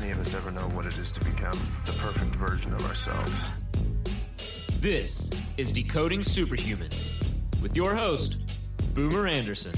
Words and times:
many 0.00 0.12
of 0.12 0.20
us 0.20 0.34
ever 0.34 0.50
know 0.50 0.68
what 0.76 0.84
it 0.84 0.98
is 0.98 1.10
to 1.10 1.20
become 1.20 1.58
the 1.86 1.92
perfect 1.92 2.34
version 2.34 2.70
of 2.74 2.84
ourselves. 2.84 3.66
This 4.78 5.30
is 5.56 5.72
Decoding 5.72 6.22
Superhuman 6.22 6.90
with 7.62 7.74
your 7.74 7.94
host, 7.94 8.38
Boomer 8.92 9.26
Anderson. 9.26 9.72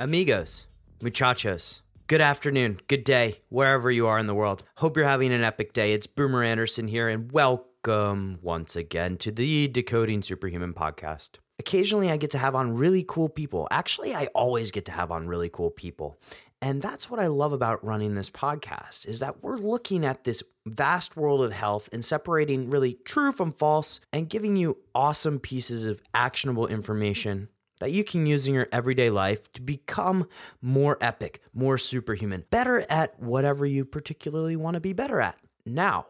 Amigos, 0.00 0.66
muchachos, 1.00 1.82
good 2.08 2.20
afternoon, 2.20 2.80
good 2.88 3.04
day, 3.04 3.38
wherever 3.48 3.92
you 3.92 4.08
are 4.08 4.18
in 4.18 4.26
the 4.26 4.34
world. 4.34 4.64
Hope 4.78 4.96
you're 4.96 5.06
having 5.06 5.32
an 5.32 5.44
epic 5.44 5.72
day. 5.72 5.92
It's 5.92 6.08
Boomer 6.08 6.42
Anderson 6.42 6.88
here, 6.88 7.08
and 7.08 7.30
welcome 7.30 8.40
once 8.42 8.74
again 8.74 9.18
to 9.18 9.30
the 9.30 9.68
Decoding 9.68 10.22
Superhuman 10.22 10.74
podcast. 10.74 11.38
Occasionally, 11.58 12.10
I 12.10 12.16
get 12.16 12.30
to 12.30 12.38
have 12.38 12.54
on 12.54 12.74
really 12.74 13.04
cool 13.06 13.28
people. 13.28 13.68
Actually, 13.70 14.14
I 14.14 14.26
always 14.34 14.70
get 14.70 14.84
to 14.86 14.92
have 14.92 15.10
on 15.10 15.28
really 15.28 15.48
cool 15.48 15.70
people. 15.70 16.18
And 16.60 16.80
that's 16.80 17.10
what 17.10 17.20
I 17.20 17.26
love 17.26 17.52
about 17.52 17.84
running 17.84 18.14
this 18.14 18.30
podcast 18.30 19.06
is 19.06 19.20
that 19.20 19.42
we're 19.42 19.56
looking 19.56 20.04
at 20.04 20.24
this 20.24 20.42
vast 20.66 21.16
world 21.16 21.42
of 21.42 21.52
health 21.52 21.90
and 21.92 22.02
separating 22.04 22.70
really 22.70 22.94
true 23.04 23.32
from 23.32 23.52
false 23.52 24.00
and 24.12 24.30
giving 24.30 24.56
you 24.56 24.78
awesome 24.94 25.38
pieces 25.38 25.84
of 25.84 26.02
actionable 26.14 26.66
information 26.66 27.48
that 27.80 27.92
you 27.92 28.02
can 28.02 28.24
use 28.24 28.46
in 28.46 28.54
your 28.54 28.68
everyday 28.72 29.10
life 29.10 29.52
to 29.52 29.60
become 29.60 30.26
more 30.62 30.96
epic, 31.00 31.42
more 31.52 31.76
superhuman, 31.76 32.44
better 32.50 32.86
at 32.88 33.20
whatever 33.20 33.66
you 33.66 33.84
particularly 33.84 34.56
want 34.56 34.74
to 34.74 34.80
be 34.80 34.92
better 34.92 35.20
at. 35.20 35.38
Now, 35.66 36.06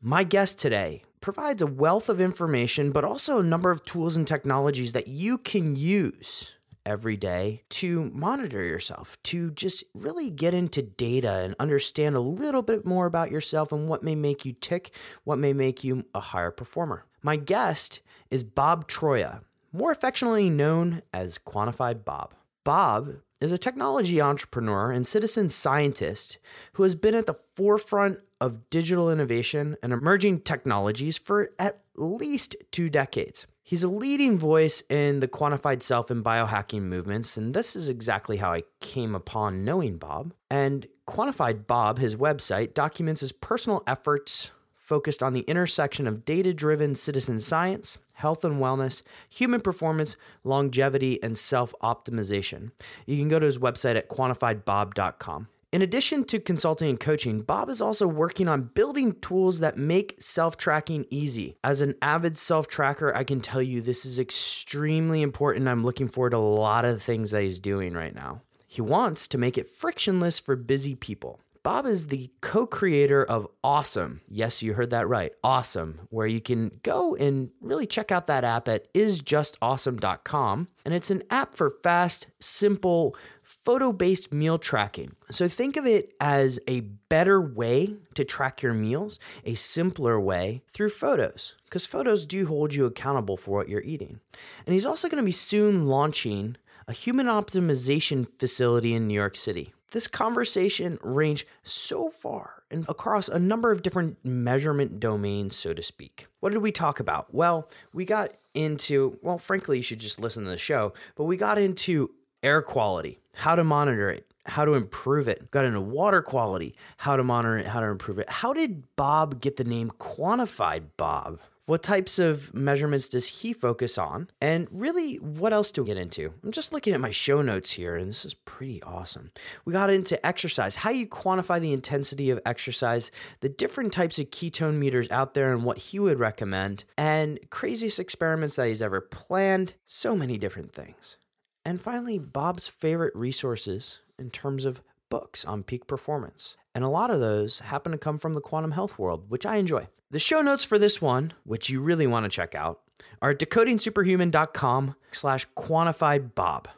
my 0.00 0.24
guest 0.24 0.58
today 0.58 1.02
provides 1.26 1.60
a 1.60 1.66
wealth 1.66 2.08
of 2.08 2.20
information, 2.20 2.92
but 2.92 3.02
also 3.02 3.40
a 3.40 3.42
number 3.42 3.72
of 3.72 3.84
tools 3.84 4.16
and 4.16 4.28
technologies 4.28 4.92
that 4.92 5.08
you 5.08 5.36
can 5.36 5.74
use 5.74 6.54
every 6.86 7.16
day 7.16 7.64
to 7.68 8.12
monitor 8.14 8.62
yourself, 8.62 9.20
to 9.24 9.50
just 9.50 9.82
really 9.92 10.30
get 10.30 10.54
into 10.54 10.80
data 10.80 11.40
and 11.42 11.56
understand 11.58 12.14
a 12.14 12.20
little 12.20 12.62
bit 12.62 12.86
more 12.86 13.06
about 13.06 13.32
yourself 13.32 13.72
and 13.72 13.88
what 13.88 14.04
may 14.04 14.14
make 14.14 14.44
you 14.44 14.52
tick, 14.52 14.94
what 15.24 15.36
may 15.36 15.52
make 15.52 15.82
you 15.82 16.04
a 16.14 16.20
higher 16.20 16.52
performer. 16.52 17.06
My 17.22 17.34
guest 17.34 17.98
is 18.30 18.44
Bob 18.44 18.86
Troia, 18.86 19.40
more 19.72 19.90
affectionately 19.90 20.48
known 20.48 21.02
as 21.12 21.38
Quantified 21.38 22.04
Bob. 22.04 22.34
Bob 22.62 23.16
is 23.40 23.50
a 23.50 23.58
technology 23.58 24.20
entrepreneur 24.20 24.92
and 24.92 25.04
citizen 25.04 25.48
scientist 25.48 26.38
who 26.74 26.84
has 26.84 26.94
been 26.94 27.16
at 27.16 27.26
the 27.26 27.34
forefront 27.56 28.20
of 28.40 28.68
digital 28.70 29.10
innovation 29.10 29.76
and 29.82 29.92
emerging 29.92 30.40
technologies 30.40 31.16
for 31.18 31.50
at 31.58 31.80
least 31.94 32.56
two 32.70 32.88
decades. 32.88 33.46
He's 33.62 33.82
a 33.82 33.88
leading 33.88 34.38
voice 34.38 34.82
in 34.88 35.20
the 35.20 35.28
quantified 35.28 35.82
self 35.82 36.10
and 36.10 36.24
biohacking 36.24 36.82
movements, 36.82 37.36
and 37.36 37.52
this 37.52 37.74
is 37.74 37.88
exactly 37.88 38.36
how 38.36 38.52
I 38.52 38.62
came 38.80 39.14
upon 39.14 39.64
knowing 39.64 39.96
Bob. 39.98 40.34
And 40.48 40.86
Quantified 41.06 41.66
Bob, 41.68 41.98
his 41.98 42.16
website, 42.16 42.74
documents 42.74 43.20
his 43.20 43.30
personal 43.30 43.82
efforts 43.86 44.50
focused 44.74 45.22
on 45.22 45.34
the 45.34 45.40
intersection 45.42 46.06
of 46.06 46.24
data 46.24 46.52
driven 46.52 46.94
citizen 46.96 47.38
science, 47.38 47.98
health 48.14 48.44
and 48.44 48.60
wellness, 48.60 49.02
human 49.28 49.60
performance, 49.60 50.16
longevity, 50.42 51.22
and 51.22 51.38
self 51.38 51.72
optimization. 51.82 52.72
You 53.06 53.16
can 53.16 53.28
go 53.28 53.38
to 53.38 53.46
his 53.46 53.58
website 53.58 53.96
at 53.96 54.08
quantifiedbob.com. 54.08 55.48
In 55.76 55.82
addition 55.82 56.24
to 56.28 56.40
consulting 56.40 56.88
and 56.88 56.98
coaching, 56.98 57.42
Bob 57.42 57.68
is 57.68 57.82
also 57.82 58.08
working 58.08 58.48
on 58.48 58.70
building 58.72 59.12
tools 59.20 59.60
that 59.60 59.76
make 59.76 60.14
self 60.18 60.56
tracking 60.56 61.04
easy. 61.10 61.58
As 61.62 61.82
an 61.82 61.96
avid 62.00 62.38
self 62.38 62.66
tracker, 62.66 63.14
I 63.14 63.24
can 63.24 63.42
tell 63.42 63.60
you 63.60 63.82
this 63.82 64.06
is 64.06 64.18
extremely 64.18 65.20
important. 65.20 65.68
I'm 65.68 65.84
looking 65.84 66.08
forward 66.08 66.30
to 66.30 66.38
a 66.38 66.38
lot 66.38 66.86
of 66.86 66.94
the 66.94 67.00
things 67.00 67.30
that 67.32 67.42
he's 67.42 67.58
doing 67.58 67.92
right 67.92 68.14
now. 68.14 68.40
He 68.66 68.80
wants 68.80 69.28
to 69.28 69.36
make 69.36 69.58
it 69.58 69.68
frictionless 69.68 70.38
for 70.38 70.56
busy 70.56 70.94
people. 70.94 71.40
Bob 71.66 71.84
is 71.84 72.06
the 72.06 72.30
co 72.40 72.64
creator 72.64 73.24
of 73.24 73.48
Awesome. 73.64 74.20
Yes, 74.28 74.62
you 74.62 74.74
heard 74.74 74.90
that 74.90 75.08
right. 75.08 75.32
Awesome, 75.42 76.06
where 76.10 76.28
you 76.28 76.40
can 76.40 76.70
go 76.84 77.16
and 77.16 77.50
really 77.60 77.88
check 77.88 78.12
out 78.12 78.28
that 78.28 78.44
app 78.44 78.68
at 78.68 78.90
isjustawesome.com. 78.94 80.68
And 80.84 80.94
it's 80.94 81.10
an 81.10 81.24
app 81.28 81.56
for 81.56 81.70
fast, 81.82 82.28
simple, 82.38 83.16
photo 83.66 83.92
based 83.92 84.32
meal 84.32 84.58
tracking. 84.58 85.16
So 85.32 85.48
think 85.48 85.76
of 85.76 85.84
it 85.84 86.14
as 86.20 86.60
a 86.68 86.80
better 86.80 87.42
way 87.42 87.96
to 88.14 88.24
track 88.24 88.62
your 88.62 88.72
meals, 88.72 89.18
a 89.44 89.56
simpler 89.56 90.20
way 90.20 90.62
through 90.68 90.90
photos, 90.90 91.56
because 91.64 91.84
photos 91.84 92.24
do 92.24 92.46
hold 92.46 92.74
you 92.74 92.84
accountable 92.84 93.36
for 93.36 93.50
what 93.50 93.68
you're 93.68 93.82
eating. 93.82 94.20
And 94.64 94.72
he's 94.72 94.86
also 94.86 95.08
going 95.08 95.20
to 95.20 95.26
be 95.26 95.32
soon 95.32 95.88
launching 95.88 96.56
a 96.86 96.92
human 96.92 97.26
optimization 97.26 98.28
facility 98.38 98.94
in 98.94 99.08
New 99.08 99.14
York 99.14 99.34
City. 99.34 99.72
This 99.90 100.06
conversation 100.06 101.00
ranged 101.02 101.44
so 101.64 102.08
far 102.08 102.62
and 102.70 102.88
across 102.88 103.28
a 103.28 103.38
number 103.40 103.72
of 103.72 103.82
different 103.82 104.16
measurement 104.24 105.00
domains, 105.00 105.56
so 105.56 105.74
to 105.74 105.82
speak. 105.82 106.28
What 106.38 106.52
did 106.52 106.62
we 106.62 106.70
talk 106.70 107.00
about? 107.00 107.34
Well, 107.34 107.68
we 107.92 108.04
got 108.04 108.30
into, 108.54 109.18
well, 109.22 109.38
frankly, 109.38 109.78
you 109.78 109.82
should 109.82 109.98
just 109.98 110.20
listen 110.20 110.44
to 110.44 110.50
the 110.50 110.56
show, 110.56 110.92
but 111.16 111.24
we 111.24 111.36
got 111.36 111.58
into 111.58 112.10
air 112.42 112.62
quality, 112.62 113.18
how 113.36 113.54
to 113.54 113.62
monitor 113.62 114.08
it, 114.08 114.26
how 114.46 114.64
to 114.64 114.72
improve 114.72 115.28
it. 115.28 115.50
Got 115.50 115.66
into 115.66 115.80
water 115.80 116.22
quality, 116.22 116.74
how 116.96 117.16
to 117.16 117.22
monitor 117.22 117.58
it, 117.58 117.66
how 117.66 117.80
to 117.80 117.86
improve 117.86 118.18
it. 118.18 118.30
How 118.30 118.54
did 118.54 118.84
Bob 118.96 119.42
get 119.42 119.56
the 119.56 119.64
name 119.64 119.92
Quantified 119.98 120.84
Bob? 120.96 121.38
What 121.66 121.82
types 121.82 122.18
of 122.18 122.54
measurements 122.54 123.08
does 123.08 123.26
he 123.26 123.52
focus 123.52 123.98
on? 123.98 124.30
And 124.40 124.68
really, 124.70 125.16
what 125.16 125.52
else 125.52 125.70
do 125.70 125.82
we 125.82 125.88
get 125.88 125.98
into? 125.98 126.32
I'm 126.42 126.52
just 126.52 126.72
looking 126.72 126.94
at 126.94 127.00
my 127.00 127.10
show 127.10 127.42
notes 127.42 127.72
here, 127.72 127.96
and 127.96 128.08
this 128.08 128.24
is 128.24 128.34
pretty 128.34 128.82
awesome. 128.84 129.32
We 129.64 129.72
got 129.72 129.90
into 129.90 130.24
exercise, 130.24 130.76
how 130.76 130.90
you 130.90 131.06
quantify 131.06 131.60
the 131.60 131.72
intensity 131.72 132.30
of 132.30 132.40
exercise, 132.46 133.10
the 133.40 133.48
different 133.48 133.92
types 133.92 134.18
of 134.18 134.30
ketone 134.30 134.76
meters 134.76 135.10
out 135.10 135.34
there, 135.34 135.52
and 135.52 135.64
what 135.64 135.78
he 135.78 135.98
would 135.98 136.20
recommend, 136.20 136.84
and 136.96 137.38
craziest 137.50 137.98
experiments 137.98 138.56
that 138.56 138.68
he's 138.68 138.80
ever 138.80 139.00
planned. 139.00 139.74
So 139.84 140.14
many 140.14 140.38
different 140.38 140.72
things. 140.72 141.16
And 141.66 141.80
finally, 141.80 142.16
Bob's 142.20 142.68
favorite 142.68 143.12
resources 143.16 143.98
in 144.20 144.30
terms 144.30 144.64
of 144.64 144.82
books 145.10 145.44
on 145.44 145.64
peak 145.64 145.88
performance. 145.88 146.56
And 146.76 146.84
a 146.84 146.88
lot 146.88 147.10
of 147.10 147.18
those 147.18 147.58
happen 147.58 147.90
to 147.90 147.98
come 147.98 148.18
from 148.18 148.34
the 148.34 148.40
quantum 148.40 148.70
health 148.70 149.00
world, 149.00 149.24
which 149.28 149.44
I 149.44 149.56
enjoy. 149.56 149.88
The 150.08 150.20
show 150.20 150.42
notes 150.42 150.64
for 150.64 150.78
this 150.78 151.02
one, 151.02 151.32
which 151.42 151.68
you 151.68 151.80
really 151.80 152.06
want 152.06 152.22
to 152.22 152.28
check 152.28 152.54
out, 152.54 152.82
are 153.20 153.30
at 153.30 153.40
decodingsuperhuman.com 153.40 154.94
slash 155.10 155.44
quantified 155.56 156.36
Bob. 156.36 156.68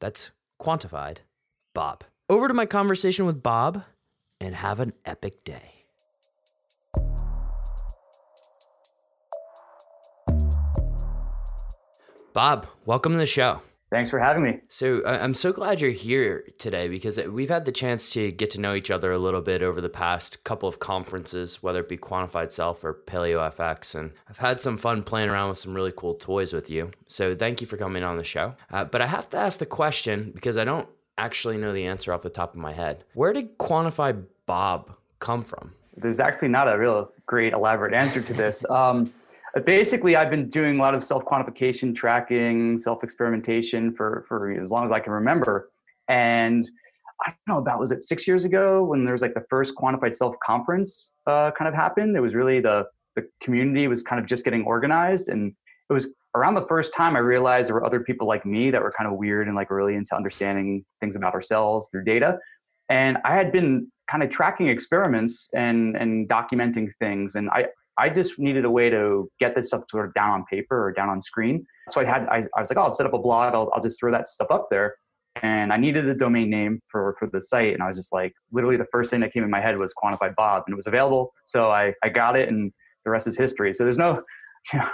That's 0.00 0.30
quantified 0.62 1.16
Bob. 1.74 2.04
Over 2.28 2.46
to 2.46 2.54
my 2.54 2.66
conversation 2.66 3.26
with 3.26 3.42
Bob 3.42 3.82
and 4.40 4.54
have 4.54 4.78
an 4.78 4.92
epic 5.04 5.42
day. 5.42 5.86
Bob, 12.32 12.68
welcome 12.86 13.10
to 13.10 13.18
the 13.18 13.26
show. 13.26 13.60
Thanks 13.90 14.08
for 14.08 14.20
having 14.20 14.44
me. 14.44 14.60
So 14.68 15.04
I'm 15.04 15.34
so 15.34 15.52
glad 15.52 15.80
you're 15.80 15.90
here 15.90 16.44
today 16.58 16.86
because 16.86 17.18
we've 17.18 17.48
had 17.48 17.64
the 17.64 17.72
chance 17.72 18.10
to 18.10 18.30
get 18.30 18.50
to 18.50 18.60
know 18.60 18.74
each 18.74 18.90
other 18.90 19.10
a 19.10 19.18
little 19.18 19.40
bit 19.40 19.62
over 19.62 19.80
the 19.80 19.88
past 19.88 20.44
couple 20.44 20.68
of 20.68 20.78
conferences, 20.78 21.60
whether 21.60 21.80
it 21.80 21.88
be 21.88 21.98
Quantified 21.98 22.52
Self 22.52 22.84
or 22.84 22.94
Paleo 22.94 23.52
FX, 23.52 23.96
and 23.96 24.12
I've 24.28 24.38
had 24.38 24.60
some 24.60 24.76
fun 24.76 25.02
playing 25.02 25.28
around 25.28 25.48
with 25.48 25.58
some 25.58 25.74
really 25.74 25.92
cool 25.94 26.14
toys 26.14 26.52
with 26.52 26.70
you. 26.70 26.92
So 27.08 27.34
thank 27.34 27.60
you 27.60 27.66
for 27.66 27.76
coming 27.76 28.04
on 28.04 28.16
the 28.16 28.22
show. 28.24 28.54
Uh, 28.70 28.84
but 28.84 29.02
I 29.02 29.06
have 29.08 29.28
to 29.30 29.38
ask 29.38 29.58
the 29.58 29.66
question 29.66 30.30
because 30.32 30.56
I 30.56 30.64
don't 30.64 30.88
actually 31.18 31.56
know 31.56 31.72
the 31.72 31.86
answer 31.86 32.12
off 32.12 32.22
the 32.22 32.30
top 32.30 32.54
of 32.54 32.60
my 32.60 32.72
head. 32.72 33.04
Where 33.14 33.32
did 33.32 33.58
Quantify 33.58 34.24
Bob 34.46 34.94
come 35.18 35.42
from? 35.42 35.74
There's 35.96 36.20
actually 36.20 36.48
not 36.48 36.72
a 36.72 36.78
real 36.78 37.10
great 37.26 37.52
elaborate 37.52 37.92
answer 37.92 38.22
to 38.22 38.32
this. 38.32 38.64
Um, 38.70 39.12
basically 39.64 40.16
i've 40.16 40.30
been 40.30 40.48
doing 40.48 40.78
a 40.78 40.82
lot 40.82 40.94
of 40.94 41.02
self 41.02 41.24
quantification 41.24 41.94
tracking 41.94 42.78
self 42.78 43.02
experimentation 43.02 43.94
for 43.94 44.24
for 44.28 44.50
as 44.50 44.70
long 44.70 44.84
as 44.84 44.90
i 44.90 45.00
can 45.00 45.12
remember. 45.12 45.70
And 46.08 46.68
i 47.22 47.28
don't 47.28 47.54
know 47.54 47.58
about 47.58 47.78
was 47.78 47.92
it 47.92 48.02
six 48.02 48.26
years 48.26 48.44
ago 48.44 48.84
when 48.84 49.04
there 49.04 49.12
was 49.12 49.22
like 49.22 49.34
the 49.34 49.44
first 49.50 49.74
quantified 49.74 50.14
self 50.14 50.34
conference 50.44 51.10
uh, 51.26 51.50
kind 51.52 51.68
of 51.68 51.74
happened? 51.74 52.16
It 52.16 52.20
was 52.20 52.34
really 52.34 52.60
the 52.60 52.86
the 53.16 53.28
community 53.42 53.88
was 53.88 54.02
kind 54.02 54.20
of 54.20 54.26
just 54.26 54.44
getting 54.44 54.64
organized 54.64 55.28
and 55.28 55.52
it 55.88 55.92
was 55.92 56.08
around 56.36 56.54
the 56.54 56.66
first 56.66 56.94
time 56.94 57.16
i 57.16 57.18
realized 57.18 57.68
there 57.68 57.74
were 57.74 57.84
other 57.84 58.04
people 58.04 58.26
like 58.26 58.46
me 58.46 58.70
that 58.70 58.80
were 58.80 58.92
kind 58.96 59.10
of 59.10 59.18
weird 59.18 59.48
and 59.48 59.56
like 59.56 59.68
really 59.68 59.96
into 59.96 60.14
understanding 60.14 60.84
things 61.00 61.16
about 61.16 61.34
ourselves 61.34 61.88
through 61.90 62.04
data. 62.04 62.38
And 62.88 63.18
i 63.24 63.34
had 63.34 63.50
been 63.50 63.90
kind 64.08 64.22
of 64.22 64.30
tracking 64.30 64.68
experiments 64.68 65.48
and 65.54 65.96
and 65.96 66.28
documenting 66.28 66.90
things 67.00 67.34
and 67.34 67.50
i 67.50 67.66
I 68.00 68.08
just 68.08 68.38
needed 68.38 68.64
a 68.64 68.70
way 68.70 68.88
to 68.88 69.30
get 69.38 69.54
this 69.54 69.68
stuff 69.68 69.82
sort 69.90 70.06
of 70.06 70.14
down 70.14 70.30
on 70.30 70.44
paper 70.50 70.86
or 70.86 70.92
down 70.92 71.10
on 71.10 71.20
screen. 71.20 71.66
So 71.90 72.00
I 72.00 72.04
had, 72.04 72.26
I, 72.28 72.44
I 72.56 72.60
was 72.60 72.70
like, 72.70 72.78
oh, 72.78 72.84
I'll 72.84 72.92
set 72.94 73.06
up 73.06 73.12
a 73.12 73.18
blog. 73.18 73.54
I'll, 73.54 73.70
I'll 73.74 73.82
just 73.82 74.00
throw 74.00 74.10
that 74.12 74.26
stuff 74.26 74.48
up 74.50 74.68
there. 74.70 74.94
And 75.42 75.72
I 75.72 75.76
needed 75.76 76.08
a 76.08 76.14
domain 76.14 76.48
name 76.50 76.80
for, 76.88 77.14
for 77.18 77.28
the 77.30 77.40
site. 77.40 77.74
And 77.74 77.82
I 77.82 77.86
was 77.86 77.96
just 77.96 78.12
like, 78.12 78.32
literally 78.52 78.76
the 78.76 78.86
first 78.90 79.10
thing 79.10 79.20
that 79.20 79.32
came 79.32 79.44
in 79.44 79.50
my 79.50 79.60
head 79.60 79.78
was 79.78 79.92
quantified 80.02 80.34
Bob 80.34 80.64
and 80.66 80.72
it 80.72 80.76
was 80.76 80.86
available. 80.86 81.32
So 81.44 81.70
I, 81.70 81.92
I 82.02 82.08
got 82.08 82.36
it 82.36 82.48
and 82.48 82.72
the 83.04 83.10
rest 83.10 83.26
is 83.26 83.36
history. 83.36 83.74
So 83.74 83.84
there's 83.84 83.98
no, 83.98 84.22
you 84.72 84.78
know, 84.78 84.88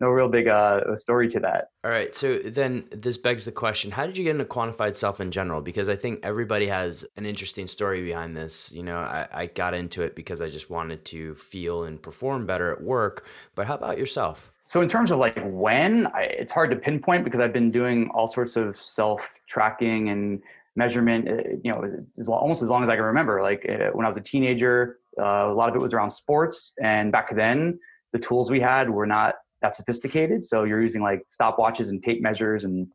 no 0.00 0.08
real 0.08 0.28
big 0.28 0.48
uh, 0.48 0.96
story 0.96 1.28
to 1.28 1.40
that. 1.40 1.70
All 1.84 1.90
right. 1.90 2.14
So 2.14 2.38
then 2.38 2.86
this 2.90 3.18
begs 3.18 3.44
the 3.44 3.52
question 3.52 3.90
how 3.90 4.06
did 4.06 4.16
you 4.16 4.24
get 4.24 4.30
into 4.30 4.44
quantified 4.44 4.96
self 4.96 5.20
in 5.20 5.30
general? 5.30 5.60
Because 5.60 5.88
I 5.88 5.96
think 5.96 6.20
everybody 6.22 6.66
has 6.66 7.04
an 7.16 7.26
interesting 7.26 7.66
story 7.66 8.02
behind 8.02 8.36
this. 8.36 8.72
You 8.72 8.82
know, 8.82 8.98
I, 8.98 9.28
I 9.32 9.46
got 9.46 9.74
into 9.74 10.02
it 10.02 10.16
because 10.16 10.40
I 10.40 10.48
just 10.48 10.70
wanted 10.70 11.04
to 11.06 11.34
feel 11.34 11.84
and 11.84 12.00
perform 12.00 12.46
better 12.46 12.72
at 12.72 12.82
work. 12.82 13.26
But 13.54 13.66
how 13.66 13.74
about 13.74 13.98
yourself? 13.98 14.50
So 14.56 14.80
in 14.80 14.88
terms 14.88 15.10
of 15.10 15.18
like 15.18 15.38
when, 15.44 16.06
I, 16.08 16.22
it's 16.22 16.52
hard 16.52 16.70
to 16.70 16.76
pinpoint 16.76 17.24
because 17.24 17.40
I've 17.40 17.52
been 17.52 17.70
doing 17.70 18.08
all 18.14 18.26
sorts 18.26 18.56
of 18.56 18.78
self 18.78 19.28
tracking 19.48 20.08
and 20.08 20.40
measurement. 20.76 21.28
Uh, 21.28 21.34
you 21.62 21.72
know, 21.72 21.84
as, 22.18 22.28
almost 22.28 22.62
as 22.62 22.68
long 22.68 22.82
as 22.82 22.88
I 22.88 22.96
can 22.96 23.04
remember. 23.04 23.42
Like 23.42 23.66
uh, 23.68 23.90
when 23.92 24.06
I 24.06 24.08
was 24.08 24.16
a 24.16 24.22
teenager, 24.22 24.98
uh, 25.18 25.50
a 25.50 25.54
lot 25.54 25.68
of 25.68 25.74
it 25.74 25.80
was 25.80 25.92
around 25.92 26.10
sports, 26.10 26.72
and 26.82 27.12
back 27.12 27.34
then 27.34 27.78
the 28.12 28.18
tools 28.18 28.50
we 28.50 28.60
had 28.60 28.88
were 28.88 29.06
not 29.06 29.34
that 29.62 29.74
sophisticated. 29.74 30.44
So 30.44 30.64
you're 30.64 30.82
using 30.82 31.02
like 31.02 31.24
stopwatches 31.26 31.90
and 31.90 32.02
tape 32.02 32.22
measures 32.22 32.64
and 32.64 32.88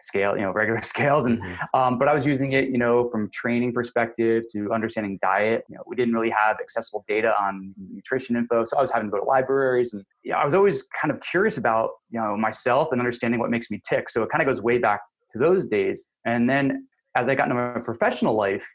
scale, 0.00 0.36
you 0.36 0.42
know, 0.42 0.50
regular 0.54 0.82
scales. 0.82 1.26
And 1.26 1.40
mm-hmm. 1.40 1.78
um, 1.78 1.98
but 1.98 2.08
I 2.08 2.14
was 2.14 2.26
using 2.26 2.52
it, 2.52 2.68
you 2.68 2.78
know, 2.78 3.08
from 3.10 3.30
training 3.30 3.72
perspective 3.72 4.44
to 4.52 4.72
understanding 4.72 5.18
diet. 5.22 5.64
You 5.68 5.76
know, 5.76 5.82
we 5.86 5.96
didn't 5.96 6.14
really 6.14 6.30
have 6.30 6.58
accessible 6.60 7.04
data 7.08 7.34
on 7.40 7.74
nutrition 7.78 8.36
info, 8.36 8.64
so 8.64 8.76
I 8.76 8.80
was 8.80 8.90
having 8.90 9.08
to 9.08 9.12
go 9.12 9.18
to 9.18 9.24
libraries, 9.24 9.92
and 9.92 10.04
yeah, 10.24 10.28
you 10.28 10.32
know, 10.32 10.38
I 10.38 10.44
was 10.44 10.54
always 10.54 10.84
kind 11.00 11.12
of 11.12 11.20
curious 11.20 11.56
about 11.56 11.90
you 12.10 12.20
know 12.20 12.36
myself 12.36 12.88
and 12.92 13.00
understanding 13.00 13.40
what 13.40 13.50
makes 13.50 13.70
me 13.70 13.80
tick. 13.88 14.08
So 14.08 14.22
it 14.22 14.30
kind 14.30 14.42
of 14.42 14.48
goes 14.48 14.60
way 14.60 14.78
back 14.78 15.00
to 15.32 15.38
those 15.38 15.66
days. 15.66 16.06
And 16.24 16.48
then 16.48 16.86
as 17.16 17.28
I 17.28 17.34
got 17.34 17.44
into 17.44 17.54
my 17.54 17.80
professional 17.80 18.34
life. 18.34 18.66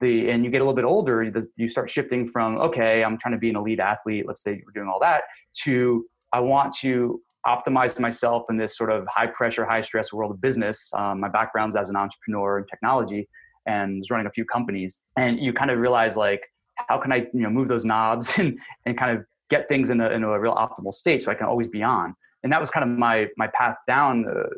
The, 0.00 0.28
and 0.28 0.44
you 0.44 0.50
get 0.50 0.58
a 0.60 0.64
little 0.64 0.74
bit 0.74 0.84
older, 0.84 1.22
you 1.56 1.68
start 1.68 1.88
shifting 1.88 2.26
from 2.26 2.58
okay, 2.58 3.04
I'm 3.04 3.16
trying 3.16 3.32
to 3.32 3.38
be 3.38 3.48
an 3.48 3.56
elite 3.56 3.78
athlete. 3.78 4.24
Let's 4.26 4.42
say 4.42 4.50
you're 4.50 4.72
doing 4.74 4.88
all 4.88 4.98
that 5.00 5.22
to 5.62 6.04
I 6.34 6.40
want 6.40 6.74
to 6.78 7.22
optimize 7.46 7.98
myself 8.00 8.46
in 8.50 8.56
this 8.56 8.76
sort 8.76 8.90
of 8.90 9.06
high 9.06 9.28
pressure, 9.28 9.64
high 9.64 9.82
stress 9.82 10.12
world 10.12 10.32
of 10.32 10.40
business. 10.40 10.90
Um, 10.92 11.20
my 11.20 11.28
background's 11.28 11.76
as 11.76 11.90
an 11.90 11.96
entrepreneur 11.96 12.58
in 12.58 12.66
technology 12.66 13.28
and 13.66 14.00
was 14.00 14.10
running 14.10 14.26
a 14.26 14.32
few 14.32 14.44
companies. 14.44 15.00
And 15.16 15.38
you 15.38 15.52
kind 15.52 15.70
of 15.70 15.78
realize 15.78 16.16
like, 16.16 16.42
how 16.88 16.98
can 16.98 17.12
I, 17.12 17.28
you 17.32 17.40
know, 17.40 17.50
move 17.50 17.68
those 17.68 17.84
knobs 17.84 18.32
and, 18.38 18.58
and 18.84 18.98
kind 18.98 19.16
of 19.16 19.24
get 19.48 19.68
things 19.68 19.90
in 19.90 20.00
a, 20.00 20.10
in 20.10 20.24
a 20.24 20.40
real 20.40 20.56
optimal 20.56 20.92
state 20.92 21.22
so 21.22 21.30
I 21.30 21.36
can 21.36 21.46
always 21.46 21.68
be 21.68 21.84
on. 21.84 22.16
And 22.42 22.52
that 22.52 22.58
was 22.58 22.68
kind 22.68 22.90
of 22.90 22.98
my, 22.98 23.28
my 23.36 23.46
path 23.54 23.76
down 23.86 24.26
uh, 24.28 24.48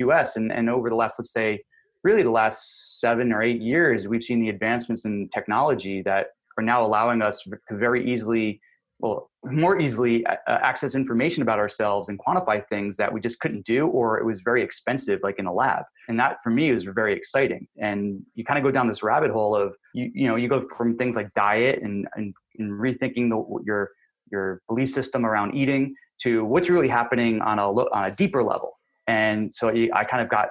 QS. 0.00 0.36
And, 0.36 0.50
and 0.50 0.70
over 0.70 0.88
the 0.88 0.96
last, 0.96 1.18
let's 1.18 1.32
say, 1.32 1.62
really 2.02 2.22
the 2.22 2.30
last 2.30 2.98
seven 2.98 3.30
or 3.30 3.42
eight 3.42 3.60
years, 3.60 4.08
we've 4.08 4.24
seen 4.24 4.40
the 4.40 4.48
advancements 4.48 5.04
in 5.04 5.28
technology 5.34 6.00
that 6.02 6.28
are 6.56 6.64
now 6.64 6.82
allowing 6.82 7.20
us 7.20 7.42
to 7.42 7.76
very 7.76 8.10
easily 8.10 8.58
well 9.00 9.30
more 9.50 9.80
easily 9.80 10.24
uh, 10.26 10.36
uh, 10.48 10.58
access 10.62 10.94
information 10.94 11.42
about 11.42 11.58
ourselves 11.58 12.08
and 12.08 12.18
quantify 12.18 12.66
things 12.68 12.96
that 12.96 13.12
we 13.12 13.20
just 13.20 13.38
couldn't 13.40 13.64
do 13.64 13.86
or 13.88 14.18
it 14.18 14.24
was 14.24 14.40
very 14.40 14.62
expensive 14.62 15.20
like 15.22 15.38
in 15.38 15.46
a 15.46 15.52
lab. 15.52 15.84
And 16.08 16.18
that 16.18 16.38
for 16.42 16.50
me 16.50 16.72
was 16.72 16.84
very 16.84 17.14
exciting. 17.14 17.66
And 17.80 18.22
you 18.34 18.44
kind 18.44 18.58
of 18.58 18.64
go 18.64 18.70
down 18.70 18.88
this 18.88 19.02
rabbit 19.02 19.30
hole 19.30 19.54
of 19.54 19.76
you 19.94 20.10
you 20.14 20.28
know 20.28 20.36
you 20.36 20.48
go 20.48 20.66
from 20.76 20.96
things 20.96 21.16
like 21.16 21.32
diet 21.34 21.82
and 21.82 22.06
and, 22.16 22.34
and 22.58 22.80
rethinking 22.80 23.28
the, 23.30 23.62
your 23.64 23.90
your 24.30 24.62
belief 24.68 24.90
system 24.90 25.24
around 25.24 25.54
eating 25.54 25.94
to 26.22 26.44
what's 26.44 26.68
really 26.68 26.88
happening 26.88 27.40
on 27.42 27.58
a 27.58 27.70
on 27.70 28.10
a 28.10 28.14
deeper 28.14 28.42
level. 28.42 28.72
And 29.08 29.54
so 29.54 29.68
i 29.68 30.04
kind 30.04 30.22
of 30.22 30.28
got 30.28 30.48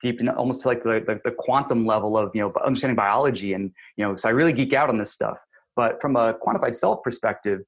deep 0.00 0.20
in 0.20 0.28
almost 0.30 0.62
to 0.62 0.68
like 0.68 0.82
the, 0.82 1.04
the, 1.06 1.20
the 1.24 1.32
quantum 1.38 1.84
level 1.84 2.16
of 2.16 2.30
you 2.34 2.40
know 2.40 2.52
understanding 2.64 2.96
biology 2.96 3.52
and 3.52 3.70
you 3.98 4.04
know 4.04 4.16
so 4.16 4.30
i 4.30 4.32
really 4.32 4.52
geek 4.52 4.72
out 4.72 4.88
on 4.88 4.98
this 4.98 5.12
stuff. 5.12 5.36
But 5.76 6.00
from 6.00 6.16
a 6.16 6.34
quantified 6.34 6.74
self 6.74 7.02
perspective 7.02 7.60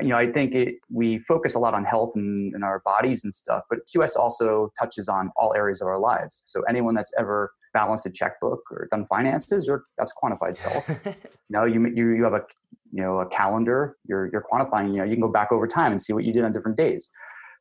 you 0.00 0.08
know, 0.08 0.16
I 0.16 0.30
think 0.30 0.54
it, 0.54 0.76
we 0.90 1.18
focus 1.20 1.54
a 1.54 1.58
lot 1.58 1.74
on 1.74 1.84
health 1.84 2.12
and, 2.14 2.54
and, 2.54 2.64
our 2.64 2.80
bodies 2.80 3.24
and 3.24 3.32
stuff, 3.32 3.62
but 3.70 3.80
QS 3.88 4.16
also 4.16 4.72
touches 4.78 5.08
on 5.08 5.30
all 5.36 5.54
areas 5.54 5.80
of 5.80 5.88
our 5.88 5.98
lives. 5.98 6.42
So 6.46 6.62
anyone 6.68 6.94
that's 6.94 7.12
ever 7.18 7.52
balanced 7.72 8.06
a 8.06 8.10
checkbook 8.10 8.60
or 8.70 8.88
done 8.90 9.06
finances, 9.06 9.68
or 9.68 9.84
that's 9.98 10.12
quantified 10.22 10.56
self. 10.56 10.88
you 11.06 11.14
know, 11.50 11.64
you, 11.64 11.86
you 11.94 12.10
you 12.10 12.24
have 12.24 12.34
a 12.34 12.42
you 12.92 13.02
know 13.02 13.20
a 13.20 13.26
calendar. 13.26 13.96
You're 14.06 14.30
you're 14.32 14.44
quantifying. 14.52 14.92
You 14.92 14.98
know, 14.98 15.04
you 15.04 15.12
can 15.12 15.22
go 15.22 15.28
back 15.28 15.52
over 15.52 15.66
time 15.66 15.92
and 15.92 16.00
see 16.00 16.12
what 16.12 16.24
you 16.24 16.32
did 16.32 16.44
on 16.44 16.52
different 16.52 16.76
days. 16.76 17.10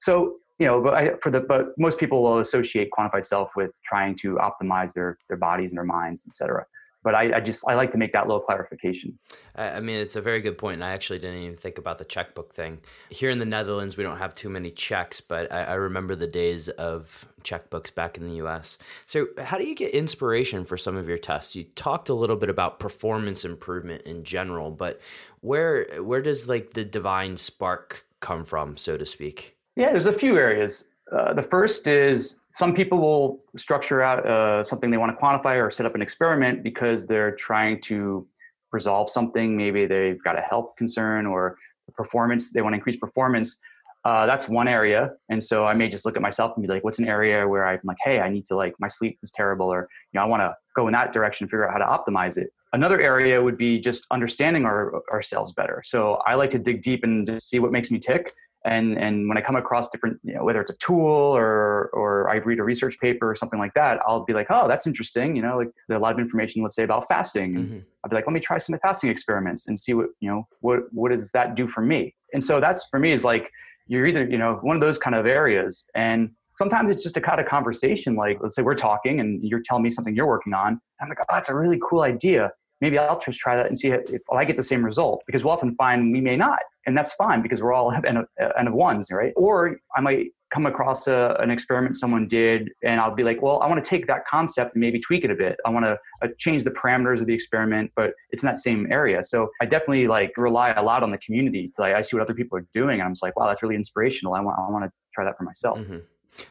So 0.01 0.35
you 0.59 0.67
know, 0.67 0.81
but 0.81 0.93
I, 0.93 1.13
for 1.21 1.31
the 1.31 1.39
but 1.39 1.67
most 1.77 1.97
people 1.97 2.21
will 2.23 2.39
associate 2.39 2.89
quantified 2.97 3.25
self 3.25 3.51
with 3.55 3.71
trying 3.85 4.15
to 4.17 4.35
optimize 4.35 4.93
their 4.93 5.17
their 5.27 5.37
bodies 5.37 5.71
and 5.71 5.77
their 5.77 5.85
minds, 5.85 6.25
et 6.27 6.35
cetera 6.35 6.65
but 7.03 7.15
I, 7.15 7.37
I, 7.37 7.39
just 7.39 7.63
I 7.67 7.73
like 7.75 7.91
to 7.91 7.97
make 7.97 8.13
that 8.13 8.27
little 8.27 8.41
clarification. 8.41 9.17
I 9.55 9.79
mean, 9.79 9.97
it's 9.97 10.15
a 10.15 10.21
very 10.21 10.41
good 10.41 10.57
point, 10.57 10.75
and 10.75 10.83
I 10.83 10.91
actually 10.91 11.19
didn't 11.19 11.41
even 11.41 11.57
think 11.57 11.77
about 11.77 11.97
the 11.97 12.05
checkbook 12.05 12.53
thing. 12.53 12.79
Here 13.09 13.29
in 13.29 13.39
the 13.39 13.45
Netherlands, 13.45 13.97
we 13.97 14.03
don't 14.03 14.17
have 14.17 14.33
too 14.33 14.49
many 14.49 14.71
checks, 14.71 15.19
but 15.19 15.51
I, 15.51 15.63
I 15.63 15.73
remember 15.73 16.15
the 16.15 16.27
days 16.27 16.69
of 16.69 17.27
checkbooks 17.43 17.93
back 17.93 18.17
in 18.17 18.27
the 18.27 18.35
U.S. 18.35 18.77
So, 19.05 19.27
how 19.37 19.57
do 19.57 19.65
you 19.65 19.75
get 19.75 19.91
inspiration 19.91 20.65
for 20.65 20.77
some 20.77 20.95
of 20.95 21.07
your 21.07 21.17
tests? 21.17 21.55
You 21.55 21.63
talked 21.75 22.09
a 22.09 22.13
little 22.13 22.35
bit 22.35 22.49
about 22.49 22.79
performance 22.79 23.43
improvement 23.43 24.03
in 24.03 24.23
general, 24.23 24.71
but 24.71 25.01
where 25.41 26.01
where 26.01 26.21
does 26.21 26.47
like 26.47 26.73
the 26.73 26.85
divine 26.85 27.37
spark 27.37 28.05
come 28.19 28.45
from, 28.45 28.77
so 28.77 28.97
to 28.97 29.05
speak? 29.05 29.57
Yeah, 29.75 29.91
there's 29.91 30.05
a 30.05 30.13
few 30.13 30.37
areas. 30.37 30.85
Uh, 31.15 31.33
the 31.33 31.43
first 31.43 31.87
is 31.87 32.37
some 32.51 32.73
people 32.73 32.99
will 32.99 33.39
structure 33.57 34.01
out 34.01 34.25
uh, 34.25 34.63
something 34.63 34.89
they 34.89 34.97
want 34.97 35.17
to 35.17 35.23
quantify 35.23 35.61
or 35.61 35.69
set 35.69 35.85
up 35.85 35.95
an 35.95 36.01
experiment 36.01 36.63
because 36.63 37.05
they're 37.05 37.35
trying 37.35 37.81
to 37.81 38.25
resolve 38.71 39.09
something. 39.09 39.57
Maybe 39.57 39.85
they've 39.85 40.23
got 40.23 40.37
a 40.37 40.41
health 40.41 40.71
concern 40.77 41.25
or 41.25 41.57
performance, 41.95 42.53
they 42.53 42.61
want 42.61 42.73
to 42.73 42.77
increase 42.77 42.95
performance. 42.95 43.57
Uh, 44.03 44.25
that's 44.25 44.47
one 44.47 44.67
area. 44.67 45.11
And 45.29 45.43
so 45.43 45.65
I 45.65 45.75
may 45.75 45.87
just 45.87 46.05
look 46.05 46.15
at 46.15 46.21
myself 46.23 46.53
and 46.55 46.63
be 46.63 46.67
like, 46.67 46.83
what's 46.83 46.97
an 46.97 47.07
area 47.07 47.47
where 47.47 47.67
I'm 47.67 47.79
like, 47.83 47.97
hey, 48.03 48.19
I 48.19 48.29
need 48.29 48.45
to 48.47 48.55
like, 48.55 48.73
my 48.79 48.87
sleep 48.87 49.19
is 49.21 49.29
terrible, 49.29 49.71
or, 49.71 49.81
you 50.11 50.17
know, 50.17 50.23
I 50.23 50.25
want 50.25 50.41
to 50.41 50.55
go 50.75 50.87
in 50.87 50.93
that 50.93 51.13
direction, 51.13 51.47
figure 51.47 51.69
out 51.69 51.73
how 51.73 51.77
to 51.77 52.11
optimize 52.11 52.37
it. 52.37 52.49
Another 52.73 52.99
area 52.99 53.43
would 53.43 53.57
be 53.57 53.79
just 53.79 54.07
understanding 54.09 54.65
our, 54.65 55.03
ourselves 55.11 55.53
better. 55.53 55.83
So 55.85 56.19
I 56.25 56.33
like 56.33 56.49
to 56.51 56.59
dig 56.59 56.81
deep 56.81 57.03
and 57.03 57.39
see 57.41 57.59
what 57.59 57.71
makes 57.71 57.91
me 57.91 57.99
tick 57.99 58.33
and 58.65 58.97
and 58.97 59.27
when 59.27 59.37
I 59.37 59.41
come 59.41 59.55
across 59.55 59.89
different, 59.89 60.19
you 60.23 60.35
know, 60.35 60.43
whether 60.43 60.61
it's 60.61 60.71
a 60.71 60.77
tool 60.77 61.05
or 61.05 61.89
or 61.93 62.29
I 62.29 62.35
read 62.35 62.59
a 62.59 62.63
research 62.63 62.99
paper 62.99 63.29
or 63.29 63.35
something 63.35 63.59
like 63.59 63.73
that, 63.73 63.99
I'll 64.05 64.23
be 64.23 64.33
like, 64.33 64.47
oh, 64.49 64.67
that's 64.67 64.85
interesting. 64.85 65.35
You 65.35 65.41
know, 65.41 65.57
like 65.57 65.69
there's 65.87 65.97
a 65.97 66.01
lot 66.01 66.13
of 66.13 66.19
information, 66.19 66.61
let's 66.61 66.75
say 66.75 66.83
about 66.83 67.07
fasting. 67.07 67.55
Mm-hmm. 67.55 67.79
I'll 68.03 68.09
be 68.09 68.15
like, 68.15 68.27
let 68.27 68.33
me 68.33 68.39
try 68.39 68.57
some 68.57 68.77
fasting 68.81 69.09
experiments 69.09 69.67
and 69.67 69.79
see 69.79 69.93
what 69.93 70.07
you 70.19 70.29
know 70.29 70.47
what 70.59 70.81
what 70.91 71.11
does 71.11 71.31
that 71.31 71.55
do 71.55 71.67
for 71.67 71.81
me. 71.81 72.13
And 72.33 72.43
so 72.43 72.59
that's 72.59 72.87
for 72.91 72.99
me 72.99 73.11
is 73.11 73.23
like 73.23 73.51
you're 73.87 74.05
either 74.05 74.23
you 74.23 74.37
know 74.37 74.59
one 74.61 74.75
of 74.75 74.81
those 74.81 74.97
kind 74.97 75.15
of 75.15 75.25
areas 75.25 75.85
and 75.95 76.31
sometimes 76.55 76.89
it's 76.89 77.03
just 77.03 77.17
a 77.17 77.21
kind 77.21 77.39
of 77.39 77.45
conversation 77.45 78.15
like 78.15 78.37
let's 78.41 78.55
say 78.55 78.61
we're 78.61 78.75
talking 78.75 79.19
and 79.19 79.43
you're 79.43 79.61
telling 79.65 79.83
me 79.83 79.89
something 79.89 80.15
you're 80.15 80.27
working 80.27 80.53
on 80.53 80.79
i'm 81.01 81.09
like 81.09 81.17
oh 81.19 81.25
that's 81.29 81.49
a 81.49 81.55
really 81.55 81.79
cool 81.81 82.01
idea 82.01 82.51
maybe 82.81 82.97
I'll 82.97 83.19
just 83.19 83.39
try 83.39 83.55
that 83.55 83.67
and 83.67 83.79
see 83.79 83.89
if 83.89 84.21
I 84.31 84.43
get 84.43 84.57
the 84.57 84.63
same 84.63 84.83
result 84.83 85.23
because 85.27 85.43
we'll 85.43 85.53
often 85.53 85.75
find 85.75 86.11
we 86.11 86.19
may 86.19 86.35
not. 86.35 86.59
And 86.87 86.97
that's 86.97 87.13
fine 87.13 87.41
because 87.41 87.61
we're 87.61 87.73
all 87.73 87.91
n 88.05 88.17
of, 88.17 88.27
of 88.39 88.73
ones, 88.73 89.09
right? 89.11 89.33
Or 89.35 89.77
I 89.95 90.01
might 90.01 90.31
come 90.51 90.65
across 90.65 91.07
a, 91.07 91.37
an 91.39 91.49
experiment 91.49 91.95
someone 91.95 92.27
did 92.27 92.69
and 92.83 92.99
I'll 92.99 93.15
be 93.15 93.23
like, 93.23 93.41
well, 93.41 93.61
I 93.61 93.67
want 93.67 93.81
to 93.81 93.89
take 93.89 94.05
that 94.07 94.27
concept 94.27 94.75
and 94.75 94.81
maybe 94.81 94.99
tweak 94.99 95.23
it 95.23 95.31
a 95.31 95.35
bit. 95.35 95.57
I 95.65 95.69
want 95.69 95.85
to 95.85 95.97
uh, 96.21 96.27
change 96.37 96.63
the 96.63 96.71
parameters 96.71 97.21
of 97.21 97.27
the 97.27 97.33
experiment, 97.33 97.91
but 97.95 98.11
it's 98.31 98.43
in 98.43 98.47
that 98.47 98.59
same 98.59 98.91
area. 98.91 99.23
So 99.23 99.49
I 99.61 99.65
definitely 99.65 100.07
like 100.07 100.33
rely 100.35 100.71
a 100.71 100.83
lot 100.83 101.03
on 101.03 101.11
the 101.11 101.19
community. 101.19 101.71
To, 101.75 101.81
like, 101.81 101.93
I 101.93 102.01
see 102.01 102.17
what 102.17 102.23
other 102.23 102.33
people 102.33 102.57
are 102.57 102.67
doing 102.73 102.99
and 102.99 103.03
I'm 103.03 103.13
just 103.13 103.23
like, 103.23 103.39
wow, 103.39 103.47
that's 103.47 103.63
really 103.63 103.75
inspirational. 103.75 104.33
I 104.33 104.41
want, 104.41 104.59
I 104.59 104.69
want 104.69 104.83
to 104.85 104.91
try 105.15 105.23
that 105.23 105.37
for 105.37 105.43
myself. 105.43 105.77
Mm-hmm. 105.77 105.99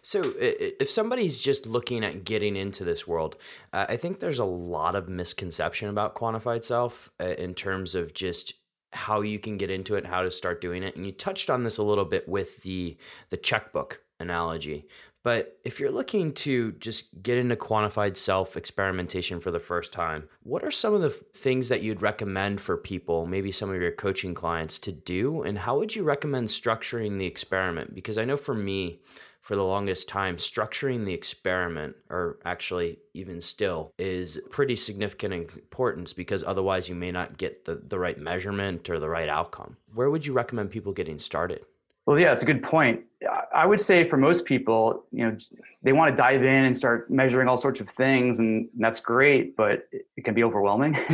So, 0.02 0.22
if 0.36 0.90
somebody's 0.90 1.40
just 1.40 1.66
looking 1.66 2.04
at 2.04 2.24
getting 2.24 2.56
into 2.56 2.84
this 2.84 3.06
world, 3.06 3.36
uh, 3.72 3.86
I 3.88 3.96
think 3.96 4.20
there's 4.20 4.38
a 4.38 4.44
lot 4.44 4.94
of 4.94 5.08
misconception 5.08 5.88
about 5.88 6.14
quantified 6.14 6.64
self 6.64 7.10
uh, 7.20 7.34
in 7.38 7.54
terms 7.54 7.94
of 7.94 8.14
just 8.14 8.54
how 8.92 9.20
you 9.20 9.38
can 9.38 9.56
get 9.56 9.70
into 9.70 9.94
it, 9.94 9.98
and 9.98 10.08
how 10.08 10.22
to 10.22 10.30
start 10.30 10.60
doing 10.60 10.82
it. 10.82 10.96
And 10.96 11.06
you 11.06 11.12
touched 11.12 11.48
on 11.48 11.62
this 11.62 11.78
a 11.78 11.82
little 11.82 12.04
bit 12.04 12.28
with 12.28 12.62
the 12.62 12.96
the 13.30 13.36
checkbook 13.36 14.02
analogy. 14.18 14.86
But 15.22 15.58
if 15.64 15.78
you're 15.78 15.90
looking 15.90 16.32
to 16.32 16.72
just 16.72 17.22
get 17.22 17.36
into 17.36 17.54
quantified 17.54 18.16
self 18.16 18.56
experimentation 18.56 19.38
for 19.40 19.50
the 19.50 19.60
first 19.60 19.92
time, 19.92 20.28
what 20.42 20.64
are 20.64 20.70
some 20.70 20.94
of 20.94 21.02
the 21.02 21.10
things 21.10 21.68
that 21.68 21.82
you'd 21.82 22.00
recommend 22.00 22.60
for 22.60 22.76
people, 22.76 23.26
maybe 23.26 23.52
some 23.52 23.70
of 23.70 23.80
your 23.80 23.92
coaching 23.92 24.34
clients, 24.34 24.78
to 24.80 24.92
do? 24.92 25.42
And 25.42 25.58
how 25.58 25.78
would 25.78 25.94
you 25.94 26.04
recommend 26.04 26.48
structuring 26.48 27.18
the 27.18 27.26
experiment? 27.26 27.94
Because 27.94 28.16
I 28.16 28.24
know 28.24 28.38
for 28.38 28.54
me, 28.54 29.00
for 29.50 29.56
the 29.56 29.64
longest 29.64 30.08
time, 30.08 30.36
structuring 30.36 31.04
the 31.04 31.12
experiment, 31.12 31.96
or 32.08 32.38
actually 32.44 33.00
even 33.14 33.40
still, 33.40 33.92
is 33.98 34.40
pretty 34.48 34.76
significant 34.76 35.34
importance 35.34 36.12
because 36.12 36.44
otherwise 36.44 36.88
you 36.88 36.94
may 36.94 37.10
not 37.10 37.36
get 37.36 37.64
the, 37.64 37.74
the 37.74 37.98
right 37.98 38.16
measurement 38.16 38.88
or 38.88 39.00
the 39.00 39.08
right 39.08 39.28
outcome. 39.28 39.76
Where 39.92 40.08
would 40.08 40.24
you 40.24 40.32
recommend 40.32 40.70
people 40.70 40.92
getting 40.92 41.18
started? 41.18 41.64
Well, 42.06 42.16
yeah, 42.16 42.32
it's 42.32 42.44
a 42.44 42.46
good 42.46 42.62
point. 42.62 43.06
I 43.54 43.66
would 43.66 43.80
say 43.80 44.08
for 44.08 44.16
most 44.16 44.44
people, 44.44 45.04
you 45.10 45.24
know, 45.24 45.36
they 45.82 45.92
want 45.92 46.14
to 46.14 46.16
dive 46.16 46.42
in 46.42 46.64
and 46.64 46.76
start 46.76 47.10
measuring 47.10 47.48
all 47.48 47.56
sorts 47.56 47.80
of 47.80 47.88
things, 47.88 48.38
and 48.38 48.68
that's 48.78 49.00
great. 49.00 49.56
But 49.56 49.88
it 49.92 50.24
can 50.24 50.34
be 50.34 50.44
overwhelming. 50.44 50.94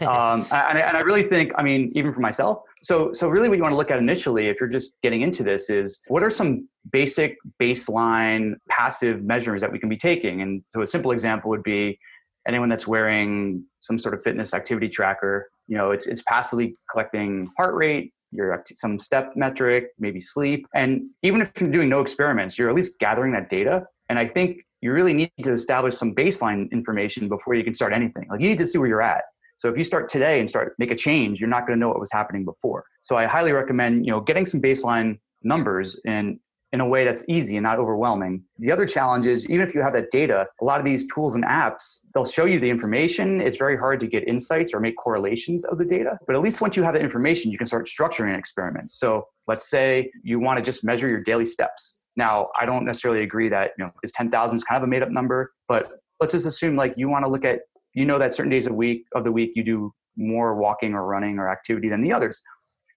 um, 0.00 0.46
and, 0.50 0.78
I, 0.78 0.82
and 0.86 0.96
I 0.96 1.00
really 1.00 1.24
think, 1.24 1.52
I 1.56 1.62
mean, 1.62 1.90
even 1.94 2.12
for 2.14 2.20
myself. 2.20 2.62
So, 2.82 3.12
so 3.12 3.28
really, 3.28 3.48
what 3.48 3.56
you 3.56 3.62
want 3.62 3.72
to 3.72 3.76
look 3.76 3.90
at 3.90 3.98
initially, 3.98 4.48
if 4.48 4.58
you're 4.60 4.68
just 4.68 4.92
getting 5.02 5.22
into 5.22 5.42
this, 5.42 5.68
is 5.68 6.00
what 6.08 6.22
are 6.22 6.30
some 6.30 6.68
basic 6.92 7.36
baseline 7.60 8.54
passive 8.68 9.22
measures 9.22 9.60
that 9.60 9.70
we 9.70 9.78
can 9.78 9.88
be 9.88 9.96
taking? 9.96 10.42
And 10.42 10.64
so, 10.64 10.82
a 10.82 10.86
simple 10.86 11.10
example 11.10 11.50
would 11.50 11.62
be 11.62 11.98
anyone 12.46 12.68
that's 12.68 12.86
wearing 12.86 13.64
some 13.80 13.98
sort 13.98 14.14
of 14.14 14.22
fitness 14.22 14.54
activity 14.54 14.88
tracker. 14.88 15.50
You 15.68 15.76
know, 15.76 15.90
it's 15.90 16.06
it's 16.06 16.22
passively 16.22 16.76
collecting 16.90 17.50
heart 17.56 17.74
rate, 17.74 18.12
your 18.32 18.64
some 18.76 18.98
step 18.98 19.32
metric, 19.36 19.88
maybe 19.98 20.20
sleep, 20.20 20.66
and 20.74 21.02
even 21.22 21.40
if 21.40 21.52
you're 21.60 21.70
doing 21.70 21.88
no 21.88 22.00
experiments, 22.00 22.58
you're 22.58 22.68
at 22.68 22.74
least 22.74 22.98
gathering 22.98 23.32
that 23.32 23.50
data. 23.50 23.84
And 24.08 24.18
I 24.18 24.26
think 24.26 24.64
you 24.80 24.92
really 24.92 25.14
need 25.14 25.30
to 25.42 25.52
establish 25.52 25.96
some 25.96 26.14
baseline 26.14 26.70
information 26.72 27.28
before 27.28 27.54
you 27.54 27.64
can 27.64 27.72
start 27.72 27.92
anything. 27.92 28.26
Like 28.28 28.40
you 28.40 28.48
need 28.48 28.58
to 28.58 28.66
see 28.66 28.78
where 28.78 28.88
you're 28.88 29.02
at. 29.02 29.22
So 29.56 29.68
if 29.68 29.78
you 29.78 29.84
start 29.84 30.08
today 30.08 30.40
and 30.40 30.48
start 30.48 30.74
make 30.78 30.90
a 30.90 30.96
change, 30.96 31.38
you're 31.38 31.48
not 31.48 31.66
going 31.66 31.78
to 31.78 31.80
know 31.80 31.88
what 31.88 32.00
was 32.00 32.10
happening 32.10 32.44
before. 32.44 32.84
So 33.02 33.16
I 33.16 33.26
highly 33.26 33.52
recommend, 33.52 34.04
you 34.04 34.10
know, 34.10 34.20
getting 34.20 34.44
some 34.44 34.60
baseline 34.60 35.20
numbers 35.42 36.00
and 36.04 36.38
in 36.72 36.80
a 36.80 36.86
way 36.86 37.04
that's 37.04 37.22
easy 37.28 37.56
and 37.56 37.64
not 37.64 37.78
overwhelming. 37.78 38.42
The 38.58 38.72
other 38.72 38.86
challenge 38.86 39.26
is 39.26 39.44
even 39.46 39.66
if 39.66 39.74
you 39.74 39.82
have 39.82 39.92
that 39.92 40.10
data, 40.10 40.48
a 40.60 40.64
lot 40.64 40.80
of 40.80 40.86
these 40.86 41.06
tools 41.12 41.34
and 41.34 41.44
apps, 41.44 42.00
they'll 42.14 42.24
show 42.24 42.46
you 42.46 42.58
the 42.58 42.70
information. 42.70 43.42
It's 43.42 43.58
very 43.58 43.76
hard 43.76 44.00
to 44.00 44.06
get 44.06 44.26
insights 44.26 44.72
or 44.72 44.80
make 44.80 44.96
correlations 44.96 45.64
of 45.64 45.76
the 45.76 45.84
data. 45.84 46.18
But 46.26 46.34
at 46.34 46.40
least 46.40 46.62
once 46.62 46.74
you 46.74 46.82
have 46.82 46.94
the 46.94 47.00
information, 47.00 47.50
you 47.50 47.58
can 47.58 47.66
start 47.66 47.86
structuring 47.86 48.36
experiments. 48.38 48.98
So 48.98 49.26
let's 49.46 49.68
say 49.68 50.10
you 50.22 50.40
want 50.40 50.58
to 50.58 50.62
just 50.64 50.82
measure 50.82 51.08
your 51.08 51.20
daily 51.20 51.46
steps. 51.46 51.98
Now, 52.16 52.48
I 52.58 52.64
don't 52.64 52.84
necessarily 52.84 53.22
agree 53.22 53.48
that, 53.50 53.72
you 53.76 53.84
know, 53.84 53.92
is 54.02 54.12
10,000 54.12 54.56
is 54.56 54.64
kind 54.64 54.78
of 54.78 54.84
a 54.84 54.86
made 54.86 55.02
up 55.02 55.10
number, 55.10 55.52
but 55.68 55.88
let's 56.20 56.32
just 56.32 56.46
assume 56.46 56.76
like 56.76 56.94
you 56.96 57.08
want 57.08 57.24
to 57.24 57.30
look 57.30 57.44
at, 57.44 57.60
you 57.94 58.06
know, 58.06 58.18
that 58.18 58.34
certain 58.34 58.50
days 58.50 58.66
of 58.66 58.74
week 58.74 59.04
of 59.14 59.24
the 59.24 59.32
week 59.32 59.52
you 59.54 59.62
do 59.62 59.92
more 60.16 60.56
walking 60.56 60.94
or 60.94 61.06
running 61.06 61.38
or 61.38 61.50
activity 61.50 61.88
than 61.88 62.02
the 62.02 62.12
others. 62.12 62.40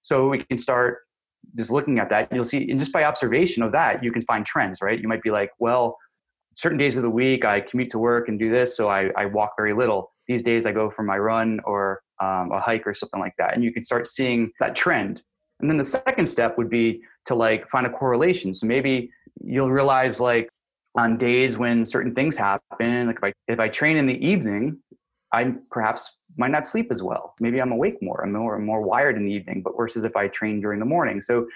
So 0.02 0.30
we 0.30 0.44
can 0.44 0.58
start 0.58 1.00
just 1.56 1.72
looking 1.72 2.00
at 2.00 2.10
that. 2.10 2.32
You'll 2.32 2.46
see, 2.46 2.70
and 2.70 2.80
just 2.80 2.92
by 2.92 3.04
observation 3.04 3.64
of 3.64 3.72
that, 3.72 4.04
you 4.04 4.12
can 4.12 4.22
find 4.24 4.46
trends, 4.46 4.82
right? 4.82 5.00
You 5.00 5.08
might 5.08 5.22
be 5.22 5.32
like, 5.32 5.52
well, 5.60 5.98
certain 6.56 6.78
days 6.78 6.98
of 6.98 7.04
the 7.04 7.10
week 7.10 7.46
I 7.46 7.62
commute 7.62 7.90
to 7.92 8.00
work 8.00 8.30
and 8.30 8.40
do 8.40 8.50
this, 8.50 8.76
so 8.76 8.90
I, 8.90 9.10
I 9.18 9.26
walk 9.26 9.54
very 9.58 9.74
little. 9.74 10.12
These 10.28 10.44
days 10.44 10.66
I 10.66 10.72
go 10.72 10.90
for 10.90 11.04
my 11.04 11.18
run 11.18 11.60
or 11.66 12.02
um, 12.22 12.52
a 12.52 12.60
hike 12.60 12.88
or 12.88 12.94
something 12.94 13.20
like 13.20 13.34
that. 13.38 13.54
And 13.54 13.64
you 13.64 13.72
can 13.72 13.84
start 13.84 14.08
seeing 14.08 14.52
that 14.60 14.76
trend. 14.76 15.22
And 15.60 15.70
then 15.70 15.78
the 15.78 15.86
second 15.86 16.26
step 16.26 16.58
would 16.58 16.70
be 16.70 17.02
to 17.26 17.36
like 17.36 17.68
find 17.70 17.86
a 17.86 17.90
correlation. 17.90 18.54
So 18.54 18.66
maybe 18.66 19.10
you'll 19.44 19.72
realize 19.72 20.20
like 20.20 20.50
on 20.96 21.18
days 21.18 21.58
when 21.58 21.86
certain 21.86 22.16
things 22.16 22.38
happen, 22.38 23.08
like 23.08 23.18
if 23.18 23.24
I, 23.24 23.34
if 23.48 23.60
I 23.60 23.68
train 23.68 23.98
in 23.98 24.06
the 24.06 24.26
evening, 24.26 24.80
I 25.36 25.54
perhaps 25.70 26.02
might 26.38 26.52
not 26.52 26.66
sleep 26.66 26.88
as 26.92 27.02
well. 27.04 27.34
Maybe 27.40 27.62
I'm 27.62 27.72
awake 27.72 27.98
more. 28.02 28.24
I'm 28.24 28.32
more, 28.32 28.58
more 28.60 28.82
wired 28.82 29.16
in 29.18 29.26
the 29.26 29.32
evening, 29.32 29.62
but 29.66 29.74
versus 29.76 30.04
if 30.04 30.16
I 30.16 30.28
train 30.30 30.62
during 30.62 30.80
the 30.80 30.86
morning. 30.96 31.22
So 31.22 31.48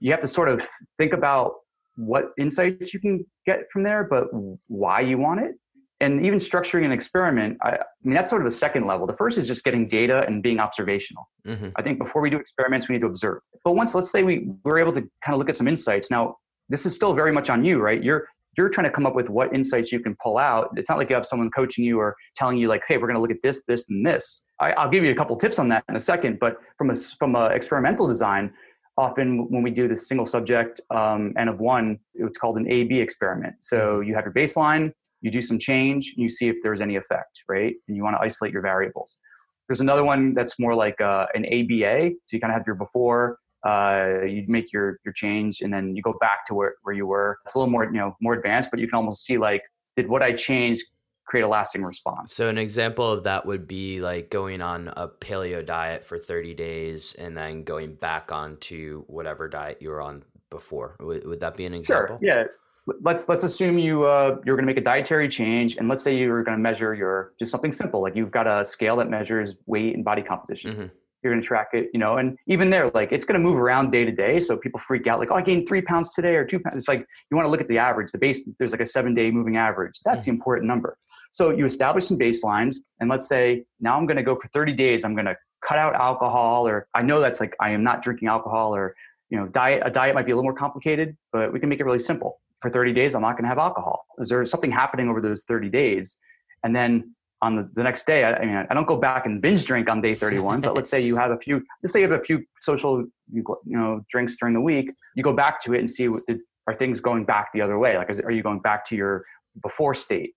you 0.00 0.10
have 0.10 0.20
to 0.20 0.28
sort 0.28 0.48
of 0.48 0.66
think 0.98 1.12
about 1.12 1.52
what 1.96 2.24
insights 2.38 2.92
you 2.94 3.00
can 3.00 3.24
get 3.46 3.60
from 3.72 3.82
there, 3.82 4.02
but 4.04 4.24
why 4.66 5.00
you 5.00 5.18
want 5.18 5.40
it. 5.40 5.52
And 6.00 6.24
even 6.24 6.38
structuring 6.38 6.84
an 6.84 6.92
experiment, 6.92 7.58
I, 7.62 7.70
I 7.70 7.78
mean, 8.04 8.14
that's 8.14 8.30
sort 8.30 8.42
of 8.42 8.46
the 8.46 8.56
second 8.56 8.84
level. 8.84 9.04
The 9.06 9.16
first 9.16 9.36
is 9.36 9.46
just 9.48 9.64
getting 9.64 9.88
data 9.88 10.24
and 10.26 10.42
being 10.42 10.60
observational. 10.60 11.28
Mm-hmm. 11.46 11.70
I 11.74 11.82
think 11.82 11.98
before 11.98 12.22
we 12.22 12.30
do 12.30 12.38
experiments, 12.38 12.88
we 12.88 12.94
need 12.94 13.00
to 13.00 13.08
observe. 13.08 13.38
But 13.64 13.72
once, 13.74 13.94
let's 13.94 14.10
say 14.10 14.22
we 14.22 14.48
were 14.64 14.78
able 14.78 14.92
to 14.92 15.00
kind 15.24 15.34
of 15.34 15.38
look 15.38 15.48
at 15.48 15.56
some 15.56 15.66
insights. 15.66 16.08
Now, 16.10 16.36
this 16.68 16.86
is 16.86 16.94
still 16.94 17.14
very 17.14 17.32
much 17.32 17.50
on 17.50 17.64
you, 17.64 17.80
right? 17.80 18.00
You're 18.02 18.28
you're 18.58 18.68
trying 18.68 18.84
to 18.86 18.90
come 18.90 19.06
up 19.06 19.14
with 19.14 19.30
what 19.30 19.54
insights 19.54 19.92
you 19.92 20.00
can 20.00 20.16
pull 20.20 20.36
out. 20.36 20.70
It's 20.76 20.90
not 20.90 20.98
like 20.98 21.08
you 21.08 21.14
have 21.14 21.24
someone 21.24 21.48
coaching 21.50 21.84
you 21.84 21.98
or 21.98 22.16
telling 22.36 22.58
you 22.58 22.66
like, 22.66 22.82
hey, 22.88 22.96
we're 22.96 23.06
going 23.06 23.14
to 23.14 23.20
look 23.20 23.30
at 23.30 23.40
this, 23.40 23.62
this, 23.68 23.88
and 23.88 24.04
this. 24.04 24.42
I, 24.60 24.84
will 24.84 24.90
give 24.90 25.04
you 25.04 25.12
a 25.12 25.14
couple 25.14 25.36
tips 25.36 25.60
on 25.60 25.68
that 25.68 25.84
in 25.88 25.94
a 25.94 26.00
second. 26.00 26.40
But 26.40 26.56
from 26.76 26.90
a 26.90 26.96
from 26.96 27.36
a 27.36 27.46
experimental 27.46 28.08
design, 28.08 28.52
often 28.96 29.48
when 29.48 29.62
we 29.62 29.70
do 29.70 29.86
this 29.86 30.08
single 30.08 30.26
subject 30.26 30.80
um, 30.90 31.32
n 31.38 31.46
of 31.46 31.60
one, 31.60 32.00
it's 32.14 32.36
called 32.36 32.56
an 32.58 32.68
A/B 32.70 32.98
experiment. 32.98 33.54
So 33.60 33.76
mm-hmm. 33.78 34.08
you 34.08 34.14
have 34.16 34.24
your 34.24 34.34
baseline, 34.34 34.90
you 35.20 35.30
do 35.30 35.40
some 35.40 35.58
change, 35.58 36.14
you 36.16 36.28
see 36.28 36.48
if 36.48 36.56
there's 36.64 36.80
any 36.80 36.96
effect, 36.96 37.44
right? 37.48 37.74
And 37.86 37.96
you 37.96 38.02
want 38.02 38.16
to 38.16 38.20
isolate 38.20 38.52
your 38.52 38.62
variables. 38.62 39.16
There's 39.68 39.80
another 39.80 40.02
one 40.02 40.34
that's 40.34 40.58
more 40.58 40.74
like 40.74 41.00
uh, 41.00 41.26
an 41.34 41.44
ABA. 41.46 42.10
So 42.24 42.36
you 42.36 42.40
kind 42.40 42.52
of 42.52 42.58
have 42.58 42.66
your 42.66 42.74
before, 42.74 43.38
uh, 43.64 44.22
you 44.26 44.44
make 44.48 44.72
your 44.72 44.98
your 45.04 45.12
change 45.12 45.60
and 45.60 45.72
then 45.72 45.96
you 45.96 46.02
go 46.02 46.14
back 46.20 46.44
to 46.46 46.54
where, 46.54 46.74
where 46.82 46.94
you 46.94 47.06
were. 47.06 47.38
It's 47.44 47.54
a 47.54 47.58
little 47.58 47.70
more 47.70 47.84
you 47.84 47.92
know 47.92 48.16
more 48.20 48.34
advanced 48.34 48.70
but 48.70 48.80
you 48.80 48.86
can 48.86 48.96
almost 48.96 49.24
see 49.24 49.38
like 49.38 49.62
did 49.96 50.08
what 50.08 50.22
i 50.22 50.32
change 50.32 50.82
create 51.28 51.42
a 51.42 51.48
lasting 51.48 51.84
response? 51.84 52.34
So 52.34 52.48
an 52.48 52.58
example 52.58 53.10
of 53.10 53.24
that 53.24 53.44
would 53.44 53.68
be 53.68 54.00
like 54.00 54.30
going 54.30 54.62
on 54.62 54.88
a 54.96 55.08
paleo 55.08 55.64
diet 55.64 56.02
for 56.02 56.18
30 56.18 56.54
days 56.54 57.14
and 57.18 57.36
then 57.36 57.64
going 57.64 57.94
back 57.94 58.32
on 58.32 58.56
to 58.56 59.04
whatever 59.08 59.46
diet 59.46 59.78
you 59.80 59.90
were 59.90 60.00
on 60.00 60.24
before. 60.50 60.96
Would, 61.00 61.26
would 61.26 61.40
that 61.40 61.56
be 61.56 61.66
an 61.66 61.74
example? 61.74 62.18
sure 62.20 62.28
yeah 62.28 62.44
let's 63.02 63.28
let's 63.28 63.44
assume 63.44 63.78
you 63.78 64.04
uh, 64.04 64.38
you're 64.46 64.56
going 64.56 64.66
to 64.66 64.72
make 64.72 64.78
a 64.78 64.84
dietary 64.84 65.28
change 65.28 65.76
and 65.76 65.88
let's 65.88 66.02
say 66.02 66.16
you're 66.16 66.42
going 66.42 66.56
to 66.56 66.62
measure 66.62 66.94
your 66.94 67.34
just 67.38 67.50
something 67.50 67.72
simple 67.72 68.00
like 68.00 68.16
you've 68.16 68.30
got 68.30 68.46
a 68.46 68.64
scale 68.64 68.96
that 68.96 69.10
measures 69.10 69.56
weight 69.66 69.94
and 69.94 70.04
body 70.04 70.22
composition. 70.22 70.72
Mm-hmm 70.72 70.86
you're 71.22 71.32
going 71.32 71.42
to 71.42 71.46
track 71.46 71.68
it, 71.72 71.88
you 71.92 71.98
know, 71.98 72.18
and 72.18 72.38
even 72.46 72.70
there, 72.70 72.90
like 72.94 73.12
it's 73.12 73.24
going 73.24 73.40
to 73.40 73.44
move 73.44 73.58
around 73.58 73.90
day 73.90 74.04
to 74.04 74.12
day. 74.12 74.38
So 74.38 74.56
people 74.56 74.78
freak 74.78 75.06
out 75.06 75.18
like, 75.18 75.30
oh, 75.30 75.34
I 75.34 75.42
gained 75.42 75.66
three 75.66 75.82
pounds 75.82 76.14
today 76.14 76.36
or 76.36 76.44
two 76.44 76.60
pounds. 76.60 76.76
It's 76.76 76.88
like, 76.88 77.00
you 77.30 77.36
want 77.36 77.46
to 77.46 77.50
look 77.50 77.60
at 77.60 77.68
the 77.68 77.78
average, 77.78 78.12
the 78.12 78.18
base, 78.18 78.40
there's 78.58 78.72
like 78.72 78.80
a 78.80 78.86
seven 78.86 79.14
day 79.14 79.30
moving 79.30 79.56
average. 79.56 80.00
That's 80.04 80.24
the 80.24 80.30
mm. 80.30 80.34
important 80.34 80.68
number. 80.68 80.96
So 81.32 81.50
you 81.50 81.64
establish 81.64 82.06
some 82.06 82.18
baselines 82.18 82.76
and 83.00 83.10
let's 83.10 83.26
say 83.26 83.64
now 83.80 83.96
I'm 83.96 84.06
going 84.06 84.16
to 84.16 84.22
go 84.22 84.36
for 84.36 84.48
30 84.48 84.72
days. 84.74 85.04
I'm 85.04 85.14
going 85.14 85.26
to 85.26 85.36
cut 85.64 85.78
out 85.78 85.94
alcohol 85.94 86.68
or 86.68 86.86
I 86.94 87.02
know 87.02 87.20
that's 87.20 87.40
like, 87.40 87.56
I 87.60 87.70
am 87.70 87.82
not 87.82 88.02
drinking 88.02 88.28
alcohol 88.28 88.74
or, 88.74 88.94
you 89.30 89.38
know, 89.38 89.48
diet, 89.48 89.82
a 89.84 89.90
diet 89.90 90.14
might 90.14 90.26
be 90.26 90.32
a 90.32 90.36
little 90.36 90.48
more 90.48 90.58
complicated, 90.58 91.16
but 91.32 91.52
we 91.52 91.58
can 91.58 91.68
make 91.68 91.80
it 91.80 91.84
really 91.84 91.98
simple. 91.98 92.40
For 92.60 92.70
30 92.70 92.92
days, 92.92 93.14
I'm 93.14 93.22
not 93.22 93.32
going 93.32 93.44
to 93.44 93.48
have 93.48 93.58
alcohol. 93.58 94.04
Is 94.18 94.28
there 94.28 94.44
something 94.44 94.72
happening 94.72 95.08
over 95.08 95.20
those 95.20 95.44
30 95.44 95.68
days? 95.68 96.16
And 96.64 96.74
then 96.74 97.04
on 97.40 97.56
the, 97.56 97.70
the 97.74 97.82
next 97.82 98.06
day, 98.06 98.24
I, 98.24 98.34
I, 98.34 98.44
mean, 98.44 98.66
I 98.68 98.74
don't 98.74 98.86
go 98.86 98.96
back 98.96 99.26
and 99.26 99.40
binge 99.40 99.64
drink 99.64 99.88
on 99.88 100.00
day 100.00 100.14
31, 100.14 100.60
but 100.60 100.74
let's 100.74 100.88
say 100.88 101.00
you 101.00 101.16
have 101.16 101.30
a 101.30 101.38
few, 101.38 101.62
let's 101.82 101.92
say 101.92 102.00
you 102.00 102.10
have 102.10 102.20
a 102.20 102.24
few 102.24 102.44
social, 102.60 103.04
you 103.32 103.44
know, 103.66 104.04
drinks 104.10 104.36
during 104.36 104.54
the 104.54 104.60
week, 104.60 104.90
you 105.14 105.22
go 105.22 105.32
back 105.32 105.62
to 105.62 105.74
it 105.74 105.78
and 105.78 105.88
see, 105.88 106.08
what 106.08 106.22
did, 106.26 106.40
are 106.66 106.74
things 106.74 107.00
going 107.00 107.24
back 107.24 107.52
the 107.52 107.60
other 107.60 107.78
way? 107.78 107.96
Like, 107.96 108.10
is, 108.10 108.20
are 108.20 108.30
you 108.30 108.42
going 108.42 108.60
back 108.60 108.84
to 108.86 108.96
your 108.96 109.24
before 109.62 109.94
state? 109.94 110.34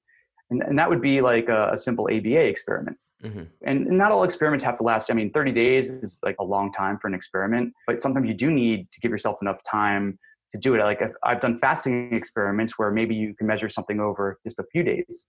And, 0.50 0.62
and 0.62 0.78
that 0.78 0.90
would 0.90 1.02
be 1.02 1.22
like 1.22 1.50
a, 1.50 1.72
a 1.74 1.78
simple 1.78 2.08
ABA 2.12 2.46
experiment. 2.46 2.98
Mm-hmm. 3.24 3.44
And, 3.66 3.88
and 3.88 3.98
not 3.98 4.12
all 4.12 4.24
experiments 4.24 4.64
have 4.64 4.78
to 4.78 4.84
last. 4.84 5.10
I 5.12 5.14
mean, 5.14 5.32
30 5.32 5.52
days 5.52 5.90
is 5.90 6.20
like 6.24 6.36
a 6.40 6.44
long 6.44 6.72
time 6.72 6.98
for 7.00 7.08
an 7.08 7.14
experiment, 7.14 7.74
but 7.88 8.02
sometimes 8.02 8.28
you 8.28 8.34
do 8.34 8.52
need 8.52 8.90
to 8.92 9.00
give 9.00 9.12
yourself 9.12 9.40
enough 9.42 9.60
time 9.70 10.20
to 10.52 10.58
do 10.58 10.76
it. 10.76 10.80
Like 10.80 11.02
I've 11.24 11.40
done 11.40 11.58
fasting 11.58 12.14
experiments 12.14 12.78
where 12.78 12.92
maybe 12.92 13.16
you 13.16 13.34
can 13.34 13.48
measure 13.48 13.70
something 13.70 14.00
over 14.00 14.40
just 14.44 14.60
a 14.60 14.64
few 14.72 14.84
days 14.84 15.28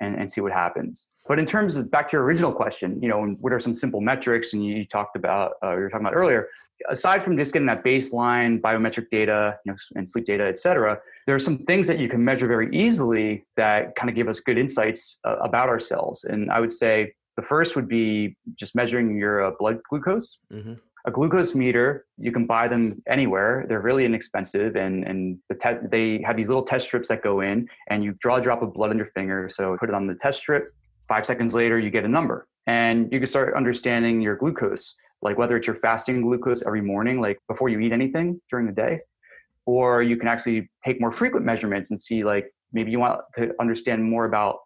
and, 0.00 0.16
and 0.16 0.30
see 0.30 0.40
what 0.40 0.52
happens. 0.52 1.08
But 1.26 1.38
in 1.38 1.46
terms 1.46 1.76
of 1.76 1.90
back 1.90 2.08
to 2.08 2.16
your 2.16 2.24
original 2.24 2.52
question, 2.52 3.00
you 3.02 3.08
know, 3.08 3.34
what 3.40 3.52
are 3.52 3.60
some 3.60 3.74
simple 3.74 4.00
metrics? 4.00 4.52
And 4.52 4.64
you 4.64 4.84
talked 4.84 5.16
about, 5.16 5.52
uh, 5.62 5.72
you 5.72 5.80
were 5.80 5.88
talking 5.88 6.06
about 6.06 6.16
earlier, 6.16 6.48
aside 6.90 7.22
from 7.22 7.36
just 7.36 7.52
getting 7.52 7.66
that 7.66 7.82
baseline 7.82 8.60
biometric 8.60 9.08
data, 9.10 9.58
you 9.64 9.72
know, 9.72 9.78
and 9.96 10.08
sleep 10.08 10.26
data, 10.26 10.44
et 10.44 10.58
cetera, 10.58 10.98
there 11.26 11.34
are 11.34 11.38
some 11.38 11.58
things 11.58 11.86
that 11.86 11.98
you 11.98 12.08
can 12.08 12.22
measure 12.22 12.46
very 12.46 12.68
easily 12.76 13.44
that 13.56 13.96
kind 13.96 14.10
of 14.10 14.16
give 14.16 14.28
us 14.28 14.40
good 14.40 14.58
insights 14.58 15.18
uh, 15.24 15.36
about 15.36 15.68
ourselves. 15.68 16.24
And 16.24 16.50
I 16.50 16.60
would 16.60 16.72
say 16.72 17.14
the 17.36 17.42
first 17.42 17.74
would 17.74 17.88
be 17.88 18.36
just 18.54 18.74
measuring 18.74 19.16
your 19.16 19.46
uh, 19.46 19.52
blood 19.58 19.80
glucose. 19.88 20.40
Mm-hmm 20.52 20.74
a 21.06 21.10
glucose 21.10 21.54
meter 21.54 22.06
you 22.16 22.32
can 22.32 22.46
buy 22.46 22.66
them 22.66 23.02
anywhere. 23.08 23.66
They're 23.68 23.82
really 23.82 24.04
inexpensive 24.04 24.76
and 24.76 25.04
and 25.04 25.38
the 25.48 25.54
te- 25.56 25.86
they 25.90 26.22
have 26.24 26.36
these 26.36 26.48
little 26.48 26.64
test 26.64 26.86
strips 26.86 27.08
that 27.08 27.22
go 27.22 27.40
in 27.40 27.68
and 27.88 28.02
you 28.02 28.14
draw 28.20 28.36
a 28.36 28.40
drop 28.40 28.62
of 28.62 28.72
blood 28.72 28.90
on 28.90 28.96
your 28.96 29.10
finger. 29.14 29.48
So 29.48 29.76
put 29.78 29.88
it 29.88 29.94
on 29.94 30.06
the 30.06 30.14
test 30.14 30.38
strip. 30.38 30.74
Five 31.06 31.26
seconds 31.26 31.54
later 31.54 31.78
you 31.78 31.90
get 31.90 32.04
a 32.04 32.08
number. 32.08 32.48
And 32.66 33.12
you 33.12 33.18
can 33.20 33.28
start 33.28 33.54
understanding 33.54 34.22
your 34.22 34.36
glucose 34.36 34.94
like 35.24 35.38
whether 35.38 35.56
it's 35.56 35.66
your 35.66 35.74
fasting 35.74 36.20
glucose 36.20 36.62
every 36.64 36.82
morning 36.82 37.20
like 37.20 37.38
before 37.48 37.68
you 37.68 37.80
eat 37.80 37.92
anything 37.92 38.40
during 38.50 38.66
the 38.66 38.72
day 38.72 39.00
or 39.66 40.02
you 40.02 40.16
can 40.16 40.28
actually 40.28 40.70
take 40.84 41.00
more 41.00 41.10
frequent 41.10 41.44
measurements 41.44 41.90
and 41.90 42.00
see 42.00 42.22
like 42.22 42.48
maybe 42.72 42.90
you 42.90 43.00
want 43.00 43.20
to 43.34 43.52
understand 43.58 44.04
more 44.04 44.26
about 44.26 44.58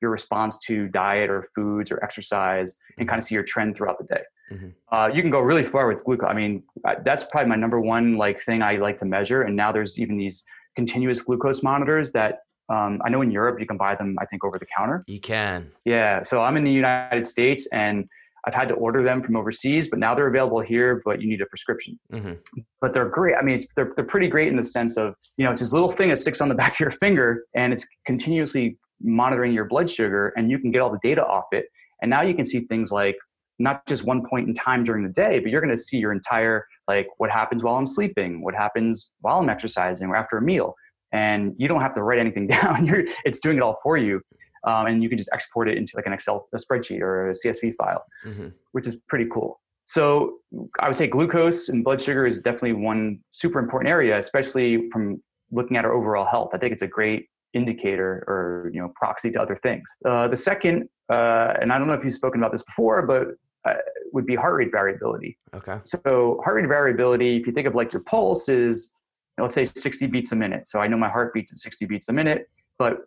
your 0.00 0.10
response 0.10 0.58
to 0.58 0.88
diet 0.88 1.28
or 1.28 1.48
foods 1.54 1.90
or 1.90 2.02
exercise 2.02 2.76
and 2.98 3.08
kind 3.08 3.18
of 3.18 3.24
see 3.24 3.34
your 3.34 3.44
trend 3.44 3.76
throughout 3.76 3.98
the 3.98 4.04
day 4.14 4.22
Mm-hmm. 4.52 4.68
Uh, 4.90 5.08
you 5.12 5.22
can 5.22 5.30
go 5.30 5.40
really 5.40 5.62
far 5.62 5.88
with 5.88 6.04
glucose. 6.04 6.28
I 6.30 6.34
mean, 6.34 6.62
that's 7.04 7.24
probably 7.24 7.48
my 7.48 7.56
number 7.56 7.80
one 7.80 8.16
like 8.16 8.40
thing 8.40 8.62
I 8.62 8.76
like 8.76 8.98
to 8.98 9.04
measure. 9.04 9.42
And 9.42 9.56
now 9.56 9.72
there's 9.72 9.98
even 9.98 10.16
these 10.16 10.42
continuous 10.76 11.22
glucose 11.22 11.62
monitors 11.62 12.12
that 12.12 12.40
um, 12.72 13.00
I 13.04 13.10
know 13.10 13.22
in 13.22 13.30
Europe 13.30 13.60
you 13.60 13.66
can 13.66 13.76
buy 13.76 13.94
them. 13.94 14.16
I 14.20 14.26
think 14.26 14.44
over 14.44 14.58
the 14.58 14.66
counter. 14.76 15.04
You 15.06 15.20
can. 15.20 15.70
Yeah. 15.84 16.22
So 16.22 16.42
I'm 16.42 16.56
in 16.56 16.64
the 16.64 16.72
United 16.72 17.26
States 17.26 17.66
and 17.72 18.06
I've 18.46 18.54
had 18.54 18.68
to 18.68 18.74
order 18.74 19.02
them 19.02 19.22
from 19.22 19.36
overseas, 19.36 19.88
but 19.88 19.98
now 19.98 20.14
they're 20.14 20.26
available 20.26 20.60
here. 20.60 21.00
But 21.04 21.22
you 21.22 21.28
need 21.28 21.40
a 21.40 21.46
prescription. 21.46 21.98
Mm-hmm. 22.12 22.60
But 22.80 22.92
they're 22.92 23.08
great. 23.08 23.36
I 23.36 23.42
mean, 23.42 23.60
they're 23.76 23.92
they're 23.96 24.04
pretty 24.04 24.28
great 24.28 24.48
in 24.48 24.56
the 24.56 24.64
sense 24.64 24.98
of 24.98 25.14
you 25.38 25.44
know 25.44 25.52
it's 25.52 25.60
this 25.60 25.72
little 25.72 25.88
thing 25.88 26.10
that 26.10 26.18
sticks 26.18 26.40
on 26.40 26.48
the 26.48 26.54
back 26.62 26.74
of 26.74 26.80
your 26.80 26.90
finger 26.90 27.44
and 27.54 27.72
it's 27.72 27.86
continuously 28.06 28.76
monitoring 29.04 29.52
your 29.52 29.64
blood 29.64 29.90
sugar, 29.90 30.32
and 30.36 30.50
you 30.50 30.58
can 30.58 30.70
get 30.70 30.80
all 30.80 30.90
the 30.90 31.00
data 31.02 31.24
off 31.24 31.44
it 31.52 31.66
And 32.00 32.10
now 32.10 32.22
you 32.22 32.34
can 32.34 32.46
see 32.46 32.60
things 32.60 32.90
like 32.90 33.16
not 33.58 33.86
just 33.86 34.04
one 34.04 34.24
point 34.24 34.48
in 34.48 34.54
time 34.54 34.84
during 34.84 35.04
the 35.04 35.12
day, 35.12 35.38
but 35.38 35.50
you're 35.50 35.60
going 35.60 35.74
to 35.74 35.82
see 35.82 35.96
your 35.96 36.12
entire 36.12 36.66
like 36.88 37.06
what 37.18 37.30
happens 37.30 37.62
while 37.62 37.76
I'm 37.76 37.86
sleeping, 37.86 38.42
what 38.42 38.54
happens 38.54 39.12
while 39.20 39.38
I'm 39.40 39.48
exercising 39.48 40.08
or 40.08 40.16
after 40.16 40.38
a 40.38 40.42
meal. 40.42 40.74
And 41.12 41.54
you 41.56 41.68
don't 41.68 41.80
have 41.80 41.94
to 41.94 42.02
write 42.02 42.18
anything 42.18 42.46
down. 42.48 42.86
You're, 42.86 43.04
it's 43.24 43.38
doing 43.38 43.58
it 43.58 43.62
all 43.62 43.78
for 43.82 43.96
you. 43.96 44.20
Um, 44.66 44.86
and 44.86 45.02
you 45.02 45.08
can 45.08 45.18
just 45.18 45.30
export 45.32 45.68
it 45.68 45.76
into 45.76 45.92
like 45.94 46.06
an 46.06 46.12
Excel 46.14 46.48
a 46.54 46.58
spreadsheet 46.58 47.00
or 47.00 47.30
a 47.30 47.32
CSV 47.32 47.74
file, 47.76 48.02
mm-hmm. 48.24 48.48
which 48.72 48.86
is 48.86 48.96
pretty 49.08 49.26
cool. 49.32 49.60
So 49.86 50.38
I 50.80 50.88
would 50.88 50.96
say 50.96 51.06
glucose 51.06 51.68
and 51.68 51.84
blood 51.84 52.00
sugar 52.00 52.26
is 52.26 52.40
definitely 52.40 52.72
one 52.72 53.20
super 53.30 53.58
important 53.58 53.90
area, 53.90 54.18
especially 54.18 54.88
from 54.90 55.22
looking 55.50 55.76
at 55.76 55.84
our 55.84 55.92
overall 55.92 56.24
health. 56.24 56.50
I 56.54 56.58
think 56.58 56.72
it's 56.72 56.82
a 56.82 56.86
great 56.86 57.26
indicator 57.52 58.24
or 58.26 58.70
you 58.72 58.80
know 58.80 58.92
proxy 58.96 59.30
to 59.32 59.40
other 59.40 59.56
things. 59.56 59.88
Uh, 60.04 60.28
the 60.28 60.36
second, 60.36 60.88
uh, 61.10 61.54
and 61.60 61.72
I 61.72 61.78
don't 61.78 61.86
know 61.86 61.94
if 61.94 62.04
you've 62.04 62.14
spoken 62.14 62.40
about 62.40 62.52
this 62.52 62.62
before, 62.62 63.06
but 63.06 63.28
uh, 63.64 63.78
would 64.12 64.26
be 64.26 64.34
heart 64.34 64.56
rate 64.56 64.70
variability. 64.70 65.38
Okay. 65.54 65.78
So 65.84 66.40
heart 66.44 66.56
rate 66.56 66.68
variability, 66.68 67.36
if 67.36 67.46
you 67.46 67.52
think 67.52 67.66
of 67.66 67.74
like 67.74 67.92
your 67.92 68.02
pulse 68.02 68.48
is, 68.48 68.90
you 68.96 69.42
know, 69.42 69.44
let's 69.44 69.54
say 69.54 69.64
60 69.64 70.06
beats 70.06 70.32
a 70.32 70.36
minute. 70.36 70.68
So 70.68 70.80
I 70.80 70.86
know 70.86 70.96
my 70.96 71.08
heart 71.08 71.34
beats 71.34 71.52
at 71.52 71.58
60 71.58 71.86
beats 71.86 72.08
a 72.08 72.12
minute, 72.12 72.48
but 72.78 72.98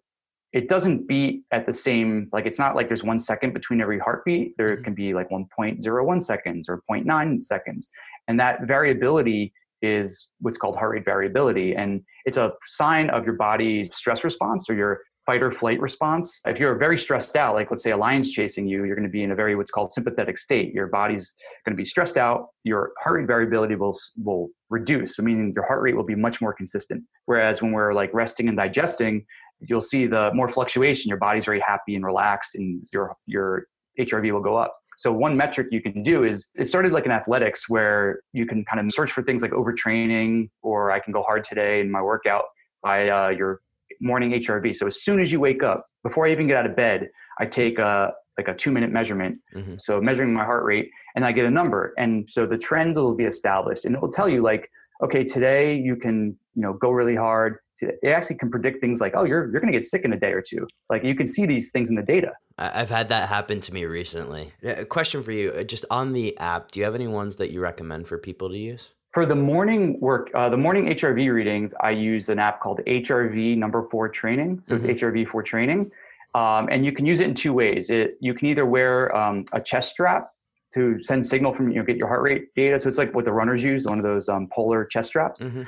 it 0.53 0.69
doesn't 0.69 1.07
beat 1.07 1.43
at 1.51 1.65
the 1.65 1.73
same 1.73 2.29
like 2.31 2.45
it's 2.45 2.59
not 2.59 2.75
like 2.75 2.87
there's 2.87 3.03
one 3.03 3.19
second 3.19 3.53
between 3.53 3.81
every 3.81 3.99
heartbeat 3.99 4.55
there 4.57 4.75
mm-hmm. 4.75 4.83
can 4.83 4.93
be 4.93 5.13
like 5.13 5.29
1.01 5.29 6.21
seconds 6.21 6.69
or 6.69 6.81
0.9 6.89 7.43
seconds 7.43 7.89
and 8.27 8.39
that 8.39 8.65
variability 8.65 9.53
is 9.81 10.29
what's 10.39 10.57
called 10.57 10.75
heart 10.75 10.91
rate 10.91 11.05
variability 11.05 11.75
and 11.75 12.01
it's 12.25 12.37
a 12.37 12.53
sign 12.65 13.09
of 13.09 13.25
your 13.25 13.35
body's 13.35 13.95
stress 13.95 14.23
response 14.23 14.69
or 14.69 14.73
your 14.73 15.01
fight 15.27 15.43
or 15.43 15.51
flight 15.51 15.79
response 15.79 16.41
if 16.47 16.59
you're 16.59 16.75
very 16.75 16.97
stressed 16.97 17.35
out 17.35 17.53
like 17.53 17.69
let's 17.69 17.83
say 17.83 17.91
a 17.91 17.97
lion's 17.97 18.31
chasing 18.31 18.65
you 18.67 18.85
you're 18.85 18.95
going 18.95 19.07
to 19.07 19.11
be 19.11 19.23
in 19.23 19.31
a 19.31 19.35
very 19.35 19.55
what's 19.55 19.69
called 19.69 19.91
sympathetic 19.91 20.37
state 20.37 20.73
your 20.73 20.87
body's 20.87 21.35
going 21.65 21.75
to 21.75 21.79
be 21.79 21.85
stressed 21.85 22.17
out 22.17 22.47
your 22.63 22.91
heart 22.99 23.19
rate 23.19 23.27
variability 23.27 23.75
will 23.75 23.95
will 24.23 24.47
reduce 24.69 25.17
so 25.17 25.21
meaning 25.21 25.51
your 25.53 25.65
heart 25.65 25.81
rate 25.83 25.95
will 25.95 26.05
be 26.05 26.15
much 26.15 26.41
more 26.41 26.53
consistent 26.53 27.03
whereas 27.25 27.61
when 27.61 27.71
we're 27.71 27.93
like 27.93 28.09
resting 28.13 28.47
and 28.47 28.57
digesting 28.57 29.23
you'll 29.59 29.81
see 29.81 30.07
the 30.07 30.31
more 30.33 30.47
fluctuation. 30.47 31.09
Your 31.09 31.17
body's 31.17 31.45
very 31.45 31.59
happy 31.59 31.95
and 31.95 32.05
relaxed, 32.05 32.55
and 32.55 32.83
your 32.93 33.13
your 33.25 33.67
HRV 33.99 34.31
will 34.31 34.41
go 34.41 34.55
up. 34.55 34.75
So 34.97 35.11
one 35.11 35.37
metric 35.37 35.67
you 35.71 35.81
can 35.81 36.01
do 36.01 36.23
is 36.23 36.47
it 36.55 36.67
started 36.67 36.91
like 36.91 37.05
in 37.05 37.11
athletics 37.11 37.69
where 37.69 38.21
you 38.33 38.47
can 38.47 38.65
kind 38.65 38.85
of 38.85 38.91
search 38.91 39.11
for 39.11 39.21
things 39.21 39.43
like 39.43 39.51
overtraining 39.51 40.49
or 40.63 40.91
I 40.91 40.99
can 40.99 41.13
go 41.13 41.21
hard 41.21 41.43
today 41.43 41.81
in 41.81 41.91
my 41.91 42.01
workout 42.01 42.45
by 42.81 43.09
uh, 43.09 43.29
your 43.29 43.61
morning 43.99 44.31
HRV. 44.31 44.75
So 44.75 44.87
as 44.87 45.03
soon 45.03 45.19
as 45.19 45.31
you 45.31 45.39
wake 45.39 45.63
up, 45.63 45.83
before 46.03 46.27
I 46.27 46.31
even 46.31 46.47
get 46.47 46.57
out 46.57 46.65
of 46.65 46.75
bed, 46.75 47.09
I 47.39 47.45
take 47.45 47.79
a 47.79 48.13
like 48.37 48.47
a 48.47 48.53
two 48.53 48.71
minute 48.71 48.91
measurement. 48.91 49.39
Mm-hmm. 49.55 49.75
So 49.79 49.99
measuring 49.99 50.33
my 50.33 50.45
heart 50.45 50.63
rate 50.63 50.89
and 51.15 51.25
I 51.25 51.31
get 51.31 51.45
a 51.45 51.51
number. 51.51 51.93
And 51.97 52.29
so 52.29 52.45
the 52.45 52.57
trend 52.57 52.95
will 52.95 53.15
be 53.15 53.25
established 53.25 53.85
and 53.85 53.95
it 53.95 54.01
will 54.01 54.11
tell 54.11 54.29
you 54.29 54.41
like, 54.41 54.69
okay, 55.03 55.23
today 55.23 55.75
you 55.75 55.95
can, 55.95 56.37
you 56.53 56.61
know, 56.61 56.73
go 56.73 56.91
really 56.91 57.15
hard 57.15 57.57
it 57.81 58.09
actually 58.09 58.37
can 58.37 58.49
predict 58.49 58.81
things 58.81 58.99
like, 58.99 59.13
oh, 59.15 59.23
you're 59.23 59.51
you're 59.51 59.61
going 59.61 59.71
to 59.71 59.77
get 59.77 59.85
sick 59.85 60.03
in 60.03 60.13
a 60.13 60.19
day 60.19 60.31
or 60.31 60.41
two. 60.41 60.67
Like 60.89 61.03
you 61.03 61.15
can 61.15 61.27
see 61.27 61.45
these 61.45 61.71
things 61.71 61.89
in 61.89 61.95
the 61.95 62.01
data. 62.01 62.33
I've 62.57 62.89
had 62.89 63.09
that 63.09 63.29
happen 63.29 63.61
to 63.61 63.73
me 63.73 63.85
recently. 63.85 64.53
A 64.63 64.85
question 64.85 65.21
for 65.21 65.31
you, 65.31 65.51
uh, 65.51 65.63
just 65.63 65.85
on 65.91 66.13
the 66.13 66.37
app, 66.39 66.71
do 66.71 66.79
you 66.79 66.85
have 66.85 66.95
any 66.95 67.07
ones 67.07 67.35
that 67.35 67.51
you 67.51 67.61
recommend 67.61 68.07
for 68.07 68.17
people 68.17 68.49
to 68.49 68.57
use? 68.57 68.89
For 69.13 69.25
the 69.25 69.35
morning 69.35 69.99
work, 69.99 70.29
uh, 70.35 70.49
the 70.49 70.57
morning 70.57 70.85
HRV 70.87 71.33
readings, 71.33 71.73
I 71.81 71.91
use 71.91 72.29
an 72.29 72.39
app 72.39 72.59
called 72.59 72.81
HRV 72.85 73.57
Number 73.57 73.87
Four 73.89 74.09
Training. 74.09 74.61
So 74.63 74.75
mm-hmm. 74.75 74.89
it's 74.89 75.01
HRV 75.01 75.27
for 75.27 75.41
Training, 75.41 75.89
um, 76.35 76.67
and 76.69 76.85
you 76.85 76.91
can 76.91 77.05
use 77.05 77.19
it 77.19 77.27
in 77.27 77.33
two 77.33 77.53
ways. 77.53 77.89
It 77.89 78.15
you 78.19 78.33
can 78.33 78.47
either 78.47 78.65
wear 78.65 79.15
um, 79.15 79.45
a 79.53 79.61
chest 79.61 79.91
strap 79.91 80.29
to 80.73 81.01
send 81.01 81.25
signal 81.25 81.53
from 81.53 81.69
you 81.69 81.75
know 81.75 81.83
get 81.83 81.97
your 81.97 82.07
heart 82.07 82.21
rate 82.21 82.53
data. 82.55 82.79
So 82.79 82.89
it's 82.89 82.97
like 82.97 83.13
what 83.15 83.25
the 83.25 83.31
runners 83.31 83.63
use, 83.63 83.85
one 83.85 83.97
of 83.97 84.03
those 84.03 84.29
um, 84.29 84.47
polar 84.51 84.85
chest 84.85 85.09
straps. 85.09 85.43
Mm-hmm. 85.43 85.63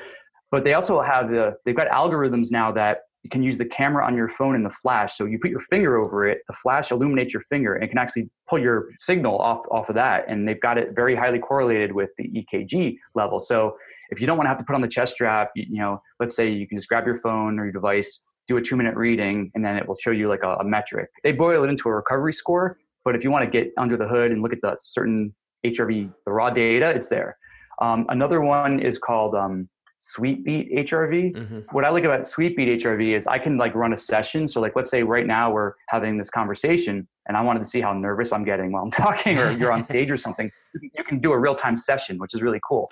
But 0.51 0.63
they 0.63 0.73
also 0.73 1.01
have 1.01 1.29
the 1.29 1.57
they've 1.65 1.75
got 1.75 1.87
algorithms 1.87 2.51
now 2.51 2.71
that 2.73 3.01
you 3.23 3.29
can 3.29 3.43
use 3.43 3.57
the 3.57 3.65
camera 3.65 4.05
on 4.05 4.15
your 4.15 4.29
phone 4.29 4.55
and 4.55 4.65
the 4.65 4.69
flash. 4.69 5.17
So 5.17 5.25
you 5.25 5.39
put 5.39 5.51
your 5.51 5.59
finger 5.59 5.97
over 5.97 6.27
it, 6.27 6.41
the 6.47 6.53
flash 6.53 6.91
illuminates 6.91 7.33
your 7.33 7.43
finger 7.49 7.75
and 7.75 7.89
can 7.89 7.97
actually 7.97 8.29
pull 8.47 8.59
your 8.59 8.89
signal 8.97 9.37
off, 9.37 9.65
off 9.71 9.89
of 9.89 9.95
that. 9.95 10.25
And 10.29 10.47
they've 10.47 10.61
got 10.61 10.77
it 10.77 10.89
very 10.95 11.15
highly 11.15 11.39
correlated 11.39 11.91
with 11.91 12.11
the 12.17 12.29
EKG 12.29 12.95
level. 13.15 13.39
So 13.39 13.75
if 14.09 14.21
you 14.21 14.27
don't 14.27 14.37
want 14.37 14.45
to 14.45 14.49
have 14.49 14.57
to 14.57 14.63
put 14.63 14.75
on 14.75 14.81
the 14.81 14.87
chest 14.87 15.13
strap, 15.15 15.51
you, 15.55 15.65
you 15.69 15.79
know, 15.79 16.01
let's 16.19 16.35
say 16.35 16.49
you 16.49 16.67
can 16.67 16.77
just 16.77 16.87
grab 16.87 17.05
your 17.05 17.19
phone 17.19 17.59
or 17.59 17.65
your 17.65 17.73
device, 17.73 18.21
do 18.47 18.57
a 18.57 18.61
two 18.61 18.77
minute 18.77 18.95
reading, 18.95 19.51
and 19.53 19.63
then 19.63 19.75
it 19.75 19.87
will 19.87 19.95
show 19.95 20.11
you 20.11 20.29
like 20.29 20.43
a, 20.43 20.55
a 20.55 20.63
metric. 20.63 21.09
They 21.23 21.33
boil 21.33 21.63
it 21.63 21.69
into 21.69 21.89
a 21.89 21.95
recovery 21.95 22.33
score, 22.33 22.77
but 23.03 23.15
if 23.15 23.23
you 23.23 23.31
want 23.31 23.43
to 23.43 23.49
get 23.49 23.71
under 23.77 23.97
the 23.97 24.07
hood 24.07 24.31
and 24.31 24.41
look 24.41 24.53
at 24.53 24.61
the 24.61 24.77
certain 24.79 25.35
HRV, 25.65 26.13
the 26.25 26.31
raw 26.31 26.49
data, 26.49 26.89
it's 26.89 27.09
there. 27.09 27.37
Um, 27.81 28.05
another 28.09 28.41
one 28.41 28.79
is 28.79 28.97
called 28.97 29.35
um, 29.35 29.69
Sweetbeat 29.99 30.73
HRV. 30.85 31.35
Mm-hmm. 31.35 31.59
What 31.71 31.83
I 31.83 31.89
like 31.89 32.05
about 32.05 32.21
Sweetbeat 32.21 32.81
HRV 32.81 33.17
is 33.17 33.27
I 33.27 33.37
can 33.37 33.57
like 33.57 33.75
run 33.75 33.93
a 33.93 33.97
session. 33.97 34.47
So 34.47 34.61
like 34.61 34.75
let's 34.75 34.89
say 34.89 35.03
right 35.03 35.27
now 35.27 35.51
we're 35.51 35.73
having 35.89 36.17
this 36.17 36.29
conversation 36.29 37.07
and 37.27 37.35
I 37.35 37.41
wanted 37.41 37.59
to 37.59 37.65
see 37.65 37.81
how 37.81 37.93
nervous 37.93 38.31
I'm 38.31 38.45
getting 38.45 38.71
while 38.71 38.83
I'm 38.83 38.91
talking 39.05 39.37
or 39.37 39.51
you're 39.51 39.71
on 39.71 39.83
stage 39.83 40.09
or 40.09 40.17
something. 40.17 40.49
You 40.81 41.03
can 41.03 41.19
do 41.19 41.33
a 41.33 41.37
real 41.37 41.55
time 41.55 41.75
session, 41.75 42.17
which 42.17 42.33
is 42.33 42.41
really 42.41 42.61
cool. 42.67 42.87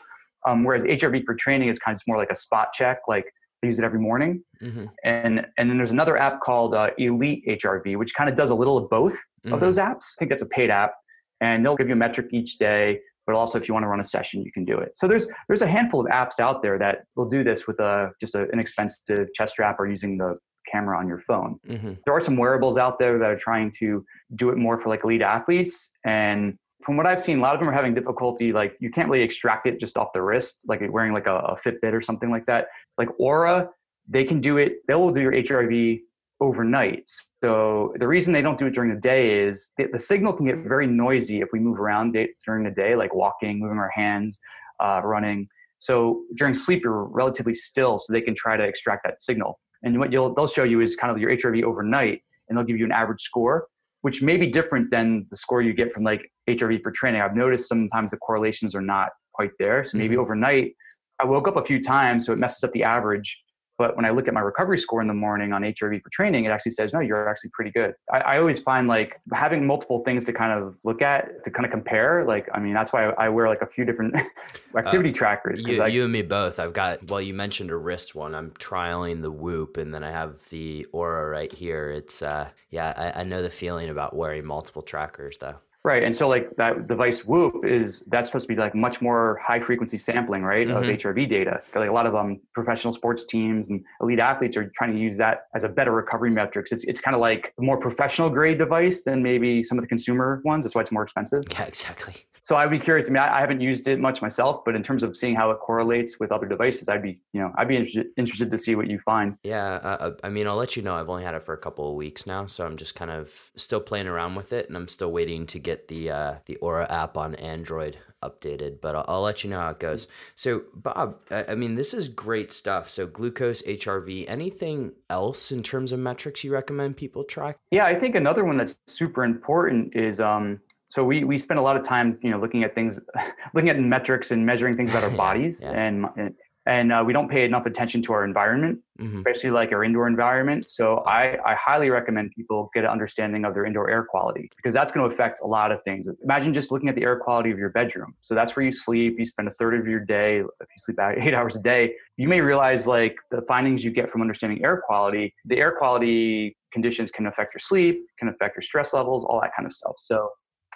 Um, 0.46 0.64
whereas 0.64 0.84
HRV 0.84 1.24
for 1.26 1.34
training 1.34 1.70
is 1.70 1.80
kind 1.80 1.96
of 1.96 2.02
more 2.08 2.18
like 2.18 2.32
a 2.32 2.36
spot 2.36 2.74
check, 2.74 3.00
like 3.08 3.26
I 3.64 3.68
use 3.68 3.80
it 3.80 3.86
every 3.86 4.00
morning. 4.00 4.44
Mm-hmm. 4.62 4.86
And 5.04 5.46
and 5.58 5.70
then 5.70 5.78
there's 5.78 5.92
another 5.92 6.18
app 6.18 6.42
called 6.42 6.76
uh, 6.76 6.92
Elite 6.98 7.44
HRV, 7.48 7.98
which 7.98 8.14
kind 8.14 8.30
of 8.30 8.36
does 8.36 8.50
a 8.50 8.56
little 8.56 8.78
of 8.78 8.90
both 8.90 9.14
mm-hmm. 9.14 9.54
of 9.54 9.60
those 9.60 9.78
apps. 9.78 10.14
I 10.16 10.20
think 10.20 10.30
that's 10.30 10.44
a 10.44 10.48
paid 10.48 10.70
app, 10.70 10.94
and 11.42 11.66
they'll 11.66 11.76
give 11.76 11.88
you 11.88 11.94
a 11.94 11.98
metric 11.98 12.28
each 12.32 12.58
day 12.58 13.00
but 13.28 13.36
also 13.36 13.60
if 13.60 13.68
you 13.68 13.74
want 13.74 13.84
to 13.84 13.88
run 13.88 14.00
a 14.00 14.06
session, 14.06 14.42
you 14.42 14.52
can 14.52 14.66
do 14.66 14.78
it. 14.78 14.98
So 14.98 15.08
there's 15.08 15.28
there's 15.48 15.62
a 15.62 15.68
handful 15.68 16.00
of 16.00 16.08
apps 16.08 16.40
out 16.40 16.64
there 16.64 16.80
that 16.80 17.04
will 17.16 17.28
do 17.28 17.44
this 17.44 17.68
with 17.68 17.80
a 17.80 18.12
just 18.20 18.34
an 18.34 18.50
inexpensive 18.52 19.32
chest 19.36 19.54
strap 19.54 19.76
or 19.80 19.86
using 19.86 20.18
the 20.18 20.36
camera 20.72 20.98
on 20.98 21.08
your 21.08 21.20
phone. 21.20 21.60
Mm-hmm. 21.68 21.94
There 22.06 22.16
are 22.16 22.20
some 22.20 22.38
wearables 22.38 22.78
out 22.78 22.98
there 23.00 23.20
that 23.20 23.30
are 23.30 23.38
trying 23.38 23.72
to 23.80 24.04
do 24.36 24.50
it 24.50 24.58
more 24.58 24.80
for 24.82 24.90
like 24.90 25.04
elite 25.04 25.22
athletes 25.22 25.92
and 26.06 26.58
from 26.84 26.96
what 26.96 27.06
I've 27.06 27.20
seen, 27.20 27.40
a 27.40 27.42
lot 27.42 27.54
of 27.54 27.60
them 27.60 27.68
are 27.68 27.74
having 27.74 27.94
difficulty. 27.94 28.54
Like 28.54 28.78
you 28.80 28.90
can't 28.90 29.10
really 29.10 29.24
extract 29.24 29.68
it 29.68 29.78
just 29.78 29.98
off 29.98 30.14
the 30.14 30.22
wrist, 30.22 30.60
like 30.68 30.82
wearing 30.90 31.12
like 31.12 31.28
a, 31.28 31.36
a 31.36 31.58
Fitbit 31.58 31.92
or 31.92 32.02
something 32.02 32.30
like 32.30 32.46
that. 32.46 32.68
Like 32.98 33.10
Oura, 33.20 33.68
they 34.08 34.24
can 34.24 34.40
do 34.40 34.58
it. 34.58 34.78
They 34.88 34.94
will 34.94 35.12
do 35.12 35.20
your 35.20 35.34
HRV 35.34 36.00
overnight. 36.40 37.10
So 37.44 37.94
the 38.00 38.08
reason 38.08 38.34
they 38.34 38.42
don't 38.42 38.58
do 38.58 38.66
it 38.68 38.74
during 38.74 38.94
the 38.94 39.00
day 39.00 39.44
is 39.48 39.72
the, 39.78 39.88
the 39.92 40.00
signal 40.00 40.34
can 40.34 40.46
get 40.46 40.58
very 40.60 40.88
noisy 40.88 41.42
if 41.42 41.50
we 41.52 41.60
move 41.60 41.80
around 41.80 42.18
during 42.46 42.64
the 42.64 42.72
day, 42.72 42.96
like 42.96 43.14
walking, 43.14 43.60
moving 43.60 43.78
our 43.78 43.92
hands, 43.94 44.40
uh, 44.80 45.02
running. 45.04 45.48
So 45.80 46.24
during 46.36 46.54
sleep, 46.54 46.84
you're 46.84 47.06
relatively 47.12 47.54
still, 47.54 47.98
so 47.98 48.12
they 48.12 48.22
can 48.22 48.36
try 48.36 48.58
to 48.58 48.64
extract 48.64 49.04
that 49.06 49.22
signal. 49.22 49.60
And 49.84 50.00
what 50.00 50.12
you'll 50.12 50.34
they'll 50.34 50.48
show 50.48 50.64
you 50.64 50.82
is 50.82 50.96
kind 50.96 51.12
of 51.12 51.20
your 51.20 51.30
HRV 51.36 51.64
overnight, 51.64 52.22
and 52.50 52.58
they'll 52.58 52.66
give 52.66 52.80
you 52.80 52.86
an 52.86 52.92
average 52.92 53.22
score, 53.22 53.68
which 54.02 54.24
may 54.24 54.38
be 54.38 54.48
different 54.48 54.90
than 54.90 55.28
the 55.30 55.38
score 55.38 55.62
you 55.62 55.74
get 55.74 55.92
from 55.92 56.04
like 56.04 56.32
HRV 56.50 56.82
for 56.82 56.92
training. 56.92 57.22
I've 57.22 57.36
noticed 57.36 57.70
sometimes 57.70 58.12
the 58.12 58.18
correlations 58.18 58.74
are 58.74 58.82
not 58.82 59.10
quite 59.34 59.52
there. 59.60 59.84
So 59.84 59.98
maybe 59.98 60.16
mm-hmm. 60.16 60.22
overnight, 60.22 60.74
I 61.20 61.26
woke 61.26 61.48
up 61.48 61.58
a 61.58 61.64
few 61.64 61.82
times, 61.82 62.26
so 62.26 62.34
it 62.34 62.40
messes 62.40 62.64
up 62.64 62.72
the 62.72 62.84
average 62.84 63.38
but 63.78 63.96
when 63.96 64.06
I 64.06 64.10
look 64.10 64.28
at 64.28 64.34
my 64.34 64.40
recovery 64.40 64.78
score 64.78 65.02
in 65.02 65.08
the 65.08 65.14
morning 65.14 65.54
on 65.54 65.62
HRV 65.62 66.02
for 66.02 66.10
training, 66.10 66.46
it 66.46 66.50
actually 66.50 66.72
says, 66.72 66.94
no, 66.94 67.00
you're 67.00 67.30
actually 67.30 67.52
pretty 67.52 67.72
good. 67.72 67.94
I, 68.12 68.18
I, 68.20 68.40
always 68.40 68.60
find 68.60 68.88
like 68.88 69.14
having 69.34 69.68
multiple 69.68 70.04
things 70.04 70.26
to 70.26 70.34
kind 70.34 70.52
of 70.52 70.76
look 70.84 71.02
at, 71.02 71.44
to 71.44 71.52
kind 71.52 71.66
of 71.66 71.72
compare. 71.72 72.26
Like, 72.26 72.50
I 72.54 72.60
mean, 72.60 72.74
that's 72.74 72.92
why 72.92 73.06
I, 73.06 73.26
I 73.26 73.30
wear 73.30 73.48
like 73.48 73.62
a 73.62 73.68
few 73.68 73.86
different 73.86 74.16
activity 74.78 75.12
uh, 75.12 75.14
trackers. 75.14 75.62
You, 75.62 75.84
I, 75.84 75.88
you, 75.88 76.04
and 76.04 76.12
me 76.12 76.24
both. 76.24 76.60
I've 76.60 76.74
got, 76.74 77.10
well, 77.10 77.22
you 77.22 77.34
mentioned 77.34 77.70
a 77.70 77.78
wrist 77.78 78.16
one. 78.16 78.34
I'm 78.34 78.52
trialing 78.52 79.22
the 79.22 79.32
Whoop 79.32 79.78
and 79.78 79.94
then 79.94 80.04
I 80.04 80.12
have 80.12 80.36
the 80.50 80.88
Oura 80.94 81.32
right 81.32 81.54
here. 81.54 81.92
It's, 81.92 82.22
uh, 82.24 82.50
yeah, 82.72 82.94
I, 82.98 83.22
I 83.22 83.24
know 83.24 83.44
the 83.44 83.50
feeling 83.50 83.90
about 83.90 84.16
wearing 84.16 84.46
multiple 84.46 84.82
trackers 84.82 85.38
though. 85.38 85.56
Right. 85.88 86.04
And 86.04 86.14
so 86.14 86.28
like 86.28 86.54
that 86.58 86.90
device 86.90 87.24
Whoop 87.24 87.64
is 87.64 88.04
that's 88.08 88.28
supposed 88.28 88.44
to 88.46 88.54
be 88.54 88.60
like 88.60 88.76
much 88.76 89.02
more 89.02 89.40
high 89.42 89.62
frequency 89.62 89.98
sampling, 89.98 90.44
right, 90.44 90.68
mm-hmm. 90.68 90.76
of 90.76 90.84
HRV 90.84 91.30
data. 91.30 91.62
Like 91.74 91.88
a 91.88 91.94
lot 91.94 92.06
of 92.06 92.14
um 92.14 92.42
professional 92.54 92.92
sports 92.92 93.24
teams 93.24 93.70
and 93.70 93.82
elite 94.02 94.20
athletes 94.20 94.58
are 94.58 94.70
trying 94.76 94.92
to 94.92 95.00
use 95.00 95.16
that 95.20 95.44
as 95.56 95.64
a 95.64 95.70
better 95.70 95.94
recovery 95.94 96.30
metrics. 96.30 96.74
It's 96.74 96.84
it's 96.84 97.00
kind 97.00 97.16
of 97.16 97.22
like 97.22 97.54
a 97.58 97.62
more 97.62 97.78
professional 97.78 98.30
grade 98.30 98.58
device 98.58 99.04
than 99.04 99.24
maybe 99.24 99.64
some 99.64 99.78
of 99.78 99.82
the 99.82 99.88
consumer 99.88 100.42
ones. 100.44 100.66
That's 100.66 100.76
why 100.76 100.82
it's 100.82 100.92
more 100.92 101.04
expensive. 101.04 101.46
Yeah, 101.54 101.64
exactly. 101.64 102.16
So 102.48 102.56
I'd 102.56 102.70
be 102.70 102.80
curious. 102.80 103.10
I 103.10 103.12
mean, 103.12 103.22
I, 103.22 103.36
I, 103.36 103.42
haven't 103.42 103.60
used 103.60 103.90
it 103.90 104.00
much 104.00 104.22
myself, 104.22 104.64
but 104.64 104.74
in 104.74 104.82
terms 104.82 105.04
of 105.04 105.18
seeing 105.18 105.36
how 105.36 105.52
it 105.52 105.60
correlates 105.60 106.18
with 106.18 106.32
other 106.32 106.46
devices, 106.46 106.88
I'd 106.88 107.04
be, 107.04 107.20
you 107.34 107.42
know, 107.42 107.52
I'd 107.58 107.68
be 107.68 107.76
interested 107.76 108.08
interested 108.16 108.50
to 108.50 108.58
see 108.58 108.74
what 108.74 108.88
you 108.88 109.00
find. 109.00 109.36
Yeah, 109.44 109.66
uh, 109.66 109.98
uh, 110.00 110.12
I 110.24 110.30
mean, 110.30 110.48
I'll 110.48 110.56
let 110.56 110.78
you 110.78 110.82
know. 110.82 110.96
I've 110.96 111.10
only 111.10 111.26
had 111.26 111.36
it 111.36 111.44
for 111.44 111.54
a 111.54 111.58
couple 111.58 111.90
of 111.90 111.98
weeks 111.98 112.26
now, 112.26 112.46
so 112.46 112.66
I'm 112.66 112.78
just 112.78 112.96
kind 112.96 113.12
of 113.12 113.52
still 113.58 113.82
playing 113.82 114.08
around 114.08 114.36
with 114.36 114.54
it, 114.54 114.70
and 114.70 114.78
I'm 114.78 114.88
still 114.88 115.12
waiting 115.12 115.46
to 115.48 115.60
get 115.60 115.90
the 115.90 116.10
uh, 116.10 116.36
the 116.46 116.58
Oura 116.62 116.90
app 116.90 117.18
on 117.18 117.36
Android 117.36 117.98
updated. 118.24 118.80
But 118.80 118.96
I'll, 118.96 119.06
I'll, 119.10 119.22
let 119.22 119.44
you 119.44 119.50
know 119.50 119.60
how 119.60 119.72
it 119.72 119.80
goes. 119.80 120.08
So, 120.36 120.64
Bob, 120.74 121.18
I, 121.30 121.48
I 121.50 121.56
mean, 121.56 121.76
this 121.76 121.94
is 121.94 122.08
great 122.08 122.54
stuff. 122.54 122.90
So, 122.90 123.08
glucose, 123.08 123.62
HRV, 123.64 124.24
anything 124.28 124.94
else 125.10 125.52
in 125.52 125.64
terms 125.64 125.92
of 125.92 126.00
metrics 126.00 126.46
you 126.46 126.54
recommend 126.54 126.96
people 126.96 127.26
track? 127.26 127.58
Yeah, 127.72 127.86
I 127.86 128.00
think 128.00 128.16
another 128.16 128.46
one 128.46 128.56
that's 128.56 128.78
super 128.88 129.26
important 129.26 129.96
is 129.98 130.22
um, 130.22 130.62
so 130.90 131.04
we 131.04 131.24
we 131.24 131.38
spend 131.38 131.60
a 131.60 131.64
lot 131.64 131.76
of 131.76 131.84
time 131.84 132.18
you 132.22 132.32
know 132.32 132.40
looking 132.40 132.64
at 132.64 132.74
things 132.74 133.00
looking 133.54 133.70
at 133.70 133.80
metrics 133.80 134.32
and 134.32 134.46
measuring 134.46 134.74
things 134.74 134.90
about 134.90 135.04
our 135.04 135.10
bodies 135.26 135.62
yeah. 135.64 135.72
and 135.72 136.34
and 136.68 136.92
uh, 136.92 137.02
we 137.06 137.14
don't 137.14 137.30
pay 137.30 137.46
enough 137.46 137.66
attention 137.66 138.02
to 138.02 138.14
our 138.14 138.26
environment 138.26 138.80
mm-hmm. 139.00 139.18
especially 139.20 139.50
like 139.50 139.72
our 139.72 139.84
indoor 139.84 140.08
environment 140.08 140.70
so 140.70 140.98
I, 141.08 141.38
I 141.46 141.56
highly 141.56 141.90
recommend 141.90 142.32
people 142.36 142.70
get 142.74 142.84
an 142.84 142.90
understanding 142.90 143.46
of 143.46 143.54
their 143.54 143.66
indoor 143.66 143.90
air 143.90 144.04
quality 144.04 144.50
because 144.56 144.74
that's 144.74 144.92
going 144.92 145.08
to 145.08 145.14
affect 145.14 145.40
a 145.42 145.48
lot 145.48 145.72
of 145.72 145.82
things 145.84 146.08
imagine 146.24 146.54
just 146.54 146.72
looking 146.72 146.90
at 146.90 146.96
the 146.96 147.04
air 147.04 147.18
quality 147.18 147.52
of 147.52 147.58
your 147.58 147.70
bedroom 147.70 148.16
so 148.22 148.36
that's 148.36 148.56
where 148.56 148.66
you 148.66 148.72
sleep 148.72 149.16
you 149.18 149.26
spend 149.26 149.48
a 149.48 149.52
third 149.52 149.80
of 149.80 149.88
your 149.88 150.04
day 150.06 150.40
if 150.40 150.46
you 150.60 150.80
sleep 150.80 150.98
eight 151.18 151.34
hours 151.34 151.56
a 151.56 151.62
day 151.62 151.94
you 152.18 152.28
may 152.28 152.42
realize 152.42 152.86
like 152.86 153.16
the 153.32 153.42
findings 153.44 153.84
you 153.84 153.92
get 153.92 154.10
from 154.10 154.22
understanding 154.22 154.64
air 154.64 154.82
quality 154.86 155.34
the 155.46 155.58
air 155.58 155.72
quality 155.72 156.56
conditions 156.74 157.10
can 157.10 157.28
affect 157.28 157.54
your 157.54 157.60
sleep 157.60 158.06
can 158.20 158.28
affect 158.28 158.56
your 158.56 158.62
stress 158.62 158.94
levels 158.94 159.24
all 159.24 159.40
that 159.42 159.52
kind 159.56 159.66
of 159.66 159.74
stuff 159.74 159.94
so 159.98 160.30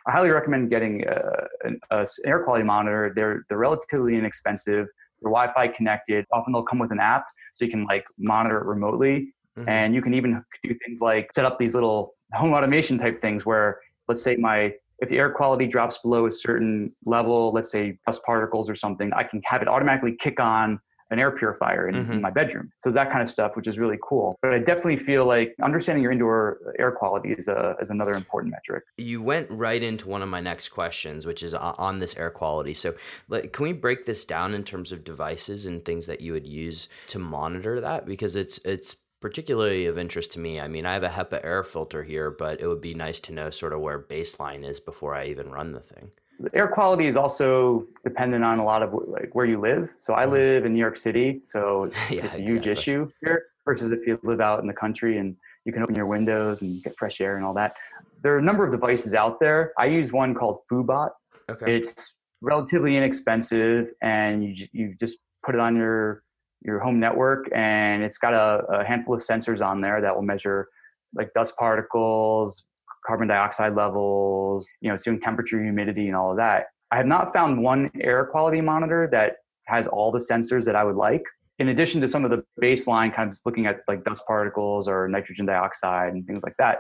I 0.07 0.11
highly 0.11 0.29
recommend 0.29 0.69
getting 0.69 1.05
a, 1.07 1.47
an 1.63 1.79
air 2.25 2.43
quality 2.43 2.63
monitor. 2.63 3.11
They're 3.15 3.45
they're 3.47 3.57
relatively 3.57 4.15
inexpensive. 4.15 4.87
They're 5.21 5.31
Wi-Fi 5.31 5.67
connected. 5.69 6.25
Often 6.31 6.53
they'll 6.53 6.63
come 6.63 6.79
with 6.79 6.91
an 6.91 6.99
app, 6.99 7.25
so 7.51 7.65
you 7.65 7.71
can 7.71 7.85
like 7.85 8.05
monitor 8.17 8.57
it 8.59 8.65
remotely. 8.65 9.33
Mm-hmm. 9.57 9.69
And 9.69 9.93
you 9.93 10.01
can 10.01 10.13
even 10.13 10.43
do 10.63 10.75
things 10.85 11.01
like 11.01 11.29
set 11.33 11.45
up 11.45 11.59
these 11.59 11.75
little 11.75 12.15
home 12.33 12.53
automation 12.53 12.97
type 12.97 13.21
things 13.21 13.45
where, 13.45 13.79
let's 14.07 14.23
say 14.23 14.35
my 14.37 14.73
if 14.99 15.09
the 15.09 15.17
air 15.17 15.31
quality 15.31 15.67
drops 15.67 15.97
below 15.97 16.27
a 16.27 16.31
certain 16.31 16.89
level, 17.05 17.51
let's 17.53 17.71
say 17.71 17.97
dust 18.05 18.23
particles 18.23 18.69
or 18.69 18.75
something, 18.75 19.11
I 19.13 19.23
can 19.23 19.41
have 19.45 19.61
it 19.61 19.67
automatically 19.67 20.15
kick 20.15 20.39
on 20.39 20.79
an 21.11 21.19
air 21.19 21.29
purifier 21.29 21.87
in, 21.87 21.95
mm-hmm. 21.95 22.11
in, 22.13 22.21
my 22.21 22.31
bedroom. 22.31 22.71
So 22.79 22.89
that 22.91 23.11
kind 23.11 23.21
of 23.21 23.29
stuff, 23.29 23.55
which 23.55 23.67
is 23.67 23.77
really 23.77 23.99
cool. 24.01 24.37
But 24.41 24.53
I 24.53 24.59
definitely 24.59 24.97
feel 24.97 25.25
like 25.25 25.53
understanding 25.61 26.01
your 26.01 26.11
indoor 26.11 26.73
air 26.79 26.91
quality 26.91 27.33
is 27.33 27.47
a 27.47 27.75
is 27.81 27.89
another 27.89 28.13
important 28.13 28.51
metric. 28.51 28.85
You 28.97 29.21
went 29.21 29.49
right 29.51 29.83
into 29.83 30.07
one 30.07 30.21
of 30.21 30.29
my 30.29 30.41
next 30.41 30.69
questions, 30.69 31.25
which 31.25 31.43
is 31.43 31.53
on 31.53 31.99
this 31.99 32.15
air 32.15 32.31
quality. 32.31 32.73
So 32.73 32.95
like, 33.27 33.51
can 33.51 33.63
we 33.63 33.73
break 33.73 34.05
this 34.05 34.25
down 34.25 34.53
in 34.53 34.63
terms 34.63 34.91
of 34.91 35.03
devices 35.03 35.65
and 35.65 35.83
things 35.83 36.07
that 36.07 36.21
you 36.21 36.33
would 36.33 36.47
use 36.47 36.87
to 37.07 37.19
monitor 37.19 37.81
that? 37.81 38.05
Because 38.05 38.35
it's 38.35 38.57
it's 38.59 38.95
particularly 39.19 39.85
of 39.85 39.99
interest 39.99 40.31
to 40.31 40.39
me. 40.39 40.59
I 40.59 40.67
mean, 40.67 40.85
I 40.85 40.93
have 40.93 41.03
a 41.03 41.09
HEPA 41.09 41.43
air 41.43 41.63
filter 41.63 42.03
here, 42.03 42.31
but 42.31 42.59
it 42.59 42.67
would 42.67 42.81
be 42.81 42.95
nice 42.95 43.19
to 43.21 43.33
know 43.33 43.51
sort 43.51 43.73
of 43.73 43.79
where 43.79 43.99
baseline 43.99 44.67
is 44.67 44.79
before 44.79 45.13
I 45.13 45.27
even 45.27 45.51
run 45.51 45.73
the 45.73 45.79
thing 45.79 46.11
air 46.53 46.67
quality 46.67 47.07
is 47.07 47.15
also 47.15 47.85
dependent 48.03 48.43
on 48.43 48.59
a 48.59 48.63
lot 48.63 48.83
of 48.83 48.93
like 49.07 49.33
where 49.33 49.45
you 49.45 49.59
live. 49.59 49.89
So 49.97 50.13
I 50.13 50.23
mm-hmm. 50.23 50.33
live 50.33 50.65
in 50.65 50.73
New 50.73 50.79
York 50.79 50.97
City, 50.97 51.41
so 51.43 51.91
yeah, 52.09 52.25
it's 52.25 52.35
a 52.35 52.41
huge 52.41 52.67
exactly. 52.67 52.71
issue 52.71 53.11
here. 53.21 53.45
Versus 53.65 53.91
if 53.91 54.07
you 54.07 54.19
live 54.23 54.41
out 54.41 54.59
in 54.59 54.67
the 54.67 54.73
country 54.73 55.19
and 55.19 55.35
you 55.65 55.71
can 55.71 55.83
open 55.83 55.95
your 55.95 56.07
windows 56.07 56.63
and 56.63 56.83
get 56.83 56.97
fresh 56.97 57.21
air 57.21 57.37
and 57.37 57.45
all 57.45 57.53
that. 57.53 57.75
There 58.23 58.33
are 58.33 58.39
a 58.39 58.41
number 58.41 58.65
of 58.65 58.71
devices 58.71 59.13
out 59.13 59.39
there. 59.39 59.71
I 59.77 59.85
use 59.85 60.11
one 60.11 60.33
called 60.33 60.59
Foobot. 60.71 61.11
Okay. 61.49 61.77
It's 61.77 62.13
relatively 62.41 62.97
inexpensive, 62.97 63.89
and 64.01 64.43
you 64.43 64.67
you 64.71 64.95
just 64.99 65.17
put 65.45 65.55
it 65.55 65.61
on 65.61 65.75
your 65.75 66.23
your 66.63 66.79
home 66.79 66.99
network, 66.99 67.49
and 67.53 68.03
it's 68.03 68.17
got 68.17 68.33
a, 68.33 68.65
a 68.79 68.85
handful 68.85 69.15
of 69.15 69.21
sensors 69.21 69.61
on 69.65 69.81
there 69.81 70.01
that 70.01 70.15
will 70.15 70.21
measure 70.23 70.69
like 71.13 71.33
dust 71.33 71.55
particles, 71.57 72.65
carbon 73.05 73.27
dioxide 73.27 73.75
levels, 73.75 74.67
you 74.81 74.89
know, 74.89 74.95
it's 74.95 75.03
doing 75.03 75.19
temperature, 75.19 75.61
humidity, 75.61 76.07
and 76.07 76.15
all 76.15 76.31
of 76.31 76.37
that. 76.37 76.65
I 76.91 76.97
have 76.97 77.05
not 77.05 77.33
found 77.33 77.61
one 77.61 77.89
air 77.99 78.25
quality 78.25 78.61
monitor 78.61 79.07
that 79.11 79.37
has 79.65 79.87
all 79.87 80.11
the 80.11 80.19
sensors 80.19 80.65
that 80.65 80.75
I 80.75 80.83
would 80.83 80.95
like. 80.95 81.23
In 81.59 81.69
addition 81.69 82.01
to 82.01 82.07
some 82.07 82.25
of 82.25 82.31
the 82.31 82.43
baseline 82.61 83.13
kind 83.13 83.29
of 83.29 83.37
looking 83.45 83.65
at 83.65 83.81
like 83.87 84.03
dust 84.03 84.23
particles 84.27 84.87
or 84.87 85.07
nitrogen 85.07 85.45
dioxide 85.45 86.13
and 86.13 86.25
things 86.25 86.41
like 86.43 86.55
that, 86.57 86.79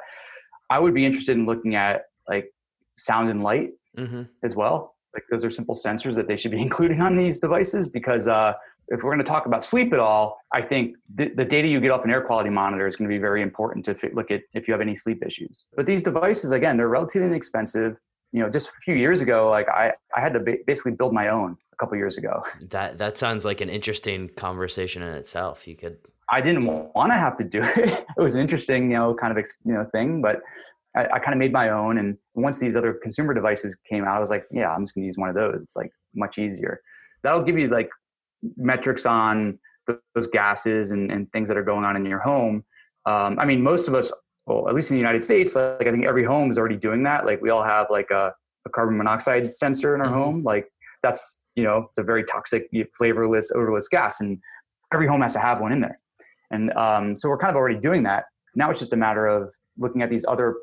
I 0.69 0.79
would 0.79 0.93
be 0.93 1.05
interested 1.05 1.37
in 1.37 1.45
looking 1.45 1.75
at 1.75 2.03
like 2.27 2.51
sound 2.97 3.29
and 3.29 3.41
light 3.41 3.69
mm-hmm. 3.97 4.23
as 4.43 4.55
well. 4.55 4.95
Like 5.13 5.23
those 5.29 5.43
are 5.45 5.51
simple 5.51 5.75
sensors 5.75 6.15
that 6.15 6.27
they 6.27 6.37
should 6.37 6.51
be 6.51 6.61
including 6.67 7.01
on 7.01 7.15
these 7.15 7.39
devices 7.39 7.87
because 7.87 8.27
uh, 8.27 8.53
if 8.87 9.03
we're 9.03 9.11
going 9.13 9.19
to 9.19 9.23
talk 9.23 9.45
about 9.45 9.63
sleep 9.63 9.93
at 9.93 9.99
all, 9.99 10.39
I 10.53 10.61
think 10.61 10.97
the, 11.15 11.29
the 11.29 11.45
data 11.45 11.67
you 11.67 11.79
get 11.79 11.91
off 11.91 12.03
an 12.03 12.11
air 12.11 12.21
quality 12.21 12.49
monitor 12.49 12.87
is 12.87 12.95
going 12.95 13.09
to 13.09 13.13
be 13.13 13.19
very 13.19 13.41
important 13.41 13.85
to 13.85 13.95
look 14.13 14.31
at 14.31 14.41
if 14.53 14.67
you 14.67 14.73
have 14.73 14.81
any 14.81 14.95
sleep 14.95 15.23
issues. 15.25 15.65
But 15.75 15.85
these 15.85 16.03
devices, 16.03 16.51
again, 16.51 16.77
they're 16.77 16.89
relatively 16.89 17.27
inexpensive. 17.27 17.97
You 18.33 18.41
know, 18.41 18.49
just 18.49 18.69
a 18.69 18.71
few 18.83 18.95
years 18.95 19.21
ago, 19.21 19.49
like 19.49 19.67
I, 19.69 19.93
I 20.15 20.21
had 20.21 20.33
to 20.33 20.39
ba- 20.39 20.57
basically 20.65 20.93
build 20.93 21.13
my 21.13 21.29
own 21.29 21.57
a 21.73 21.75
couple 21.77 21.97
years 21.97 22.17
ago. 22.17 22.43
That 22.69 22.97
that 22.97 23.17
sounds 23.17 23.43
like 23.45 23.61
an 23.61 23.69
interesting 23.69 24.29
conversation 24.29 25.01
in 25.01 25.13
itself. 25.13 25.67
You 25.67 25.75
could. 25.75 25.97
I 26.29 26.39
didn't 26.39 26.65
want 26.65 27.11
to 27.11 27.17
have 27.17 27.37
to 27.37 27.43
do 27.43 27.61
it. 27.75 28.05
it 28.17 28.21
was 28.21 28.35
an 28.35 28.41
interesting, 28.41 28.91
you 28.91 28.97
know, 28.97 29.13
kind 29.13 29.37
of 29.37 29.45
you 29.65 29.73
know 29.73 29.85
thing, 29.91 30.21
but 30.21 30.41
I, 30.95 31.05
I 31.05 31.19
kind 31.19 31.33
of 31.33 31.39
made 31.39 31.51
my 31.51 31.69
own. 31.69 31.97
And 31.97 32.17
once 32.33 32.59
these 32.59 32.75
other 32.75 32.93
consumer 32.93 33.33
devices 33.33 33.75
came 33.87 34.03
out, 34.03 34.15
I 34.15 34.19
was 34.19 34.29
like, 34.29 34.45
yeah, 34.51 34.71
I'm 34.71 34.83
just 34.83 34.95
going 34.95 35.03
to 35.03 35.07
use 35.07 35.17
one 35.17 35.29
of 35.29 35.35
those. 35.35 35.63
It's 35.63 35.75
like 35.75 35.91
much 36.15 36.37
easier. 36.37 36.81
That'll 37.23 37.43
give 37.43 37.57
you 37.57 37.67
like 37.67 37.89
metrics 38.57 39.05
on 39.05 39.59
those 40.15 40.27
gases 40.27 40.91
and, 40.91 41.11
and 41.11 41.31
things 41.31 41.47
that 41.47 41.57
are 41.57 41.63
going 41.63 41.85
on 41.85 41.95
in 41.95 42.05
your 42.05 42.19
home. 42.19 42.63
Um, 43.05 43.39
I 43.39 43.45
mean, 43.45 43.61
most 43.61 43.87
of 43.87 43.95
us, 43.95 44.11
well, 44.45 44.67
at 44.69 44.75
least 44.75 44.89
in 44.89 44.95
the 44.95 44.99
United 44.99 45.23
States, 45.23 45.55
like 45.55 45.87
I 45.87 45.91
think 45.91 46.05
every 46.05 46.23
home 46.23 46.49
is 46.51 46.57
already 46.57 46.77
doing 46.77 47.03
that. 47.03 47.25
Like 47.25 47.41
we 47.41 47.49
all 47.49 47.63
have 47.63 47.87
like 47.89 48.09
a, 48.11 48.33
a 48.65 48.69
carbon 48.69 48.97
monoxide 48.97 49.51
sensor 49.51 49.95
in 49.95 50.01
our 50.01 50.07
mm-hmm. 50.07 50.15
home. 50.15 50.43
Like 50.43 50.71
that's, 51.03 51.39
you 51.55 51.63
know, 51.63 51.85
it's 51.89 51.97
a 51.97 52.03
very 52.03 52.23
toxic, 52.23 52.69
flavorless, 52.97 53.51
odorless 53.51 53.87
gas. 53.87 54.21
And 54.21 54.39
every 54.93 55.07
home 55.07 55.21
has 55.21 55.33
to 55.33 55.39
have 55.39 55.59
one 55.59 55.71
in 55.71 55.81
there. 55.81 55.99
And 56.51 56.71
um, 56.73 57.15
so 57.15 57.29
we're 57.29 57.37
kind 57.37 57.49
of 57.49 57.55
already 57.55 57.79
doing 57.79 58.03
that. 58.03 58.25
Now 58.55 58.69
it's 58.69 58.79
just 58.79 58.93
a 58.93 58.97
matter 58.97 59.27
of 59.27 59.53
looking 59.77 60.01
at 60.01 60.09
these 60.09 60.25
other 60.27 60.55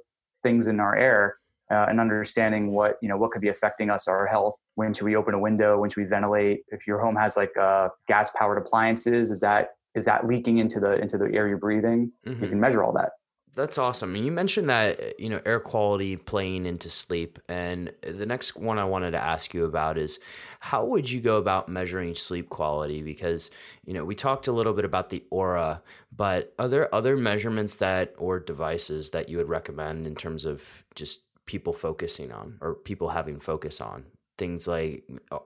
things 0.43 0.69
in 0.69 0.81
our 0.81 0.95
air 0.97 1.37
uh, 1.71 1.87
and 1.89 2.01
understanding 2.01 2.73
what 2.73 2.97
you 3.03 3.09
know 3.09 3.17
what 3.17 3.31
could 3.31 3.43
be 3.43 3.49
affecting 3.49 3.91
us 3.91 4.09
our 4.09 4.27
health 4.27 4.55
when 4.79 4.95
should 4.95 5.05
we 5.05 5.17
open 5.17 5.35
a 5.35 5.39
window 5.39 5.79
when 5.79 5.91
should 5.91 6.01
we 6.01 6.07
ventilate 6.07 6.61
if 6.69 6.87
your 6.87 6.99
home 7.01 7.17
has 7.17 7.37
like 7.37 7.55
uh, 7.57 7.89
gas 8.07 8.31
powered 8.31 8.59
appliances 8.59 9.31
is 9.31 9.41
that 9.41 9.71
is 9.95 10.05
that 10.05 10.27
leaking 10.27 10.59
into 10.59 10.79
the 10.79 10.97
into 10.99 11.19
the 11.19 11.25
air 11.35 11.49
you're 11.49 11.59
breathing 11.59 12.13
mm-hmm. 12.25 12.43
you 12.43 12.49
can 12.49 12.61
measure 12.61 12.83
all 12.85 12.93
that 12.93 13.11
that's 13.55 13.77
awesome. 13.77 14.15
And 14.15 14.25
you 14.25 14.31
mentioned 14.31 14.69
that, 14.69 15.19
you 15.19 15.29
know, 15.29 15.41
air 15.45 15.59
quality 15.59 16.15
playing 16.15 16.65
into 16.65 16.89
sleep. 16.89 17.41
And 17.49 17.93
the 18.03 18.25
next 18.25 18.55
one 18.55 18.79
I 18.79 18.85
wanted 18.85 19.13
to 19.13 19.19
ask 19.19 19.53
you 19.53 19.65
about 19.65 19.99
is 19.99 20.21
how 20.61 20.85
would 20.85 21.11
you 21.11 21.21
go 21.21 21.39
about 21.39 21.69
measuring 21.69 22.15
sleep 22.15 22.51
quality? 22.51 23.03
Because, 23.03 23.51
you 23.85 23.95
know, 23.95 24.05
we 24.05 24.15
talked 24.15 24.47
a 24.47 24.53
little 24.53 24.75
bit 24.75 24.85
about 24.85 25.11
the 25.11 25.25
Oura, 25.33 25.81
but 26.17 26.55
are 26.61 26.69
there 26.69 26.95
other 26.95 27.17
measurements 27.17 27.75
that 27.77 28.15
or 28.17 28.39
devices 28.39 29.11
that 29.11 29.29
you 29.29 29.39
would 29.39 29.49
recommend 29.49 30.07
in 30.07 30.15
terms 30.15 30.45
of 30.45 30.85
just 30.95 31.23
people 31.45 31.73
focusing 31.73 32.31
on 32.31 32.59
or 32.61 32.75
people 32.75 33.09
having 33.09 33.41
focus 33.41 33.81
on 33.81 34.05
things 34.39 34.67
like 34.67 35.03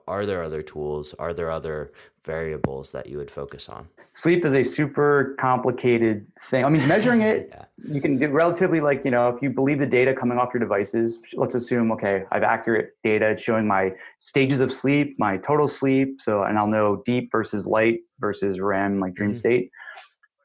are 0.07 0.25
there 0.25 0.43
other 0.43 0.61
tools? 0.61 1.13
Are 1.15 1.33
there 1.33 1.51
other 1.51 1.91
variables 2.23 2.91
that 2.91 3.07
you 3.07 3.17
would 3.17 3.29
focus 3.29 3.67
on? 3.67 3.89
Sleep 4.13 4.45
is 4.45 4.53
a 4.53 4.63
super 4.63 5.35
complicated 5.39 6.25
thing. 6.49 6.63
I 6.63 6.69
mean 6.69 6.87
measuring 6.87 7.21
it 7.21 7.49
yeah. 7.51 7.65
you 7.91 7.99
can 7.99 8.17
do 8.17 8.27
relatively 8.29 8.79
like 8.79 9.03
you 9.03 9.11
know 9.11 9.29
if 9.29 9.41
you 9.41 9.49
believe 9.49 9.79
the 9.79 9.87
data 9.87 10.13
coming 10.13 10.37
off 10.37 10.53
your 10.53 10.59
devices 10.59 11.19
let's 11.33 11.55
assume 11.55 11.91
okay 11.91 12.23
i 12.31 12.35
have 12.35 12.43
accurate 12.43 12.91
data 13.03 13.35
showing 13.35 13.67
my 13.67 13.91
stages 14.19 14.59
of 14.59 14.71
sleep 14.71 15.15
my 15.17 15.37
total 15.37 15.67
sleep 15.67 16.21
so 16.21 16.43
and 16.43 16.57
i'll 16.57 16.67
know 16.67 17.01
deep 17.05 17.31
versus 17.31 17.65
light 17.65 18.01
versus 18.19 18.59
rem 18.59 18.99
like 18.99 19.13
dream 19.15 19.31
mm-hmm. 19.31 19.37
state. 19.37 19.71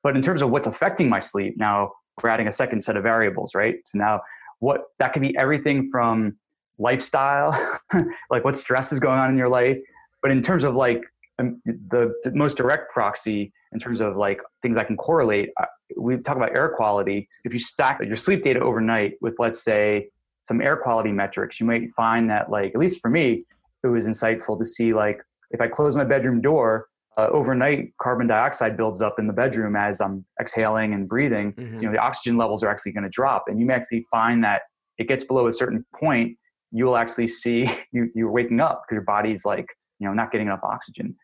But 0.03 0.17
in 0.17 0.23
terms 0.23 0.41
of 0.41 0.51
what's 0.51 0.67
affecting 0.67 1.09
my 1.09 1.21
sleep 1.21 1.57
now 1.59 1.93
we're 2.23 2.31
adding 2.31 2.49
a 2.49 2.53
second 2.53 2.83
set 2.83 2.97
of 2.97 3.03
variables 3.03 3.55
right? 3.55 3.77
So 3.85 3.99
now 3.99 4.23
what 4.61 4.81
that 4.99 5.13
could 5.13 5.23
be 5.23 5.37
everything 5.37 5.91
from 5.91 6.37
lifestyle, 6.79 7.53
like 8.31 8.45
what 8.45 8.57
stress 8.57 8.93
is 8.93 8.99
going 8.99 9.19
on 9.19 9.31
in 9.31 9.37
your 9.37 9.49
life. 9.49 9.79
But 10.23 10.31
in 10.31 10.43
terms 10.43 10.65
of 10.65 10.75
like 10.75 11.03
um, 11.39 11.61
the, 11.65 12.15
the, 12.25 12.33
most 12.33 12.57
direct 12.57 12.91
proxy, 12.93 13.53
in 13.73 13.79
terms 13.79 14.01
of 14.01 14.17
like 14.17 14.41
things 14.63 14.77
I 14.77 14.85
can 14.85 14.97
correlate, 14.97 15.51
uh, 15.61 15.67
we 15.97 16.17
talk 16.23 16.37
about 16.37 16.55
air 16.55 16.73
quality. 16.77 17.29
If 17.45 17.53
you 17.53 17.59
stack 17.59 18.01
your 18.05 18.17
sleep 18.17 18.43
data 18.43 18.61
overnight 18.61 19.15
with, 19.21 19.35
let's 19.39 19.63
say, 19.63 20.09
some 20.45 20.61
air 20.61 20.77
quality 20.77 21.13
metrics, 21.13 21.61
you 21.61 21.67
might 21.67 21.93
find 21.95 22.31
that, 22.31 22.51
like, 22.51 22.73
at 22.75 22.81
least 22.81 23.01
for 23.01 23.11
me, 23.11 23.45
it 23.85 23.89
was 23.89 24.07
insightful 24.07 24.59
to 24.59 24.65
see, 24.65 24.95
like, 24.95 25.21
if 25.51 25.61
I 25.61 25.69
close 25.69 25.95
my 25.95 26.05
bedroom 26.05 26.41
door, 26.41 26.87
uh, 27.19 27.29
overnight 27.33 27.93
carbon 28.01 28.27
dioxide 28.27 28.77
builds 28.77 29.03
up 29.03 29.19
in 29.19 29.27
the 29.27 29.33
bedroom 29.33 29.77
as 29.77 30.01
I'm 30.01 30.25
exhaling 30.41 30.95
and 30.95 31.09
breathing, 31.09 31.53
mm-hmm. 31.53 31.81
you 31.81 31.87
know, 31.87 31.93
the 31.93 31.99
oxygen 31.99 32.37
levels 32.37 32.63
are 32.63 32.69
actually 32.69 32.93
going 32.93 33.05
to 33.05 33.11
drop. 33.11 33.45
And 33.49 33.59
you 33.59 33.67
may 33.67 33.75
actually 33.75 34.07
find 34.11 34.43
that 34.45 34.63
it 34.99 35.09
gets 35.09 35.25
below 35.25 35.49
a 35.49 35.53
certain 35.53 35.85
point 35.99 36.39
you 36.73 36.85
will 36.85 36.97
actually 36.97 37.29
see 37.29 37.69
you 37.93 38.11
you're 38.15 38.31
waking 38.31 38.61
up 38.61 38.83
because 38.83 38.97
your 38.97 39.05
body's 39.05 39.45
like 39.45 39.67
you 39.99 40.07
know 40.07 40.15
not 40.15 40.31
getting 40.31 40.47
enough 40.47 40.63
oxygen. 40.63 41.15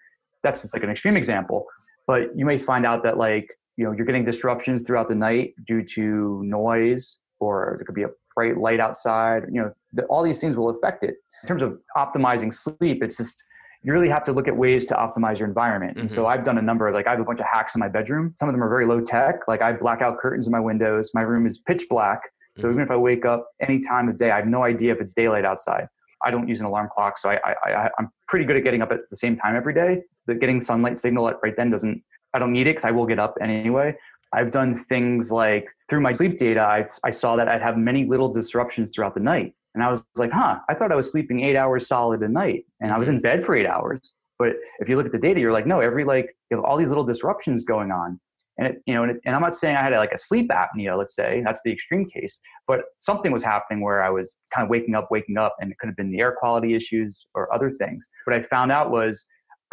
That's 0.42 0.62
just 0.62 0.74
like 0.74 0.85
an 0.85 0.90
extreme 0.90 1.16
example, 1.16 1.66
but 2.07 2.37
you 2.37 2.44
may 2.44 2.59
find 2.59 2.85
out 2.85 3.02
that 3.04 3.16
like 3.16 3.48
you 3.76 3.85
know 3.85 3.92
you're 3.92 4.07
getting 4.07 4.24
disruptions 4.24 4.83
throughout 4.83 5.09
the 5.09 5.14
night 5.14 5.54
due 5.66 5.85
to 5.94 6.42
noise 6.44 7.16
or 7.40 7.76
there 7.78 7.85
could 7.85 7.94
be 7.94 8.04
a 8.04 8.11
bright 8.35 8.59
light 8.59 8.80
outside. 8.80 9.44
You 9.52 9.62
know, 9.62 9.72
the, 9.92 10.04
all 10.04 10.22
these 10.22 10.40
things 10.40 10.57
will 10.57 10.70
affect 10.70 11.04
it. 11.04 11.16
In 11.42 11.48
terms 11.48 11.62
of 11.62 11.78
optimizing 11.96 12.52
sleep, 12.52 13.02
it's 13.02 13.16
just 13.16 13.42
you 13.83 13.92
really 13.92 14.09
have 14.09 14.24
to 14.24 14.33
look 14.33 14.48
at 14.48 14.57
ways 14.57 14.87
to 14.87 14.94
optimize 14.94 15.38
your 15.38 15.46
environment. 15.46 15.92
Mm-hmm. 15.92 16.00
And 16.00 16.11
so 16.11 16.22
mm-hmm. 16.22 16.33
I've 16.33 16.42
done 16.42 16.59
a 16.59 16.62
number 16.62 16.88
of 16.88 16.94
like 16.94 17.07
I 17.07 17.11
have 17.11 17.20
a 17.20 17.24
bunch 17.24 17.40
of 17.40 17.46
hacks 17.46 17.74
in 17.74 17.80
my 17.80 17.88
bedroom. 17.88 18.35
Some 18.37 18.48
of 18.48 18.54
them 18.54 18.62
are 18.62 18.68
very 18.68 18.87
low 18.87 19.00
tech. 19.00 19.46
Like 19.46 19.62
I 19.62 19.72
black 19.72 20.00
out 20.00 20.18
curtains 20.18 20.46
in 20.46 20.52
my 20.52 20.61
windows. 20.61 21.11
My 21.14 21.22
room 21.22 21.46
is 21.46 21.59
pitch 21.59 21.85
black. 21.88 22.20
So 22.56 22.64
mm-hmm. 22.64 22.74
even 22.74 22.84
if 22.84 22.90
I 22.90 22.96
wake 22.96 23.24
up 23.24 23.48
any 23.60 23.80
time 23.80 24.08
of 24.08 24.16
day, 24.16 24.30
I 24.30 24.36
have 24.36 24.46
no 24.46 24.62
idea 24.64 24.92
if 24.92 25.00
it's 25.00 25.14
daylight 25.14 25.44
outside. 25.44 25.88
I 26.24 26.30
don't 26.30 26.48
use 26.48 26.60
an 26.60 26.66
alarm 26.66 26.88
clock, 26.92 27.18
so 27.18 27.28
I, 27.28 27.38
I, 27.44 27.70
I 27.70 27.90
am 27.98 28.10
pretty 28.28 28.46
good 28.46 28.56
at 28.56 28.64
getting 28.64 28.80
up 28.80 28.92
at 28.92 29.00
the 29.10 29.16
same 29.16 29.36
time 29.36 29.56
every 29.56 29.74
day. 29.74 30.02
But 30.26 30.40
getting 30.40 30.60
sunlight 30.60 30.98
signal 30.98 31.28
at 31.28 31.36
right 31.42 31.54
then 31.56 31.70
doesn't. 31.70 32.02
I 32.32 32.38
don't 32.38 32.52
need 32.52 32.66
it 32.66 32.76
because 32.76 32.84
I 32.84 32.90
will 32.90 33.06
get 33.06 33.18
up 33.18 33.36
anyway. 33.40 33.94
I've 34.32 34.50
done 34.50 34.74
things 34.74 35.30
like 35.30 35.68
through 35.88 36.00
my 36.00 36.12
sleep 36.12 36.38
data, 36.38 36.60
I, 36.60 36.88
I 37.04 37.10
saw 37.10 37.36
that 37.36 37.48
I'd 37.48 37.62
have 37.62 37.76
many 37.76 38.04
little 38.04 38.32
disruptions 38.32 38.90
throughout 38.90 39.14
the 39.14 39.20
night. 39.20 39.54
And 39.74 39.82
I 39.82 39.90
was 39.90 40.04
like, 40.16 40.32
huh, 40.32 40.58
I 40.68 40.74
thought 40.74 40.92
I 40.92 40.96
was 40.96 41.10
sleeping 41.10 41.44
eight 41.44 41.56
hours 41.56 41.86
solid 41.86 42.22
a 42.22 42.28
night 42.28 42.64
and 42.80 42.92
I 42.92 42.98
was 42.98 43.08
in 43.08 43.20
bed 43.20 43.44
for 43.44 43.54
eight 43.54 43.66
hours. 43.66 44.14
But 44.38 44.54
if 44.80 44.88
you 44.88 44.96
look 44.96 45.06
at 45.06 45.12
the 45.12 45.18
data, 45.18 45.40
you're 45.40 45.52
like, 45.52 45.66
no, 45.66 45.80
every 45.80 46.04
like, 46.04 46.36
you 46.50 46.56
have 46.56 46.64
all 46.64 46.76
these 46.76 46.88
little 46.88 47.04
disruptions 47.04 47.62
going 47.62 47.90
on. 47.90 48.20
And 48.56 48.68
it, 48.68 48.82
you 48.86 48.94
know, 48.94 49.02
and, 49.02 49.12
it, 49.12 49.20
and 49.24 49.34
I'm 49.34 49.42
not 49.42 49.54
saying 49.54 49.76
I 49.76 49.82
had 49.82 49.92
like 49.94 50.12
a 50.12 50.18
sleep 50.18 50.50
apnea, 50.50 50.96
let's 50.96 51.14
say 51.14 51.42
that's 51.44 51.60
the 51.64 51.72
extreme 51.72 52.08
case, 52.08 52.38
but 52.66 52.82
something 52.96 53.32
was 53.32 53.42
happening 53.42 53.82
where 53.82 54.04
I 54.04 54.10
was 54.10 54.36
kind 54.54 54.64
of 54.64 54.70
waking 54.70 54.94
up, 54.94 55.08
waking 55.10 55.36
up, 55.36 55.56
and 55.60 55.72
it 55.72 55.78
could 55.78 55.88
have 55.88 55.96
been 55.96 56.10
the 56.10 56.20
air 56.20 56.36
quality 56.38 56.74
issues 56.74 57.26
or 57.34 57.52
other 57.52 57.70
things. 57.70 58.08
What 58.26 58.36
I 58.36 58.42
found 58.44 58.70
out 58.70 58.90
was 58.90 59.24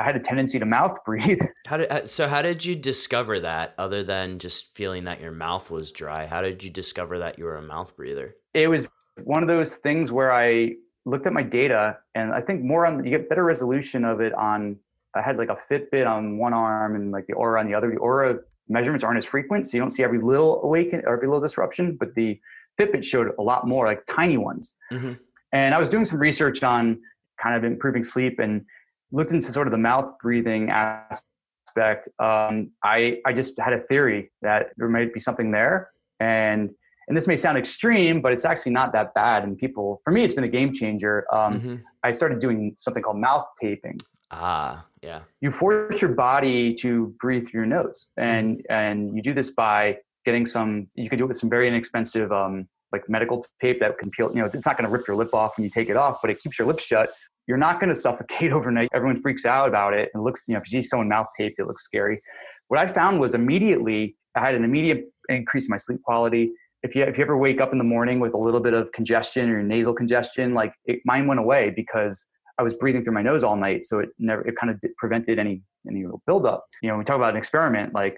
I 0.02 0.04
had 0.04 0.16
a 0.16 0.20
tendency 0.20 0.58
to 0.58 0.66
mouth 0.66 0.98
breathe. 1.06 1.42
How 1.68 1.78
did 1.78 1.92
uh, 1.92 2.06
so? 2.06 2.28
How 2.28 2.42
did 2.42 2.66
you 2.66 2.76
discover 2.76 3.40
that? 3.42 3.76
Other 3.78 4.04
than 4.04 4.40
just 4.40 4.76
feeling 4.76 5.04
that 5.04 5.22
your 5.22 5.32
mouth 5.32 5.70
was 5.70 5.92
dry, 5.92 6.26
how 6.26 6.42
did 6.42 6.64
you 6.64 6.72
discover 6.72 7.20
that 7.20 7.38
you 7.38 7.46
were 7.46 7.58
a 7.58 7.62
mouth 7.62 7.96
breather? 7.96 8.36
It 8.54 8.68
was 8.68 8.88
one 9.24 9.44
of 9.44 9.48
those 9.48 9.76
things 9.76 10.12
where 10.12 10.32
I 10.32 10.74
looked 11.06 11.28
at 11.28 11.34
my 11.34 11.44
data, 11.44 11.98
and 12.16 12.34
I 12.34 12.42
think 12.42 12.64
more 12.64 12.86
on 12.86 13.04
you 13.06 13.12
get 13.12 13.30
better 13.30 13.44
resolution 13.44 14.04
of 14.04 14.22
it 14.22 14.34
on. 14.34 14.78
I 15.14 15.22
had 15.22 15.38
like 15.38 15.50
a 15.50 15.58
Fitbit 15.70 16.08
on 16.08 16.38
one 16.38 16.54
arm 16.54 16.96
and 16.96 17.12
like 17.12 17.28
the 17.28 17.34
Oura 17.34 17.60
on 17.60 17.68
the 17.68 17.76
other. 17.76 17.92
The 17.92 17.98
Oura 17.98 18.40
measurements 18.70 19.04
aren't 19.04 19.18
as 19.18 19.26
frequent, 19.26 19.68
so 19.68 19.76
you 19.76 19.80
don't 19.80 19.90
see 19.90 20.04
every 20.04 20.20
little 20.20 20.62
awaken 20.64 21.02
or 21.06 21.14
every 21.14 21.28
little 21.28 21.42
disruption. 21.42 21.98
But 22.00 22.16
the 22.16 22.40
Fitbit 22.80 23.04
showed 23.04 23.28
a 23.38 23.42
lot 23.42 23.68
more, 23.68 23.86
like 23.86 24.06
tiny 24.08 24.38
ones. 24.38 24.76
Mm-hmm. 24.92 25.14
And 25.54 25.74
I 25.74 25.80
was 25.80 25.90
doing 25.90 26.06
some 26.06 26.20
research 26.20 26.64
on 26.64 27.00
kind 27.42 27.56
of 27.56 27.64
improving 27.64 28.04
sleep 28.04 28.40
and 28.40 28.66
looked 29.12 29.32
into 29.32 29.52
sort 29.52 29.68
of 29.68 29.72
the 29.72 29.78
mouth 29.78 30.14
breathing 30.22 30.70
aspect. 30.70 32.08
Um, 32.20 32.72
I 32.84 33.20
I 33.26 33.34
just 33.34 33.60
had 33.60 33.74
a 33.74 33.80
theory 33.82 34.32
that 34.42 34.68
there 34.78 34.88
might 34.88 35.14
be 35.14 35.20
something 35.20 35.52
there, 35.52 35.92
and 36.20 36.70
and 37.08 37.18
this 37.18 37.28
may 37.28 37.36
sound 37.36 37.58
extreme, 37.58 38.22
but 38.22 38.32
it's 38.32 38.46
actually 38.46 38.72
not 38.72 38.94
that 38.94 39.14
bad. 39.14 39.44
And 39.44 39.58
people, 39.58 40.02
for 40.04 40.12
me, 40.12 40.24
it's 40.24 40.34
been 40.34 40.46
a 40.46 40.50
game 40.50 40.72
changer. 40.72 41.26
Um, 41.34 41.60
mm-hmm. 41.60 41.76
I 42.04 42.12
started 42.12 42.40
doing 42.40 42.74
something 42.78 43.04
called 43.04 43.18
mouth 43.18 43.46
taping. 43.60 43.98
Ah, 44.32 44.86
yeah. 45.02 45.22
You 45.42 45.52
force 45.52 46.02
your 46.02 46.12
body 46.12 46.74
to 46.76 47.16
breathe 47.20 47.48
through 47.48 47.62
your 47.62 47.66
nose, 47.66 48.10
and 48.18 48.58
mm-hmm. 48.58 48.74
and 48.74 49.16
you 49.16 49.24
do 49.24 49.34
this 49.34 49.52
by 49.52 49.98
getting 50.26 50.46
some. 50.46 50.88
You 50.96 51.10
can 51.10 51.18
do 51.18 51.26
it 51.26 51.28
with 51.28 51.38
some 51.38 51.50
very 51.50 51.68
inexpensive, 51.68 52.32
um, 52.32 52.68
like 52.92 53.10
medical 53.10 53.44
tape 53.60 53.80
that 53.80 53.98
can 53.98 54.12
peel. 54.12 54.30
You 54.30 54.42
know, 54.42 54.46
it's 54.46 54.66
not 54.66 54.78
going 54.78 54.90
to 54.90 54.96
rip 54.96 55.08
your 55.08 55.18
lip 55.18 55.34
off 55.34 55.58
when 55.58 55.64
you 55.64 55.72
take 55.72 55.90
it 55.90 55.98
off, 55.98 56.20
but 56.22 56.30
it 56.30 56.40
keeps 56.40 56.60
your 56.60 56.68
lips 56.68 56.86
shut. 56.86 57.10
You're 57.48 57.58
not 57.58 57.80
going 57.80 57.90
to 57.90 57.96
suffocate 57.96 58.52
overnight. 58.54 58.90
Everyone 58.94 59.22
freaks 59.22 59.46
out 59.46 59.68
about 59.68 59.94
it 59.94 60.10
and 60.14 60.24
looks. 60.24 60.44
You 60.48 60.54
know, 60.54 60.60
if 60.60 60.72
you 60.72 60.82
see 60.82 60.88
someone 60.88 61.10
mouth 61.10 61.28
taped, 61.38 61.60
it 61.60 61.66
looks 61.66 61.84
scary. 61.84 62.22
What 62.68 62.80
I 62.80 62.88
found 62.88 63.20
was 63.20 63.34
immediately 63.34 64.16
I 64.36 64.40
had 64.40 64.56
an 64.56 64.64
immediate 64.64 65.06
increase 65.30 65.66
in 65.66 65.72
my 65.72 65.78
sleep 65.78 66.02
quality 66.04 66.52
if 66.84 66.96
you 66.96 67.04
if 67.04 67.18
you 67.18 67.24
ever 67.24 67.38
wake 67.38 67.62
up 67.62 67.72
in 67.72 67.78
the 67.78 67.84
morning 67.84 68.20
with 68.20 68.34
a 68.34 68.38
little 68.38 68.60
bit 68.60 68.74
of 68.74 68.92
congestion 68.92 69.50
or 69.50 69.62
nasal 69.62 69.94
congestion, 69.94 70.54
like 70.54 70.74
it, 70.86 71.00
mine 71.06 71.28
went 71.28 71.40
away 71.40 71.72
because 71.76 72.26
I 72.58 72.64
was 72.64 72.76
breathing 72.76 73.04
through 73.04 73.14
my 73.14 73.22
nose 73.22 73.44
all 73.44 73.56
night, 73.56 73.84
so 73.84 74.00
it 74.00 74.10
never 74.20 74.48
it 74.48 74.56
kind 74.56 74.72
of 74.72 74.82
prevented 74.98 75.40
any 75.40 75.62
any 75.88 76.06
buildup. 76.26 76.66
You 76.82 76.90
know, 76.90 76.98
we 76.98 77.04
talk 77.04 77.16
about 77.16 77.32
an 77.32 77.38
experiment, 77.38 77.94
like 77.94 78.18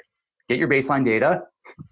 get 0.49 0.57
your 0.57 0.67
baseline 0.67 1.05
data, 1.05 1.43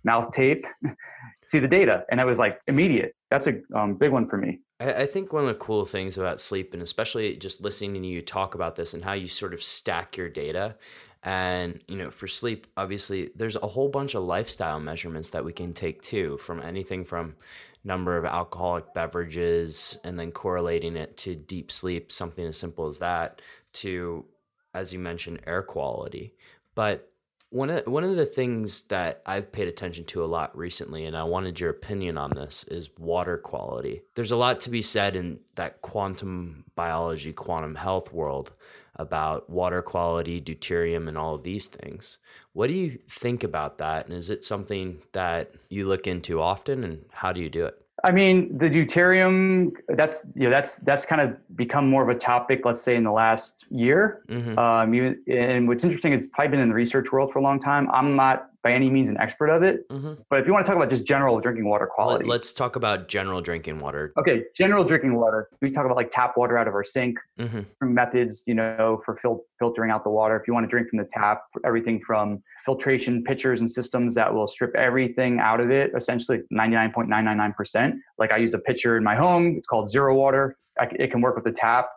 mouth 0.04 0.32
tape, 0.32 0.66
see 1.44 1.60
the 1.60 1.68
data, 1.68 2.04
and 2.12 2.20
it 2.20 2.26
was 2.26 2.40
like 2.40 2.60
immediate. 2.68 3.14
That's 3.30 3.48
a 3.48 3.60
um, 3.76 3.96
big 3.96 4.12
one 4.12 4.28
for 4.28 4.38
me. 4.38 4.60
I 4.80 5.06
think 5.06 5.32
one 5.32 5.44
of 5.44 5.50
the 5.50 5.56
cool 5.56 5.86
things 5.86 6.18
about 6.18 6.42
sleep, 6.42 6.74
and 6.74 6.82
especially 6.82 7.36
just 7.36 7.62
listening 7.62 8.02
to 8.02 8.08
you 8.08 8.24
talk 8.24 8.56
about 8.56 8.76
this 8.76 8.96
and 8.96 9.06
how 9.06 9.14
you 9.14 9.28
sort 9.28 9.54
of 9.54 9.64
stack 9.64 10.18
your 10.18 10.28
data, 10.28 10.76
and, 11.24 11.84
you 11.88 11.98
know, 11.98 12.10
for 12.10 12.28
sleep, 12.28 12.66
obviously, 12.76 13.30
there's 13.36 13.56
a 13.56 13.68
whole 13.68 13.90
bunch 13.90 14.16
of 14.16 14.24
lifestyle 14.24 14.80
measurements 14.80 15.30
that 15.32 15.46
we 15.46 15.54
can 15.54 15.74
take 15.74 16.02
too, 16.02 16.38
from 16.38 16.60
anything 16.62 17.06
from 17.06 17.36
number 17.84 18.18
of 18.18 18.26
alcoholic 18.26 18.94
beverages 18.94 19.98
and 20.04 20.20
then 20.20 20.32
correlating 20.32 20.96
it 20.96 21.18
to 21.18 21.36
deep 21.36 21.72
sleep, 21.72 22.12
something 22.12 22.46
as 22.46 22.58
simple 22.58 22.88
as 22.88 23.00
that, 23.00 23.42
to, 23.74 24.26
as 24.74 24.94
you 24.94 25.00
mentioned, 25.00 25.42
air 25.48 25.64
quality. 25.64 26.34
But 26.76 27.12
one 27.50 27.70
of 27.70 27.86
one 27.86 28.06
of 28.06 28.16
the 28.16 28.26
things 28.26 28.84
that 28.84 29.22
I've 29.26 29.52
paid 29.52 29.68
attention 29.68 30.06
to 30.06 30.24
a 30.24 30.26
lot 30.26 30.58
recently, 30.58 31.06
and 31.06 31.18
I 31.18 31.24
wanted 31.24 31.60
your 31.60 31.70
opinion 31.70 32.18
on 32.18 32.32
this, 32.32 32.64
is 32.66 32.90
water 32.98 33.38
quality. 33.38 34.04
There's 34.16 34.32
a 34.32 34.38
lot 34.38 34.62
to 34.62 34.70
be 34.70 34.82
said 34.82 35.16
in 35.18 35.42
that 35.56 35.82
quantum 35.82 36.64
biology, 36.76 37.34
quantum 37.34 37.76
health 37.76 38.14
world 38.14 38.54
about 39.02 39.50
water 39.50 39.82
quality, 39.82 40.40
deuterium, 40.40 41.08
and 41.08 41.18
all 41.18 41.36
of 41.36 41.44
these 41.44 41.68
things. 41.68 42.18
What 42.54 42.68
do 42.68 42.74
you 42.74 43.00
think 43.10 43.44
about 43.44 43.78
that? 43.80 44.08
And 44.08 44.16
is 44.16 44.30
it 44.30 44.46
something 44.46 45.02
that 45.14 45.54
you 45.70 45.88
look 45.88 46.08
into 46.08 46.42
often? 46.42 46.84
And 46.84 47.06
how 47.12 47.34
do 47.34 47.42
you 47.42 47.50
do 47.50 47.66
it? 47.66 47.78
I 48.04 48.12
mean, 48.12 48.58
the 48.58 48.70
deuterium 48.70 49.74
that's 49.90 50.26
you 50.36 50.44
know 50.44 50.50
that's 50.50 50.76
that's 50.78 51.06
kind 51.06 51.22
of 51.22 51.36
become 51.56 51.88
more 51.88 52.02
of 52.02 52.10
a 52.10 52.18
topic, 52.18 52.62
let's 52.66 52.82
say, 52.82 52.96
in 52.96 53.04
the 53.04 53.12
last 53.12 53.66
year. 53.70 54.24
Mm-hmm. 54.28 54.58
Um, 54.58 55.16
and 55.28 55.68
what's 55.68 55.84
interesting 55.84 56.14
is 56.14 56.28
probably 56.28 56.52
been 56.52 56.62
in 56.62 56.70
the 56.70 56.76
research 56.76 57.12
world 57.12 57.32
for 57.32 57.40
a 57.40 57.44
long 57.44 57.60
time. 57.60 57.90
I'm 57.92 58.16
not 58.16 58.51
by 58.64 58.74
any 58.74 58.90
means 58.90 59.10
an 59.10 59.18
expert 59.18 59.50
of 59.50 59.64
it. 59.64 59.88
Mm-hmm. 59.90 60.14
But 60.30 60.40
if 60.40 60.48
you 60.48 60.54
want 60.54 60.66
to 60.66 60.70
talk 60.70 60.76
about 60.76 60.90
just 60.90 61.06
general 61.06 61.40
drinking 61.40 61.68
water 61.68 61.88
quality, 61.88 62.26
Let, 62.26 62.42
us 62.42 62.52
talk 62.52 62.76
about 62.76 63.08
general 63.08 63.42
drinking 63.42 63.80
water. 63.80 64.14
Okay, 64.18 64.44
general 64.56 64.84
drinking 64.84 65.16
water. 65.16 65.50
We 65.62 65.72
talk 65.72 65.86
about 65.86 65.98
like 65.98 66.12
tap 66.12 66.38
water 66.38 66.58
out 66.58 66.68
of 66.68 66.76
our 66.76 66.84
sink, 66.84 67.18
mm-hmm. 67.40 67.62
methods, 67.82 68.44
you 68.46 68.54
know, 68.54 69.02
for 69.04 69.16
fil- 69.16 69.44
filtering 69.58 69.92
out 69.92 70.04
the 70.04 70.10
water. 70.10 70.36
If 70.40 70.48
you 70.48 70.54
want 70.54 70.66
to 70.66 70.70
drink 70.70 70.90
from 70.90 71.00
the 71.00 71.08
tap, 71.10 71.42
everything 71.66 72.02
from 72.06 72.44
filtration 72.66 73.24
pitchers 73.24 73.60
and 73.60 73.70
systems 73.70 74.14
that 74.16 74.32
will 74.32 74.48
strip 74.48 74.76
everything 74.76 75.40
out 75.40 75.60
of 75.60 75.72
it, 75.72 75.92
essentially 75.96 76.42
99.999%. 76.54 77.94
Like 78.20 78.32
I 78.32 78.38
use 78.38 78.54
a 78.54 78.60
pitcher 78.60 78.98
in 78.98 79.04
my 79.04 79.16
home. 79.16 79.56
It's 79.58 79.68
called 79.68 79.90
zero 79.90 80.16
water. 80.16 80.58
I, 80.80 80.88
it 81.00 81.12
can 81.12 81.22
work 81.22 81.36
with 81.36 81.46
the 81.46 81.52
tap. 81.52 81.90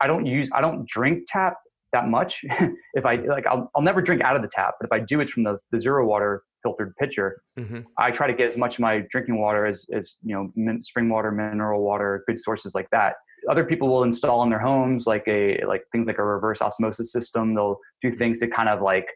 I 0.00 0.06
don't 0.06 0.26
use, 0.26 0.50
I 0.52 0.60
don't 0.60 0.86
drink 0.86 1.24
tap 1.28 1.56
that 1.92 2.08
much. 2.08 2.44
if 2.94 3.04
I 3.04 3.16
like, 3.16 3.46
I'll, 3.46 3.70
I'll 3.74 3.82
never 3.82 4.02
drink 4.02 4.22
out 4.22 4.36
of 4.36 4.42
the 4.42 4.48
tap, 4.48 4.74
but 4.80 4.86
if 4.86 4.92
I 4.92 4.98
do 4.98 5.20
it's 5.20 5.32
from 5.32 5.44
the, 5.44 5.58
the 5.70 5.78
zero 5.78 6.06
water 6.06 6.42
filtered 6.62 6.94
pitcher, 6.96 7.40
mm-hmm. 7.58 7.80
I 7.98 8.10
try 8.10 8.26
to 8.26 8.34
get 8.34 8.48
as 8.48 8.56
much 8.56 8.76
of 8.76 8.80
my 8.80 9.04
drinking 9.10 9.38
water 9.38 9.66
as, 9.66 9.86
as 9.92 10.16
you 10.22 10.34
know, 10.34 10.50
min, 10.56 10.82
spring 10.82 11.08
water, 11.08 11.30
mineral 11.30 11.82
water, 11.82 12.24
good 12.26 12.38
sources 12.38 12.74
like 12.74 12.88
that. 12.90 13.14
Other 13.50 13.64
people 13.64 13.88
will 13.88 14.04
install 14.04 14.42
in 14.44 14.50
their 14.50 14.60
homes 14.60 15.06
like 15.06 15.24
a 15.26 15.60
like 15.66 15.82
things 15.90 16.06
like 16.06 16.18
a 16.18 16.24
reverse 16.24 16.62
osmosis 16.62 17.10
system. 17.10 17.54
They'll 17.54 17.78
do 18.00 18.12
things 18.12 18.38
to 18.38 18.46
kind 18.46 18.68
of 18.68 18.82
like 18.82 19.08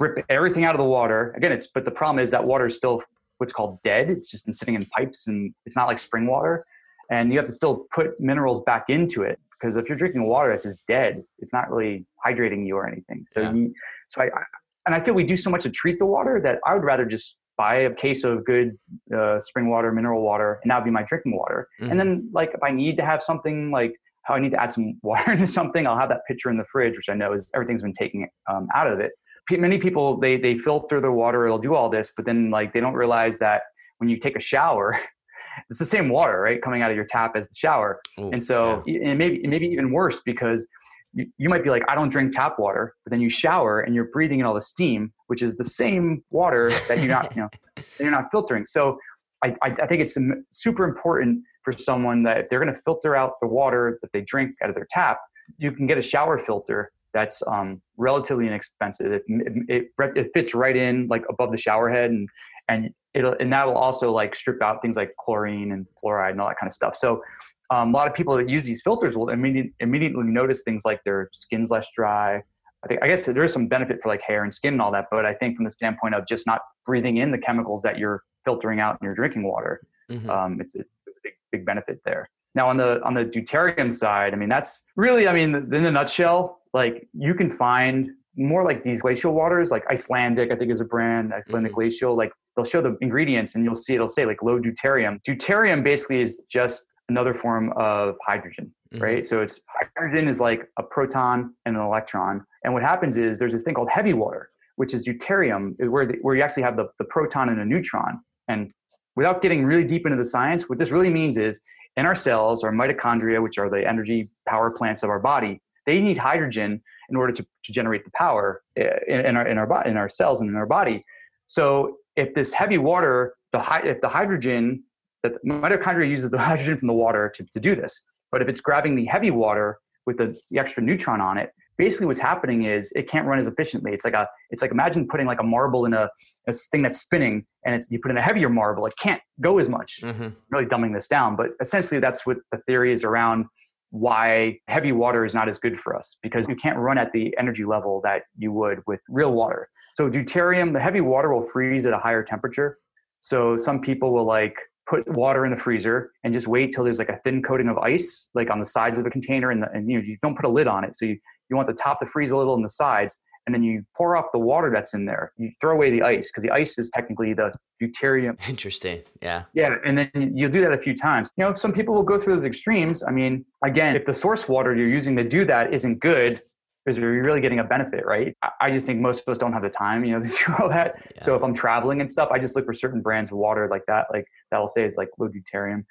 rip 0.00 0.24
everything 0.28 0.64
out 0.64 0.74
of 0.74 0.78
the 0.78 0.84
water. 0.84 1.32
Again, 1.36 1.52
it's 1.52 1.68
but 1.72 1.84
the 1.84 1.90
problem 1.92 2.18
is 2.18 2.32
that 2.32 2.42
water 2.42 2.66
is 2.66 2.74
still 2.74 3.00
what's 3.38 3.52
called 3.52 3.80
dead. 3.82 4.10
It's 4.10 4.28
just 4.28 4.44
been 4.44 4.52
sitting 4.52 4.74
in 4.74 4.86
pipes 4.86 5.28
and 5.28 5.54
it's 5.66 5.76
not 5.76 5.86
like 5.86 6.00
spring 6.00 6.26
water. 6.26 6.64
And 7.12 7.32
you 7.32 7.38
have 7.38 7.46
to 7.46 7.52
still 7.52 7.86
put 7.94 8.20
minerals 8.20 8.62
back 8.66 8.86
into 8.88 9.22
it 9.22 9.38
because 9.60 9.76
if 9.76 9.88
you're 9.88 9.98
drinking 9.98 10.26
water 10.26 10.50
that's 10.50 10.64
just 10.64 10.86
dead, 10.86 11.22
it's 11.38 11.52
not 11.52 11.70
really 11.70 12.06
hydrating 12.24 12.66
you 12.66 12.76
or 12.76 12.88
anything. 12.88 13.26
So, 13.28 13.40
yeah. 13.40 13.52
you, 13.52 13.74
so 14.08 14.22
I, 14.22 14.26
I, 14.26 14.42
and 14.86 14.94
I 14.94 15.00
feel 15.00 15.14
we 15.14 15.24
do 15.24 15.36
so 15.36 15.50
much 15.50 15.62
to 15.64 15.70
treat 15.70 15.98
the 15.98 16.06
water 16.06 16.40
that 16.42 16.58
I 16.66 16.74
would 16.74 16.84
rather 16.84 17.04
just 17.04 17.36
buy 17.56 17.76
a 17.76 17.94
case 17.94 18.24
of 18.24 18.44
good 18.46 18.78
uh, 19.14 19.38
spring 19.38 19.68
water, 19.68 19.92
mineral 19.92 20.22
water, 20.22 20.60
and 20.62 20.70
that 20.70 20.78
would 20.78 20.84
be 20.84 20.90
my 20.90 21.02
drinking 21.02 21.36
water. 21.36 21.68
Mm-hmm. 21.80 21.90
And 21.90 22.00
then, 22.00 22.30
like, 22.32 22.52
if 22.54 22.62
I 22.62 22.70
need 22.70 22.96
to 22.96 23.04
have 23.04 23.22
something 23.22 23.70
like 23.70 23.94
how 24.22 24.34
I 24.34 24.40
need 24.40 24.52
to 24.52 24.62
add 24.62 24.72
some 24.72 24.98
water 25.02 25.32
into 25.32 25.46
something, 25.46 25.86
I'll 25.86 25.98
have 25.98 26.08
that 26.08 26.22
pitcher 26.26 26.50
in 26.50 26.56
the 26.56 26.64
fridge, 26.64 26.96
which 26.96 27.08
I 27.08 27.14
know 27.14 27.32
is 27.34 27.50
everything's 27.54 27.82
been 27.82 27.92
taken 27.92 28.28
um, 28.50 28.68
out 28.74 28.86
of 28.86 29.00
it. 29.00 29.12
Many 29.50 29.78
people 29.78 30.16
they 30.16 30.36
they 30.36 30.58
filter 30.58 31.00
their 31.00 31.12
water, 31.12 31.46
they'll 31.46 31.58
do 31.58 31.74
all 31.74 31.88
this, 31.88 32.12
but 32.16 32.24
then 32.24 32.50
like 32.50 32.72
they 32.72 32.80
don't 32.80 32.94
realize 32.94 33.38
that 33.40 33.62
when 33.98 34.08
you 34.08 34.16
take 34.18 34.36
a 34.36 34.40
shower, 34.40 34.98
it's 35.68 35.78
the 35.78 35.86
same 35.86 36.08
water, 36.08 36.40
right, 36.40 36.60
coming 36.62 36.82
out 36.82 36.90
of 36.90 36.96
your 36.96 37.06
tap 37.06 37.36
as 37.36 37.46
the 37.46 37.54
shower. 37.54 38.00
Ooh, 38.18 38.30
and 38.30 38.42
so, 38.42 38.82
yeah. 38.86 39.10
and 39.10 39.18
maybe 39.18 39.46
maybe 39.46 39.66
even 39.66 39.92
worse 39.92 40.20
because 40.24 40.66
you, 41.12 41.26
you 41.38 41.48
might 41.48 41.64
be 41.64 41.70
like, 41.70 41.82
I 41.88 41.94
don't 41.94 42.08
drink 42.08 42.34
tap 42.34 42.58
water, 42.58 42.94
but 43.04 43.10
then 43.10 43.20
you 43.20 43.30
shower 43.30 43.80
and 43.80 43.94
you're 43.94 44.08
breathing 44.10 44.40
in 44.40 44.46
all 44.46 44.54
the 44.54 44.60
steam, 44.60 45.12
which 45.26 45.42
is 45.42 45.56
the 45.56 45.64
same 45.64 46.22
water 46.30 46.70
that 46.88 46.98
you're 46.98 47.08
not, 47.08 47.34
you 47.34 47.42
know, 47.42 47.48
that 47.76 47.84
you're 47.98 48.10
not 48.10 48.30
filtering. 48.30 48.66
So 48.66 48.98
I, 49.44 49.48
I, 49.62 49.68
I 49.68 49.86
think 49.86 50.00
it's 50.00 50.16
super 50.50 50.84
important 50.84 51.42
for 51.62 51.72
someone 51.72 52.22
that 52.24 52.38
if 52.38 52.48
they're 52.48 52.60
going 52.60 52.72
to 52.72 52.80
filter 52.80 53.16
out 53.16 53.32
the 53.40 53.48
water 53.48 53.98
that 54.02 54.12
they 54.12 54.20
drink 54.22 54.54
out 54.62 54.68
of 54.68 54.74
their 54.74 54.86
tap, 54.90 55.18
you 55.58 55.72
can 55.72 55.86
get 55.86 55.98
a 55.98 56.02
shower 56.02 56.38
filter 56.38 56.92
that's 57.12 57.42
um, 57.48 57.80
relatively 57.96 58.46
inexpensive. 58.46 59.12
It, 59.12 59.22
it, 59.26 59.90
it, 59.98 60.30
fits 60.32 60.54
right 60.54 60.76
in 60.76 61.08
like 61.08 61.24
above 61.28 61.50
the 61.50 61.58
shower 61.58 61.90
head 61.90 62.10
and, 62.10 62.28
and 62.68 62.90
it'll, 63.14 63.34
and 63.40 63.52
that 63.52 63.66
will 63.66 63.76
also 63.76 64.12
like 64.12 64.34
strip 64.34 64.62
out 64.62 64.82
things 64.82 64.96
like 64.96 65.14
chlorine 65.18 65.72
and 65.72 65.86
fluoride 66.02 66.32
and 66.32 66.40
all 66.40 66.48
that 66.48 66.58
kind 66.58 66.68
of 66.68 66.74
stuff. 66.74 66.96
So 66.96 67.22
um, 67.70 67.94
a 67.94 67.96
lot 67.96 68.08
of 68.08 68.14
people 68.14 68.36
that 68.36 68.48
use 68.48 68.64
these 68.64 68.82
filters 68.82 69.16
will 69.16 69.30
immediately, 69.30 69.72
immediately 69.80 70.24
notice 70.24 70.62
things 70.62 70.82
like 70.84 71.00
their 71.04 71.30
skin's 71.32 71.70
less 71.70 71.88
dry. 71.94 72.42
I 72.82 72.88
think 72.88 73.02
I 73.02 73.08
guess 73.08 73.26
there 73.26 73.44
is 73.44 73.52
some 73.52 73.68
benefit 73.68 74.00
for 74.02 74.08
like 74.08 74.22
hair 74.22 74.42
and 74.42 74.52
skin 74.52 74.74
and 74.74 74.82
all 74.82 74.90
that, 74.92 75.06
but 75.10 75.26
I 75.26 75.34
think 75.34 75.56
from 75.56 75.64
the 75.64 75.70
standpoint 75.70 76.14
of 76.14 76.26
just 76.26 76.46
not 76.46 76.62
breathing 76.86 77.18
in 77.18 77.30
the 77.30 77.38
chemicals 77.38 77.82
that 77.82 77.98
you're 77.98 78.22
filtering 78.44 78.80
out 78.80 78.96
in 79.00 79.04
your 79.04 79.14
drinking 79.14 79.42
water, 79.42 79.82
mm-hmm. 80.10 80.30
um, 80.30 80.60
it's, 80.60 80.74
it's 80.74 80.88
a 81.08 81.20
big 81.22 81.32
big 81.52 81.66
benefit 81.66 82.00
there. 82.04 82.28
Now 82.54 82.68
on 82.68 82.76
the 82.76 83.02
on 83.04 83.14
the 83.14 83.24
deuterium 83.24 83.94
side, 83.94 84.32
I 84.32 84.36
mean 84.36 84.48
that's 84.48 84.82
really 84.96 85.28
I 85.28 85.34
mean 85.34 85.54
in 85.54 85.84
a 85.84 85.90
nutshell, 85.90 86.62
like 86.72 87.06
you 87.12 87.34
can 87.34 87.50
find 87.50 88.10
more 88.36 88.64
like 88.64 88.84
these 88.84 89.02
glacial 89.02 89.34
waters, 89.34 89.70
like 89.70 89.84
Icelandic, 89.90 90.52
I 90.52 90.56
think 90.56 90.70
is 90.70 90.80
a 90.80 90.84
brand, 90.84 91.32
Icelandic 91.32 91.72
mm-hmm. 91.72 91.80
glacial. 91.80 92.16
Like 92.16 92.32
they'll 92.56 92.64
show 92.64 92.80
the 92.80 92.96
ingredients 93.00 93.54
and 93.54 93.64
you'll 93.64 93.74
see 93.74 93.94
it'll 93.94 94.08
say 94.08 94.24
like 94.24 94.42
low 94.42 94.60
deuterium. 94.60 95.20
Deuterium 95.22 95.82
basically 95.82 96.22
is 96.22 96.38
just 96.50 96.84
another 97.08 97.34
form 97.34 97.72
of 97.76 98.16
hydrogen, 98.24 98.72
mm-hmm. 98.94 99.02
right? 99.02 99.26
So 99.26 99.42
it's 99.42 99.60
hydrogen 99.96 100.28
is 100.28 100.40
like 100.40 100.68
a 100.78 100.82
proton 100.82 101.54
and 101.66 101.76
an 101.76 101.82
electron. 101.82 102.44
And 102.64 102.72
what 102.72 102.82
happens 102.82 103.16
is 103.16 103.38
there's 103.38 103.52
this 103.52 103.62
thing 103.62 103.74
called 103.74 103.90
heavy 103.90 104.12
water, 104.12 104.50
which 104.76 104.94
is 104.94 105.06
deuterium, 105.06 105.74
where, 105.88 106.06
the, 106.06 106.18
where 106.22 106.36
you 106.36 106.42
actually 106.42 106.62
have 106.62 106.76
the, 106.76 106.88
the 106.98 107.04
proton 107.04 107.48
and 107.48 107.60
a 107.60 107.64
neutron. 107.64 108.20
And 108.48 108.70
without 109.16 109.42
getting 109.42 109.64
really 109.64 109.84
deep 109.84 110.06
into 110.06 110.16
the 110.16 110.24
science, 110.24 110.68
what 110.68 110.78
this 110.78 110.90
really 110.90 111.10
means 111.10 111.36
is 111.36 111.60
in 111.96 112.06
our 112.06 112.14
cells, 112.14 112.62
our 112.62 112.72
mitochondria, 112.72 113.42
which 113.42 113.58
are 113.58 113.68
the 113.68 113.86
energy 113.86 114.28
power 114.48 114.72
plants 114.76 115.02
of 115.02 115.10
our 115.10 115.18
body, 115.18 115.60
they 115.86 116.00
need 116.00 116.16
hydrogen 116.16 116.80
in 117.10 117.16
order 117.16 117.32
to, 117.32 117.46
to 117.64 117.72
generate 117.72 118.04
the 118.04 118.10
power 118.12 118.62
eh, 118.76 118.88
in, 119.08 119.20
in, 119.26 119.36
our, 119.36 119.46
in, 119.46 119.58
our, 119.58 119.86
in 119.86 119.96
our 119.96 120.08
cells 120.08 120.40
and 120.40 120.48
in 120.48 120.56
our 120.56 120.66
body. 120.66 121.04
So 121.46 121.96
if 122.16 122.34
this 122.34 122.52
heavy 122.52 122.78
water, 122.78 123.34
the, 123.52 123.80
if 123.84 124.00
the 124.00 124.08
hydrogen 124.08 124.84
that 125.22 125.32
mitochondria 125.44 126.08
uses 126.08 126.30
the 126.30 126.38
hydrogen 126.50 126.78
from 126.78 126.88
the 126.88 126.94
water 126.94 127.32
to, 127.34 127.44
to 127.44 127.60
do 127.60 127.74
this. 127.74 128.00
But 128.32 128.42
if 128.42 128.48
it's 128.48 128.60
grabbing 128.60 128.94
the 128.94 129.06
heavy 129.06 129.30
water 129.30 129.78
with 130.06 130.18
the, 130.18 130.38
the 130.50 130.58
extra 130.58 130.82
neutron 130.82 131.20
on 131.20 131.36
it, 131.36 131.50
basically 131.76 132.06
what's 132.06 132.20
happening 132.20 132.64
is 132.64 132.92
it 132.94 133.08
can't 133.08 133.26
run 133.26 133.38
as 133.38 133.46
efficiently. 133.46 133.92
It's 133.92 134.04
like 134.04 134.14
a, 134.14 134.28
it's 134.50 134.62
like 134.62 134.70
imagine 134.70 135.08
putting 135.08 135.26
like 135.26 135.40
a 135.40 135.44
marble 135.44 135.86
in 135.86 135.94
a, 135.94 136.08
a 136.46 136.52
thing 136.52 136.82
that's 136.82 137.00
spinning 137.00 137.46
and 137.64 137.74
it's, 137.74 137.90
you 137.90 137.98
put 137.98 138.10
in 138.10 138.16
a 138.16 138.22
heavier 138.22 138.48
marble, 138.48 138.86
it 138.86 138.94
can't 139.00 139.20
go 139.40 139.58
as 139.58 139.68
much. 139.68 140.00
Mm-hmm. 140.02 140.28
Really 140.50 140.66
dumbing 140.66 140.94
this 140.94 141.06
down, 141.06 141.36
but 141.36 141.50
essentially 141.60 142.00
that's 142.00 142.26
what 142.26 142.38
the 142.52 142.58
theory 142.66 142.92
is 142.92 143.04
around 143.04 143.46
why 143.90 144.58
heavy 144.68 144.92
water 144.92 145.24
is 145.24 145.34
not 145.34 145.48
as 145.48 145.58
good 145.58 145.78
for 145.78 145.96
us 145.96 146.16
because 146.22 146.48
you 146.48 146.56
can't 146.56 146.78
run 146.78 146.96
at 146.96 147.12
the 147.12 147.34
energy 147.38 147.64
level 147.64 148.00
that 148.04 148.22
you 148.38 148.52
would 148.52 148.80
with 148.86 149.00
real 149.08 149.32
water. 149.32 149.68
So 149.94 150.08
deuterium, 150.08 150.72
the 150.72 150.80
heavy 150.80 151.00
water 151.00 151.32
will 151.32 151.42
freeze 151.42 151.86
at 151.86 151.92
a 151.92 151.98
higher 151.98 152.22
temperature. 152.22 152.78
So 153.20 153.56
some 153.56 153.80
people 153.80 154.12
will 154.12 154.24
like 154.24 154.54
put 154.88 155.06
water 155.08 155.44
in 155.44 155.50
the 155.50 155.56
freezer 155.56 156.10
and 156.24 156.32
just 156.32 156.48
wait 156.48 156.72
till 156.72 156.84
there's 156.84 156.98
like 156.98 157.08
a 157.08 157.20
thin 157.22 157.42
coating 157.42 157.68
of 157.68 157.78
ice 157.78 158.28
like 158.34 158.50
on 158.50 158.58
the 158.58 158.66
sides 158.66 158.98
of 158.98 159.04
the 159.04 159.10
container 159.10 159.50
and, 159.50 159.62
the, 159.62 159.70
and 159.72 159.88
you 159.88 159.96
know 159.96 160.04
you 160.04 160.16
don't 160.22 160.34
put 160.34 160.44
a 160.44 160.48
lid 160.48 160.66
on 160.66 160.82
it 160.82 160.96
so 160.96 161.04
you, 161.04 161.16
you 161.48 161.56
want 161.56 161.68
the 161.68 161.74
top 161.74 162.00
to 162.00 162.06
freeze 162.06 162.32
a 162.32 162.36
little 162.36 162.56
in 162.56 162.62
the 162.62 162.68
sides 162.68 163.18
and 163.46 163.54
then 163.54 163.62
you 163.62 163.84
pour 163.96 164.16
off 164.16 164.26
the 164.32 164.38
water 164.38 164.70
that's 164.70 164.94
in 164.94 165.04
there 165.04 165.32
you 165.36 165.50
throw 165.60 165.74
away 165.74 165.90
the 165.90 166.02
ice 166.02 166.28
because 166.28 166.42
the 166.42 166.50
ice 166.50 166.78
is 166.78 166.90
technically 166.90 167.34
the 167.34 167.52
deuterium 167.82 168.36
interesting 168.48 169.02
yeah 169.22 169.44
yeah 169.54 169.74
and 169.84 169.98
then 169.98 170.32
you'll 170.34 170.50
do 170.50 170.60
that 170.60 170.72
a 170.72 170.78
few 170.78 170.94
times 170.94 171.30
you 171.36 171.44
know 171.44 171.54
some 171.54 171.72
people 171.72 171.94
will 171.94 172.02
go 172.02 172.18
through 172.18 172.34
those 172.34 172.44
extremes 172.44 173.02
i 173.02 173.10
mean 173.10 173.44
again 173.64 173.96
if 173.96 174.04
the 174.04 174.14
source 174.14 174.48
water 174.48 174.74
you're 174.74 174.88
using 174.88 175.16
to 175.16 175.28
do 175.28 175.44
that 175.44 175.72
isn't 175.72 175.98
good 176.00 176.38
because 176.84 176.98
you're 176.98 177.22
really 177.22 177.40
getting 177.40 177.58
a 177.58 177.64
benefit, 177.64 178.06
right? 178.06 178.34
I 178.60 178.70
just 178.70 178.86
think 178.86 179.00
most 179.00 179.22
of 179.26 179.30
us 179.30 179.38
don't 179.38 179.52
have 179.52 179.62
the 179.62 179.68
time, 179.68 180.04
you 180.04 180.12
know, 180.12 180.22
to 180.26 180.28
do 180.28 180.54
all 180.58 180.68
that. 180.68 180.94
Yeah. 181.14 181.22
So 181.22 181.34
if 181.34 181.42
I'm 181.42 181.54
traveling 181.54 182.00
and 182.00 182.10
stuff, 182.10 182.30
I 182.32 182.38
just 182.38 182.56
look 182.56 182.64
for 182.64 182.72
certain 182.72 183.02
brands 183.02 183.30
of 183.30 183.38
water 183.38 183.68
like 183.70 183.84
that, 183.86 184.06
like 184.12 184.24
that'll 184.50 184.66
say 184.66 184.84
it's 184.84 184.96
like 184.96 185.08
low 185.18 185.28
deuterium. 185.28 185.84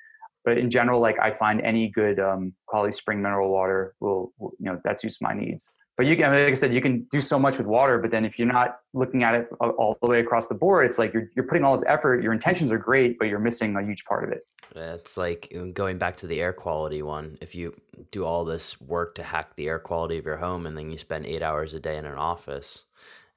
But 0.45 0.57
in 0.57 0.69
general, 0.69 0.99
like 0.99 1.19
I 1.19 1.31
find 1.31 1.61
any 1.61 1.89
good 1.89 2.19
um, 2.19 2.53
quality 2.65 2.93
spring 2.93 3.21
mineral 3.21 3.51
water 3.51 3.93
will, 3.99 4.33
will, 4.37 4.53
you 4.59 4.65
know, 4.65 4.81
that 4.83 4.99
suits 4.99 5.19
my 5.21 5.33
needs 5.33 5.71
but 5.99 6.05
you 6.05 6.15
can, 6.15 6.31
like 6.31 6.43
I 6.43 6.53
said, 6.53 6.73
you 6.73 6.79
can 6.79 7.05
do 7.11 7.19
so 7.19 7.37
much 7.37 7.57
with 7.57 7.67
water, 7.67 7.97
but 7.97 8.09
then 8.09 8.23
if 8.23 8.39
you're 8.39 8.47
not 8.47 8.79
looking 8.93 9.23
at 9.23 9.35
it 9.35 9.49
all 9.59 9.97
the 10.01 10.09
way 10.09 10.21
across 10.21 10.47
the 10.47 10.55
board, 10.55 10.85
it's 10.85 10.97
like 10.97 11.13
you're, 11.13 11.29
you're 11.35 11.45
putting 11.45 11.65
all 11.65 11.75
this 11.75 11.83
effort, 11.87 12.23
your 12.23 12.31
intentions 12.31 12.71
are 12.71 12.77
great, 12.77 13.19
but 13.19 13.27
you're 13.27 13.37
missing 13.37 13.75
a 13.75 13.83
huge 13.83 14.05
part 14.05 14.23
of 14.23 14.31
it. 14.31 14.47
It's 14.73 15.17
like 15.17 15.53
going 15.73 15.97
back 15.97 16.15
to 16.15 16.27
the 16.27 16.39
air 16.39 16.53
quality 16.53 17.01
one. 17.01 17.37
If 17.41 17.53
you 17.53 17.75
do 18.11 18.23
all 18.23 18.45
this 18.45 18.79
work 18.79 19.15
to 19.15 19.23
hack 19.23 19.57
the 19.57 19.67
air 19.67 19.77
quality 19.77 20.17
of 20.17 20.25
your 20.25 20.37
home 20.37 20.65
and 20.65 20.77
then 20.77 20.89
you 20.89 20.97
spend 20.97 21.25
eight 21.25 21.43
hours 21.43 21.73
a 21.73 21.81
day 21.81 21.97
in 21.97 22.05
an 22.05 22.17
office 22.17 22.85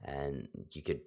and 0.04 0.46
you 0.70 0.82
could 0.82 1.00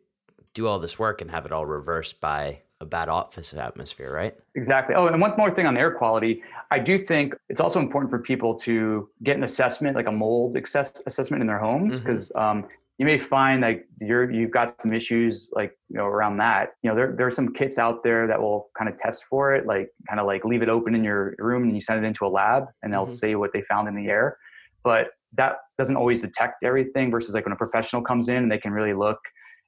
do 0.53 0.67
all 0.67 0.79
this 0.79 0.99
work 0.99 1.21
and 1.21 1.31
have 1.31 1.45
it 1.45 1.53
all 1.53 1.65
reversed 1.65 2.19
by 2.19 2.63
a 2.81 2.85
bad 2.85 3.07
office 3.07 3.53
atmosphere, 3.53 4.13
right? 4.13 4.35
Exactly. 4.55 4.95
Oh, 4.95 5.07
and 5.07 5.21
one 5.21 5.33
more 5.37 5.51
thing 5.51 5.65
on 5.65 5.77
air 5.77 5.91
quality. 5.91 6.43
I 6.71 6.79
do 6.79 6.97
think 6.97 7.33
it's 7.47 7.61
also 7.61 7.79
important 7.79 8.11
for 8.11 8.19
people 8.19 8.53
to 8.59 9.09
get 9.23 9.37
an 9.37 9.43
assessment, 9.43 9.95
like 9.95 10.07
a 10.07 10.11
mold 10.11 10.57
access- 10.57 11.01
assessment 11.05 11.41
in 11.41 11.47
their 11.47 11.59
homes, 11.59 11.99
because 11.99 12.31
mm-hmm. 12.35 12.59
um, 12.59 12.67
you 12.97 13.05
may 13.05 13.17
find 13.17 13.61
like 13.61 13.87
you're 14.01 14.29
you've 14.29 14.51
got 14.51 14.79
some 14.81 14.93
issues 14.93 15.47
like 15.53 15.77
you 15.89 15.97
know 15.97 16.05
around 16.05 16.37
that. 16.37 16.71
You 16.81 16.89
know, 16.89 16.95
there 16.95 17.13
there 17.15 17.25
are 17.25 17.31
some 17.31 17.53
kits 17.53 17.77
out 17.77 18.03
there 18.03 18.27
that 18.27 18.41
will 18.41 18.69
kind 18.77 18.89
of 18.89 18.97
test 18.97 19.23
for 19.25 19.55
it, 19.55 19.65
like 19.65 19.89
kind 20.09 20.19
of 20.19 20.25
like 20.25 20.43
leave 20.43 20.61
it 20.61 20.69
open 20.69 20.95
in 20.95 21.03
your 21.03 21.35
room 21.39 21.63
and 21.63 21.73
you 21.73 21.81
send 21.81 22.03
it 22.03 22.07
into 22.07 22.25
a 22.25 22.27
lab, 22.27 22.65
and 22.83 22.91
they'll 22.91 23.05
mm-hmm. 23.05 23.15
say 23.15 23.35
what 23.35 23.53
they 23.53 23.61
found 23.61 23.87
in 23.87 23.95
the 23.95 24.07
air. 24.07 24.37
But 24.83 25.07
that 25.33 25.57
doesn't 25.77 25.95
always 25.95 26.21
detect 26.21 26.63
everything. 26.63 27.09
Versus 27.09 27.33
like 27.33 27.45
when 27.45 27.53
a 27.53 27.57
professional 27.57 28.01
comes 28.01 28.27
in 28.27 28.35
and 28.35 28.51
they 28.51 28.59
can 28.59 28.73
really 28.73 28.93
look 28.93 29.19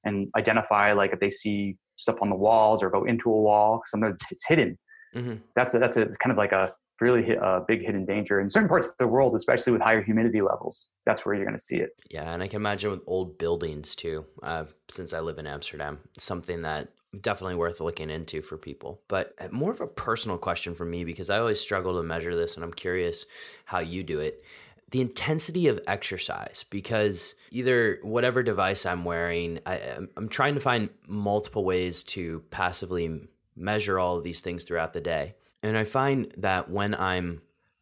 and 0.04 0.28
identify 0.38 0.94
like 0.94 1.12
if 1.14 1.20
they 1.20 1.30
see 1.30 1.78
stuff 1.98 2.18
on 2.22 2.30
the 2.30 2.36
walls 2.36 2.82
or 2.84 2.90
go 2.90 3.04
into 3.04 3.30
a 3.30 3.42
wall. 3.42 3.82
Sometimes 3.86 4.18
it's 4.32 4.46
hidden. 4.48 4.78
Mm-hmm. 5.16 5.36
That's 5.56 5.74
a, 5.74 5.80
that's 5.80 5.98
a 5.98 6.06
kind 6.06 6.32
of 6.32 6.38
like 6.38 6.52
a 6.52 6.70
really 7.00 7.36
a 7.36 7.62
big 7.68 7.86
hidden 7.86 8.06
danger 8.06 8.40
in 8.40 8.50
certain 8.50 8.70
parts 8.70 8.88
of 8.88 8.94
the 9.00 9.08
world, 9.08 9.36
especially 9.36 9.74
with 9.74 9.82
higher 9.82 10.02
humidity 10.02 10.42
levels. 10.42 10.88
That's 11.06 11.26
where 11.26 11.36
you're 11.36 11.46
going 11.46 11.58
to 11.58 11.64
see 11.64 11.78
it. 11.78 11.92
Yeah, 12.10 12.32
and 12.32 12.42
I 12.42 12.48
can 12.48 12.58
imagine 12.58 12.92
with 12.92 13.02
old 13.06 13.38
buildings 13.38 13.96
too. 13.96 14.26
Uh, 14.42 14.66
since 14.90 15.14
I 15.14 15.20
live 15.20 15.38
in 15.38 15.48
Amsterdam, 15.48 16.00
something 16.18 16.64
that 16.64 16.90
definitely 17.22 17.56
worth 17.56 17.80
looking 17.80 18.10
into 18.10 18.42
for 18.42 18.58
people. 18.58 19.02
But 19.08 19.34
uh, 19.40 19.48
more 19.52 19.72
of 19.72 19.82
a 19.82 19.88
personal 19.88 20.38
question 20.38 20.76
for 20.76 20.86
me 20.86 21.04
because 21.04 21.30
I 21.30 21.40
always 21.40 21.60
struggle 21.60 21.96
to 21.98 22.04
measure 22.04 22.36
this, 22.36 22.56
and 22.56 22.64
I'm 22.64 22.74
curious 22.74 23.26
how 23.66 23.80
you 23.80 24.04
do 24.04 24.20
it 24.20 24.44
the 24.90 25.02
intensity 25.02 25.68
of 25.68 25.82
exercise 25.88 26.66
because 26.70 27.36
either 27.52 28.00
whatever 28.04 28.42
device 28.42 28.86
I'm 28.86 29.04
wearing, 29.04 29.60
I, 29.66 29.78
am 30.16 30.30
trying 30.30 30.54
to 30.54 30.62
find 30.62 30.90
multiple 31.08 31.66
ways 31.66 32.04
to 32.04 32.44
passively 32.52 33.28
measure 33.56 34.00
all 34.00 34.18
of 34.18 34.24
these 34.24 34.40
things 34.40 34.64
throughout 34.64 34.94
the 34.94 35.02
day. 35.02 35.36
And 35.62 35.78
I 35.78 35.84
find 35.84 36.32
that 36.38 36.70
when 36.70 36.96
I'm 36.96 37.42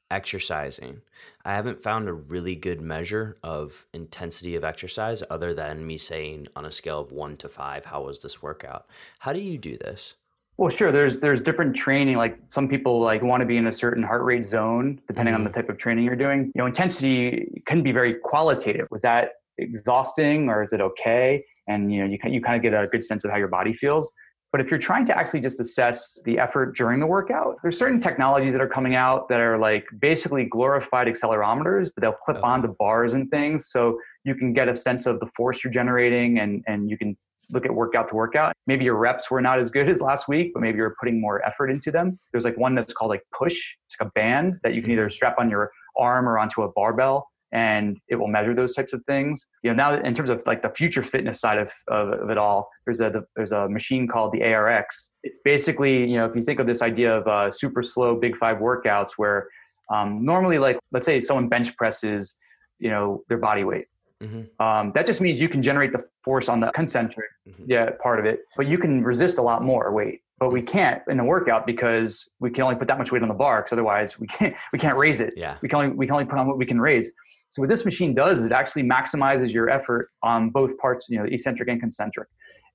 exercising, 0.10 1.02
I 1.44 1.54
haven't 1.54 1.84
found 1.84 2.08
a 2.08 2.14
really 2.14 2.56
good 2.56 2.82
measure 2.82 3.38
of 3.44 3.86
intensity 3.94 4.56
of 4.56 4.64
exercise 4.64 5.22
other 5.30 5.54
than 5.54 5.86
me 5.86 5.98
saying 5.98 6.48
on 6.56 6.66
a 6.66 6.72
scale 6.72 7.02
of 7.02 7.12
one 7.12 7.38
to 7.38 7.50
five, 7.50 7.86
how 7.86 8.04
was 8.04 8.22
this 8.22 8.42
workout? 8.42 8.88
How 9.20 9.34
do 9.34 9.40
you 9.40 9.58
do 9.58 9.78
this? 9.78 10.16
Well, 10.58 10.70
sure. 10.70 10.92
There's 10.92 11.18
there's 11.18 11.42
different 11.42 11.76
training. 11.76 12.18
Like 12.18 12.40
some 12.48 12.68
people 12.70 13.02
like 13.02 13.22
want 13.22 13.42
to 13.42 13.46
be 13.46 13.58
in 13.58 13.68
a 13.68 13.72
certain 13.72 14.04
heart 14.04 14.24
rate 14.24 14.46
zone, 14.46 15.02
depending 15.08 15.34
mm-hmm. 15.34 15.42
on 15.42 15.44
the 15.44 15.50
mm-hmm. 15.50 15.60
type 15.60 15.70
of 15.70 15.78
training 15.78 16.06
you're 16.06 16.16
doing. 16.16 16.52
You 16.56 16.62
know, 16.62 16.66
intensity 16.66 17.62
can 17.66 17.84
be 17.84 17.92
very 17.92 18.16
qualitative. 18.16 18.88
Was 18.90 19.02
that 19.02 19.32
exhausting 19.58 20.50
or 20.50 20.64
is 20.64 20.72
it 20.72 20.80
okay? 20.82 21.44
And 21.68 21.92
you 21.92 22.00
know, 22.00 22.06
you 22.06 22.18
you 22.32 22.42
kind 22.42 22.56
of 22.56 22.62
get 22.62 22.74
a 22.74 22.88
good 22.88 23.04
sense 23.04 23.26
of 23.26 23.32
how 23.32 23.38
your 23.38 23.50
body 23.50 23.74
feels. 23.74 24.12
But 24.56 24.62
if 24.62 24.72
you're 24.72 24.80
trying 24.80 25.06
to 25.08 25.18
actually 25.18 25.42
just 25.42 25.60
assess 25.60 26.22
the 26.24 26.40
effort 26.40 26.78
during 26.78 27.02
the 27.02 27.06
workout, 27.06 27.58
there's 27.62 27.78
certain 27.78 28.00
technologies 28.00 28.54
that 28.54 28.62
are 28.62 28.70
coming 28.70 28.96
out 28.96 29.28
that 29.28 29.42
are 29.42 29.58
like 29.58 29.84
basically 30.00 30.46
glorified 30.46 31.08
accelerometers, 31.08 31.90
but 31.94 32.00
they'll 32.00 32.14
clip 32.14 32.38
okay. 32.38 32.48
onto 32.48 32.74
bars 32.80 33.16
and 33.16 33.30
things. 33.30 33.68
So 33.70 34.00
you 34.24 34.34
can 34.34 34.54
get 34.54 34.70
a 34.70 34.76
sense 34.76 35.08
of 35.08 35.20
the 35.20 35.28
force 35.28 35.62
you're 35.62 35.74
generating 35.74 36.40
and, 36.40 36.64
and 36.68 36.90
you 36.90 36.98
can 36.98 37.18
look 37.52 37.66
at 37.66 37.74
workout 37.74 38.10
to 38.10 38.16
workout. 38.16 38.54
Maybe 38.68 38.86
your 38.86 38.96
reps 38.96 39.30
were 39.30 39.42
not 39.42 39.60
as 39.60 39.70
good 39.70 39.90
as 39.94 40.02
last 40.02 40.28
week, 40.28 40.52
but 40.54 40.62
maybe 40.62 40.78
you're 40.78 40.96
putting 41.00 41.20
more 41.20 41.46
effort 41.46 41.70
into 41.70 41.92
them. 41.92 42.20
There's 42.32 42.46
like 42.46 42.58
one 42.58 42.76
that's 42.76 42.94
called 42.94 43.10
like 43.10 43.24
push. 43.32 43.76
It's 43.86 43.96
like 44.00 44.08
a 44.08 44.12
band 44.12 44.60
that 44.64 44.74
you 44.74 44.82
can 44.82 44.92
either 44.92 45.10
strap 45.10 45.36
on 45.40 45.50
your 45.50 45.72
arm 45.98 46.28
or 46.28 46.38
onto 46.38 46.64
a 46.64 46.72
barbell 46.72 47.30
and 47.52 47.98
it 48.10 48.16
will 48.16 48.28
measure 48.28 48.54
those 48.54 48.74
types 48.74 48.92
of 48.92 49.02
things. 49.06 49.48
You 49.64 49.70
know, 49.70 49.76
now 49.76 50.02
in 50.02 50.14
terms 50.14 50.30
of 50.30 50.44
like 50.46 50.62
the 50.62 50.70
future 50.70 51.02
fitness 51.02 51.40
side 51.40 51.58
of, 51.58 51.72
of, 51.88 52.10
of, 52.10 52.30
it 52.30 52.38
all, 52.38 52.70
there's 52.86 53.00
a 53.00 53.24
there's 53.36 53.54
a 53.54 53.70
machine 53.70 54.08
called 54.08 54.34
the 54.34 54.44
ARX. 54.44 55.12
It's 55.24 55.40
basically 55.44 56.02
you 56.10 56.18
know 56.18 56.26
if 56.26 56.36
you 56.36 56.42
think 56.42 56.60
of 56.60 56.68
this 56.68 56.82
idea 56.82 57.18
of 57.18 57.28
uh, 57.28 57.52
super 57.52 57.82
slow 57.82 58.16
big 58.16 58.36
five 58.36 58.58
workouts 58.58 59.12
where 59.16 59.48
um, 59.90 60.26
normally 60.26 60.60
like 60.60 60.80
let's 60.92 61.06
say 61.06 61.22
someone 61.22 61.48
bench 61.48 61.76
presses 61.78 62.36
you 62.80 62.90
know 62.90 63.24
their 63.30 63.38
body 63.38 63.64
weight 63.64 63.86
Mm-hmm. 64.24 64.66
Um, 64.66 64.92
that 64.96 65.06
just 65.06 65.20
means 65.20 65.42
you 65.42 65.50
can 65.50 65.62
generate 65.62 65.92
the 65.92 66.04
force 66.24 66.48
on 66.48 66.62
the 66.62 66.72
concentric 66.72 67.28
mm-hmm. 67.48 67.64
yeah 67.68 67.90
part 68.02 68.20
of 68.20 68.26
it, 68.26 68.40
but 68.56 68.68
you 68.68 68.78
can 68.78 69.04
resist 69.04 69.38
a 69.38 69.42
lot 69.42 69.62
more 69.62 69.92
weight. 69.92 70.22
but 70.40 70.52
we 70.52 70.62
can't 70.62 71.02
in 71.10 71.18
the 71.18 71.24
workout 71.24 71.66
because 71.66 72.28
we 72.40 72.50
can 72.50 72.64
only 72.64 72.76
put 72.76 72.88
that 72.88 72.98
much 72.98 73.12
weight 73.12 73.22
on 73.22 73.28
the 73.28 73.34
bar 73.34 73.62
because 73.62 73.74
otherwise 73.74 74.18
we 74.20 74.28
can't 74.28 74.56
we 74.74 74.80
can't 74.80 74.98
raise 74.98 75.20
it. 75.20 75.34
Yeah. 75.36 75.58
We 75.62 75.68
can 75.68 75.80
only 75.80 75.96
we 75.96 76.06
can 76.06 76.14
only 76.14 76.26
put 76.26 76.40
on 76.40 76.48
what 76.48 76.58
we 76.58 76.66
can 76.66 76.80
raise. 76.80 77.12
So 77.50 77.62
what 77.62 77.70
this 77.70 77.86
machine 77.86 78.14
does 78.14 78.40
is 78.40 78.46
it 78.46 78.52
actually 78.52 78.84
maximizes 78.84 79.54
your 79.54 79.70
effort 79.70 80.10
on 80.24 80.50
both 80.50 80.78
parts, 80.78 81.08
you 81.10 81.18
know, 81.20 81.26
eccentric 81.26 81.70
and 81.70 81.80
concentric. 81.80 82.28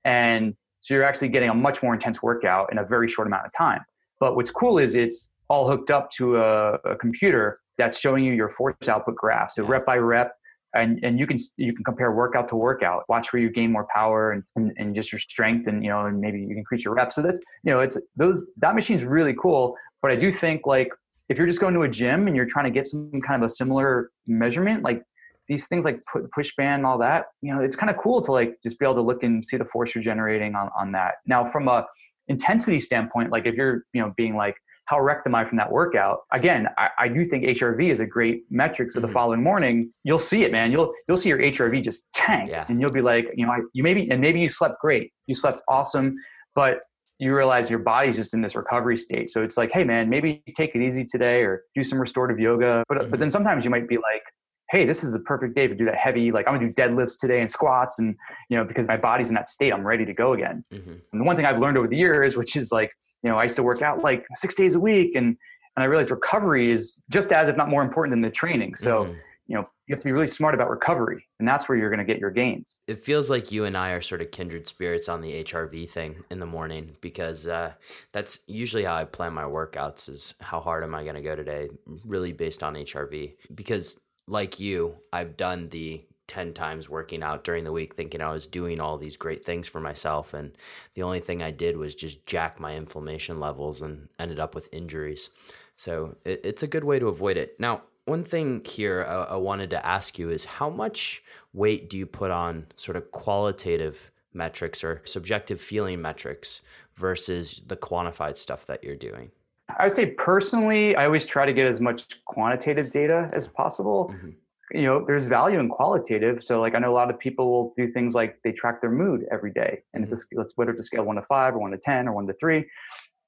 And 0.05 0.55
so 0.83 0.95
you're 0.95 1.05
actually 1.05 1.29
getting 1.29 1.51
a 1.51 1.55
much 1.55 1.83
more 1.83 1.93
intense 1.93 2.23
workout 2.23 2.71
in 2.73 2.79
a 2.79 2.85
very 2.85 3.09
short 3.09 3.27
amount 3.27 3.47
of 3.47 3.53
time. 3.53 3.81
But 4.19 4.37
what's 4.37 4.51
cool 4.51 4.79
is 4.79 4.95
it's 4.95 5.29
all 5.49 5.69
hooked 5.69 5.91
up 5.91 6.11
to 6.13 6.37
a, 6.37 6.75
a 6.85 6.97
computer 6.97 7.61
that's 7.77 7.99
showing 7.99 8.25
you 8.25 8.33
your 8.33 8.51
force 8.51 8.89
output 8.89 9.17
graph. 9.17 9.51
So 9.53 9.65
rep 9.65 9.85
by 9.85 9.97
rep, 9.97 10.33
and 10.75 10.99
and 11.03 11.19
you 11.19 11.27
can 11.27 11.37
you 11.57 11.75
can 11.75 11.85
compare 11.85 12.13
workout 12.13 12.49
to 12.49 12.57
workout 12.57 13.03
watch 13.09 13.33
where 13.33 13.43
you 13.43 13.51
gain 13.51 13.73
more 13.73 13.87
power 13.95 14.33
and, 14.33 14.43
and, 14.57 14.73
and 14.77 14.95
just 14.95 15.11
your 15.13 15.19
strength 15.19 15.67
and 15.67 15.83
you 15.85 15.91
know 15.91 16.07
and 16.07 16.21
maybe 16.21 16.41
you 16.41 16.49
can 16.49 16.59
increase 16.59 16.85
your 16.85 16.95
reps. 16.95 17.17
So 17.17 17.23
that's 17.23 17.39
you 17.65 17.73
know 17.73 17.81
it's 17.81 17.99
those 18.17 18.47
that 18.59 18.75
machine's 18.75 19.05
really 19.05 19.35
cool 19.41 19.75
but 20.03 20.11
i 20.11 20.15
do 20.15 20.31
think 20.31 20.67
like 20.67 20.89
if 21.29 21.39
you're 21.39 21.47
just 21.47 21.61
going 21.61 21.75
to 21.75 21.83
a 21.83 21.89
gym 21.89 22.27
and 22.27 22.35
you're 22.37 22.47
trying 22.47 22.65
to 22.65 22.71
get 22.71 22.87
some 22.87 23.11
kind 23.27 23.43
of 23.43 23.47
a 23.47 23.53
similar 23.53 24.11
measurement 24.27 24.83
like 24.83 25.03
these 25.49 25.67
things 25.67 25.85
like 25.85 26.01
push 26.33 26.53
band 26.57 26.81
and 26.81 26.87
all 26.87 26.99
that 26.99 27.27
you 27.43 27.53
know 27.53 27.61
it's 27.61 27.77
kind 27.77 27.91
of 27.91 27.97
cool 27.99 28.23
to 28.23 28.33
like 28.33 28.55
just 28.63 28.79
be 28.79 28.87
able 28.87 28.95
to 28.95 29.03
look 29.03 29.23
and 29.23 29.45
see 29.45 29.57
the 29.57 29.65
force 29.65 29.95
you're 29.95 30.05
generating 30.05 30.55
on, 30.55 30.71
on 30.79 30.93
that. 30.93 31.15
Now 31.27 31.51
from 31.51 31.69
a 31.69 31.87
intensity 32.29 32.79
standpoint 32.79 33.33
like 33.33 33.47
if 33.47 33.55
you're 33.57 33.83
you 33.93 34.01
know 34.01 34.15
being 34.17 34.37
like 34.37 34.55
how 34.87 35.01
wrecked 35.01 35.27
am 35.27 35.35
I 35.35 35.45
from 35.45 35.57
that 35.59 35.71
workout? 35.71 36.21
Again, 36.33 36.67
I, 36.77 36.89
I 36.99 37.09
do 37.09 37.25
think 37.25 37.45
HRV 37.45 37.91
is 37.91 38.01
a 38.01 38.07
great 38.07 38.43
metric. 38.51 38.91
So 38.91 38.99
mm-hmm. 38.99 39.07
the 39.07 39.13
following 39.13 39.43
morning, 39.43 39.91
you'll 40.05 40.19
see 40.19 40.43
it, 40.43 40.53
man. 40.53 40.73
You'll 40.73 40.93
you'll 41.07 41.17
see 41.17 41.29
your 41.29 41.39
HRV 41.39 41.83
just 41.83 42.13
tank, 42.13 42.51
yeah. 42.51 42.67
and 42.69 42.81
you'll 42.81 42.91
be 42.91 43.01
like, 43.01 43.31
you 43.37 43.47
know, 43.47 43.53
I, 43.53 43.61
you 43.73 43.83
maybe 43.83 44.11
and 44.11 44.21
maybe 44.21 44.41
you 44.41 44.49
slept 44.49 44.81
great, 44.81 45.13
you 45.27 45.35
slept 45.35 45.63
awesome, 45.69 46.15
but 46.55 46.81
you 47.21 47.37
realize 47.37 47.69
your 47.69 47.79
body's 47.79 48.17
just 48.17 48.33
in 48.33 48.41
this 48.41 48.57
recovery 48.57 48.97
state. 48.97 49.31
So 49.31 49.43
it's 49.43 49.59
like, 49.59 49.71
hey, 49.71 49.85
man, 49.85 50.09
maybe 50.09 50.43
take 50.57 50.75
it 50.75 50.81
easy 50.81 51.05
today 51.05 51.43
or 51.43 51.65
do 51.75 51.85
some 51.85 52.01
restorative 52.01 52.41
yoga. 52.41 52.83
But 52.89 52.99
mm-hmm. 52.99 53.11
but 53.11 53.21
then 53.21 53.31
sometimes 53.31 53.65
you 53.65 53.71
might 53.71 53.89
be 53.89 53.97
like, 53.97 54.23
hey, 54.71 54.87
this 54.87 55.05
is 55.05 55.13
the 55.13 55.21
perfect 55.21 55.55
day 55.55 55.67
to 55.67 55.75
do 55.75 55.85
that 55.85 55.97
heavy. 55.97 56.33
Like 56.33 56.49
I'm 56.49 56.55
gonna 56.55 56.69
do 56.69 56.75
deadlifts 56.75 57.19
today 57.21 57.41
and 57.41 57.51
squats, 57.51 57.99
and 57.99 58.17
you 58.49 58.57
know, 58.57 58.65
because 58.65 58.89
my 58.89 58.97
body's 58.97 59.29
in 59.29 59.35
that 59.35 59.49
state, 59.49 59.73
I'm 59.73 59.87
ready 59.87 60.05
to 60.05 60.15
go 60.15 60.33
again. 60.33 60.65
Mm-hmm. 60.73 60.91
And 61.13 61.21
the 61.21 61.25
one 61.25 61.37
thing 61.37 61.45
I've 61.45 61.61
learned 61.61 61.77
over 61.77 61.87
the 61.89 61.97
years, 61.97 62.37
which 62.37 62.57
is 62.57 62.73
like 62.73 62.91
you 63.23 63.31
know, 63.31 63.39
I 63.39 63.45
used 63.45 63.57
to 63.57 63.63
work 63.63 63.83
out 63.83 64.03
like 64.03 64.27
six 64.35 64.55
days 64.55 64.75
a 64.75 64.81
week 64.81 65.15
and, 65.15 65.37
and 65.77 65.83
I 65.83 65.85
realized 65.85 66.11
recovery 66.11 66.71
is 66.71 67.03
just 67.11 67.33
as, 67.33 67.49
if 67.49 67.57
not 67.57 67.69
more 67.69 67.83
important 67.83 68.13
than 68.13 68.23
the 68.23 68.31
training. 68.31 68.75
So, 68.75 69.05
mm. 69.05 69.17
you 69.47 69.57
know, 69.57 69.69
you 69.87 69.95
have 69.95 70.01
to 70.01 70.05
be 70.05 70.13
really 70.13 70.27
smart 70.27 70.55
about 70.55 70.71
recovery 70.71 71.27
and 71.39 71.49
that's 71.49 71.69
where 71.69 71.77
you're 71.77 71.91
going 71.91 71.99
to 71.99 72.05
get 72.05 72.19
your 72.19 72.31
gains. 72.31 72.79
It 72.87 73.05
feels 73.05 73.29
like 73.29 73.53
you 73.53 73.65
and 73.65 73.77
I 73.77 73.91
are 73.91 74.01
sort 74.01 74.23
of 74.23 74.31
kindred 74.31 74.67
spirits 74.69 75.09
on 75.09 75.21
the 75.21 75.45
HRV 75.45 75.91
thing 75.91 76.17
in 76.31 76.39
the 76.39 76.47
morning 76.47 76.97
because 77.01 77.47
uh, 77.47 77.73
that's 78.13 78.41
usually 78.47 78.85
how 78.85 78.97
I 78.97 79.05
plan 79.05 79.33
my 79.33 79.45
workouts 79.45 80.09
is 80.09 80.35
how 80.41 80.61
hard 80.61 80.85
am 80.85 80.95
I 80.95 81.03
going 81.03 81.17
to 81.17 81.23
go 81.23 81.37
today, 81.37 81.69
really 82.07 82.33
based 82.33 82.63
on 82.63 82.75
HRV. 82.75 83.35
Because 83.55 84.01
like 84.27 84.61
you, 84.61 84.95
I've 85.13 85.37
done 85.37 85.69
the 85.69 86.05
10 86.31 86.55
times 86.55 86.89
working 86.89 87.25
out 87.25 87.43
during 87.43 87.65
the 87.65 87.73
week 87.73 87.97
thinking 87.97 88.21
I 88.21 88.31
was 88.31 88.47
doing 88.47 88.79
all 88.79 88.97
these 88.97 89.17
great 89.17 89.45
things 89.45 89.67
for 89.67 89.81
myself. 89.81 90.33
And 90.33 90.53
the 90.95 91.03
only 91.03 91.19
thing 91.19 91.43
I 91.43 91.51
did 91.51 91.77
was 91.77 91.93
just 91.93 92.25
jack 92.25 92.61
my 92.61 92.77
inflammation 92.77 93.41
levels 93.41 93.83
and 93.83 94.09
ended 94.17 94.39
up 94.39 94.55
with 94.55 94.73
injuries. 94.73 95.31
So 95.75 96.15
it, 96.25 96.41
it's 96.45 96.63
a 96.63 96.69
good 96.69 96.85
way 96.85 97.01
to 97.01 97.09
avoid 97.09 97.37
it. 97.37 97.59
Now, 97.59 97.83
one 98.05 98.23
thing 98.23 98.65
here 98.65 99.05
I, 99.09 99.35
I 99.35 99.37
wanted 99.37 99.71
to 99.71 99.85
ask 99.85 100.21
you 100.21 100.31
is 100.31 100.45
how 100.45 100.71
much 100.71 101.21
weight 101.53 101.91
do 101.91 101.99
you 101.99 102.07
put 102.07 102.31
on 102.31 102.67
sort 102.77 102.97
of 102.97 103.11
qualitative 103.11 104.13
metrics 104.33 104.85
or 104.85 105.03
subjective 105.05 105.61
feeling 105.61 106.01
metrics 106.01 106.63
versus 106.95 107.61
the 107.67 107.77
quantified 107.77 108.37
stuff 108.37 108.67
that 108.67 108.85
you're 108.85 108.95
doing? 108.95 109.33
I 109.81 109.85
would 109.85 109.93
say 109.93 110.07
personally, 110.07 110.95
I 110.95 111.07
always 111.07 111.25
try 111.25 111.45
to 111.45 111.53
get 111.53 111.67
as 111.67 111.81
much 111.81 112.25
quantitative 112.25 112.93
data 112.93 113.29
as 113.33 113.49
possible. 113.49 114.13
Mm-hmm 114.15 114.31
you 114.73 114.83
know 114.83 115.05
there's 115.07 115.25
value 115.25 115.59
in 115.59 115.69
qualitative 115.69 116.43
so 116.43 116.61
like 116.61 116.75
i 116.75 116.79
know 116.79 116.91
a 116.91 116.95
lot 116.95 117.11
of 117.11 117.19
people 117.19 117.51
will 117.51 117.75
do 117.77 117.91
things 117.93 118.15
like 118.15 118.39
they 118.45 118.53
track 118.53 118.81
their 118.81 118.91
mood 118.91 119.25
every 119.33 119.53
day 119.53 119.81
and 119.95 120.03
it's 120.03 120.13
a 120.13 120.17
mm-hmm. 120.17 120.39
let's 120.39 120.53
whether 120.57 120.71
it's 120.71 120.81
a 120.81 120.85
scale 120.85 121.05
one 121.05 121.17
to 121.17 121.23
five 121.23 121.55
or 121.55 121.59
one 121.59 121.71
to 121.71 121.79
ten 121.79 122.09
or 122.09 122.13
one 122.13 122.27
to 122.27 122.33
three 122.35 122.65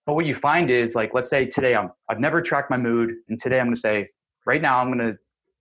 but 0.06 0.14
what 0.14 0.26
you 0.26 0.34
find 0.34 0.70
is 0.70 0.94
like 0.94 1.12
let's 1.14 1.28
say 1.28 1.44
today 1.44 1.74
i'm 1.74 1.90
i've 2.08 2.20
never 2.20 2.40
tracked 2.40 2.70
my 2.70 2.76
mood 2.76 3.10
and 3.28 3.40
today 3.40 3.58
i'm 3.58 3.66
going 3.66 3.74
to 3.74 3.80
say 3.80 4.06
right 4.46 4.62
now 4.62 4.78
i'm 4.78 4.92
going 4.92 5.12
to 5.12 5.18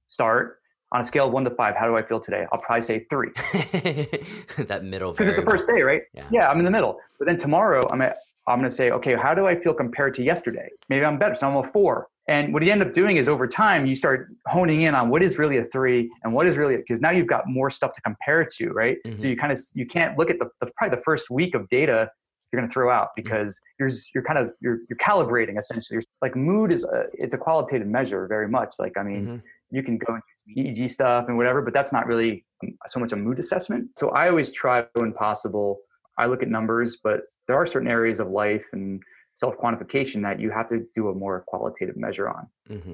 start 0.08 0.60
on 0.92 1.02
a 1.02 1.04
scale 1.04 1.28
of 1.28 1.34
one 1.34 1.44
to 1.44 1.52
five 1.52 1.76
how 1.76 1.86
do 1.86 1.96
i 1.96 2.02
feel 2.02 2.20
today 2.20 2.46
i'll 2.52 2.62
probably 2.62 2.82
say 2.82 3.06
three 3.10 3.30
that 4.66 4.82
middle 4.84 5.12
because 5.12 5.28
it's 5.28 5.38
the 5.38 5.46
first 5.46 5.68
day 5.68 5.82
right 5.82 6.04
yeah. 6.14 6.28
yeah 6.32 6.50
i'm 6.50 6.60
in 6.60 6.66
the 6.66 6.72
middle 6.72 7.00
but 7.18 7.26
then 7.26 7.38
tomorrow 7.38 7.82
i'm 7.92 8.02
at 8.02 8.18
I'm 8.48 8.60
going 8.60 8.70
to 8.70 8.76
say, 8.76 8.92
okay, 8.92 9.16
how 9.16 9.34
do 9.34 9.46
I 9.46 9.56
feel 9.56 9.74
compared 9.74 10.16
to 10.16 10.24
yesterday? 10.24 10.70
Maybe 10.90 11.06
I'm 11.06 11.20
better. 11.20 11.36
So 11.36 11.48
I'm 11.48 11.58
a 11.58 11.64
four. 11.64 12.08
And 12.32 12.54
what 12.54 12.64
you 12.64 12.72
end 12.72 12.82
up 12.82 12.94
doing 12.94 13.18
is 13.18 13.28
over 13.28 13.46
time, 13.46 13.86
you 13.86 13.94
start 13.94 14.30
honing 14.46 14.84
in 14.84 14.96
on 14.96 15.10
what 15.10 15.22
is 15.22 15.38
really 15.38 15.58
a 15.58 15.66
three 15.66 16.10
and 16.24 16.34
what 16.34 16.48
is 16.48 16.56
really, 16.56 16.78
because 16.78 17.02
now 17.02 17.12
you've 17.12 17.28
got 17.28 17.44
more 17.46 17.70
stuff 17.70 17.92
to 17.92 18.02
compare 18.02 18.46
to, 18.46 18.70
right? 18.70 18.98
Mm-hmm. 19.06 19.18
So 19.18 19.28
you 19.28 19.36
kind 19.36 19.52
of, 19.52 19.60
you 19.74 19.86
can't 19.86 20.18
look 20.18 20.30
at 20.30 20.40
the, 20.40 20.50
the, 20.62 20.72
probably 20.78 20.96
the 20.96 21.04
first 21.04 21.30
week 21.30 21.56
of 21.56 21.68
data 21.68 22.10
you're 22.52 22.62
going 22.62 22.70
to 22.70 22.74
throw 22.74 22.90
out 22.90 23.10
mm-hmm. 23.10 23.24
because 23.24 23.56
mm-hmm. 23.56 23.84
you're, 23.84 23.92
you're 24.16 24.24
kind 24.24 24.40
of, 24.40 24.54
you're, 24.62 24.80
you're 24.90 24.98
calibrating 24.98 25.60
essentially. 25.60 25.96
You're, 25.96 26.04
like 26.22 26.38
mood 26.38 26.72
is 26.72 26.86
a, 26.86 27.04
it's 27.14 27.34
a 27.34 27.38
qualitative 27.38 27.88
measure 27.88 28.28
very 28.28 28.48
much. 28.48 28.76
Like, 28.80 28.98
I 28.98 29.04
mean, 29.04 29.26
mm-hmm. 29.26 29.76
you 29.76 29.84
can 29.84 29.98
go 29.98 30.16
into 30.16 30.72
EEG 30.72 30.90
stuff 30.90 31.26
and 31.28 31.36
whatever, 31.36 31.62
but 31.62 31.74
that's 31.74 31.92
not 31.92 32.08
really 32.08 32.46
so 32.88 33.02
much 33.02 33.12
a 33.12 33.18
mood 33.18 33.40
assessment. 33.40 33.90
So 33.98 34.10
I 34.12 34.30
always 34.30 34.52
try 34.52 34.86
when 34.94 35.12
possible, 35.12 35.80
I 36.18 36.28
look 36.28 36.44
at 36.44 36.48
numbers, 36.48 36.98
but 37.04 37.24
there 37.48 37.58
are 37.58 37.66
certain 37.66 37.90
areas 37.90 38.22
of 38.22 38.30
life 38.30 38.64
and 38.72 39.02
self 39.42 39.58
quantification 39.58 40.22
that 40.22 40.40
you 40.40 40.52
have 40.52 40.68
to 40.70 40.86
do 40.94 41.10
a 41.10 41.14
more 41.14 41.44
qualitative 41.48 41.98
measure 41.98 42.30
on. 42.30 42.48
Mm-hmm. 42.70 42.94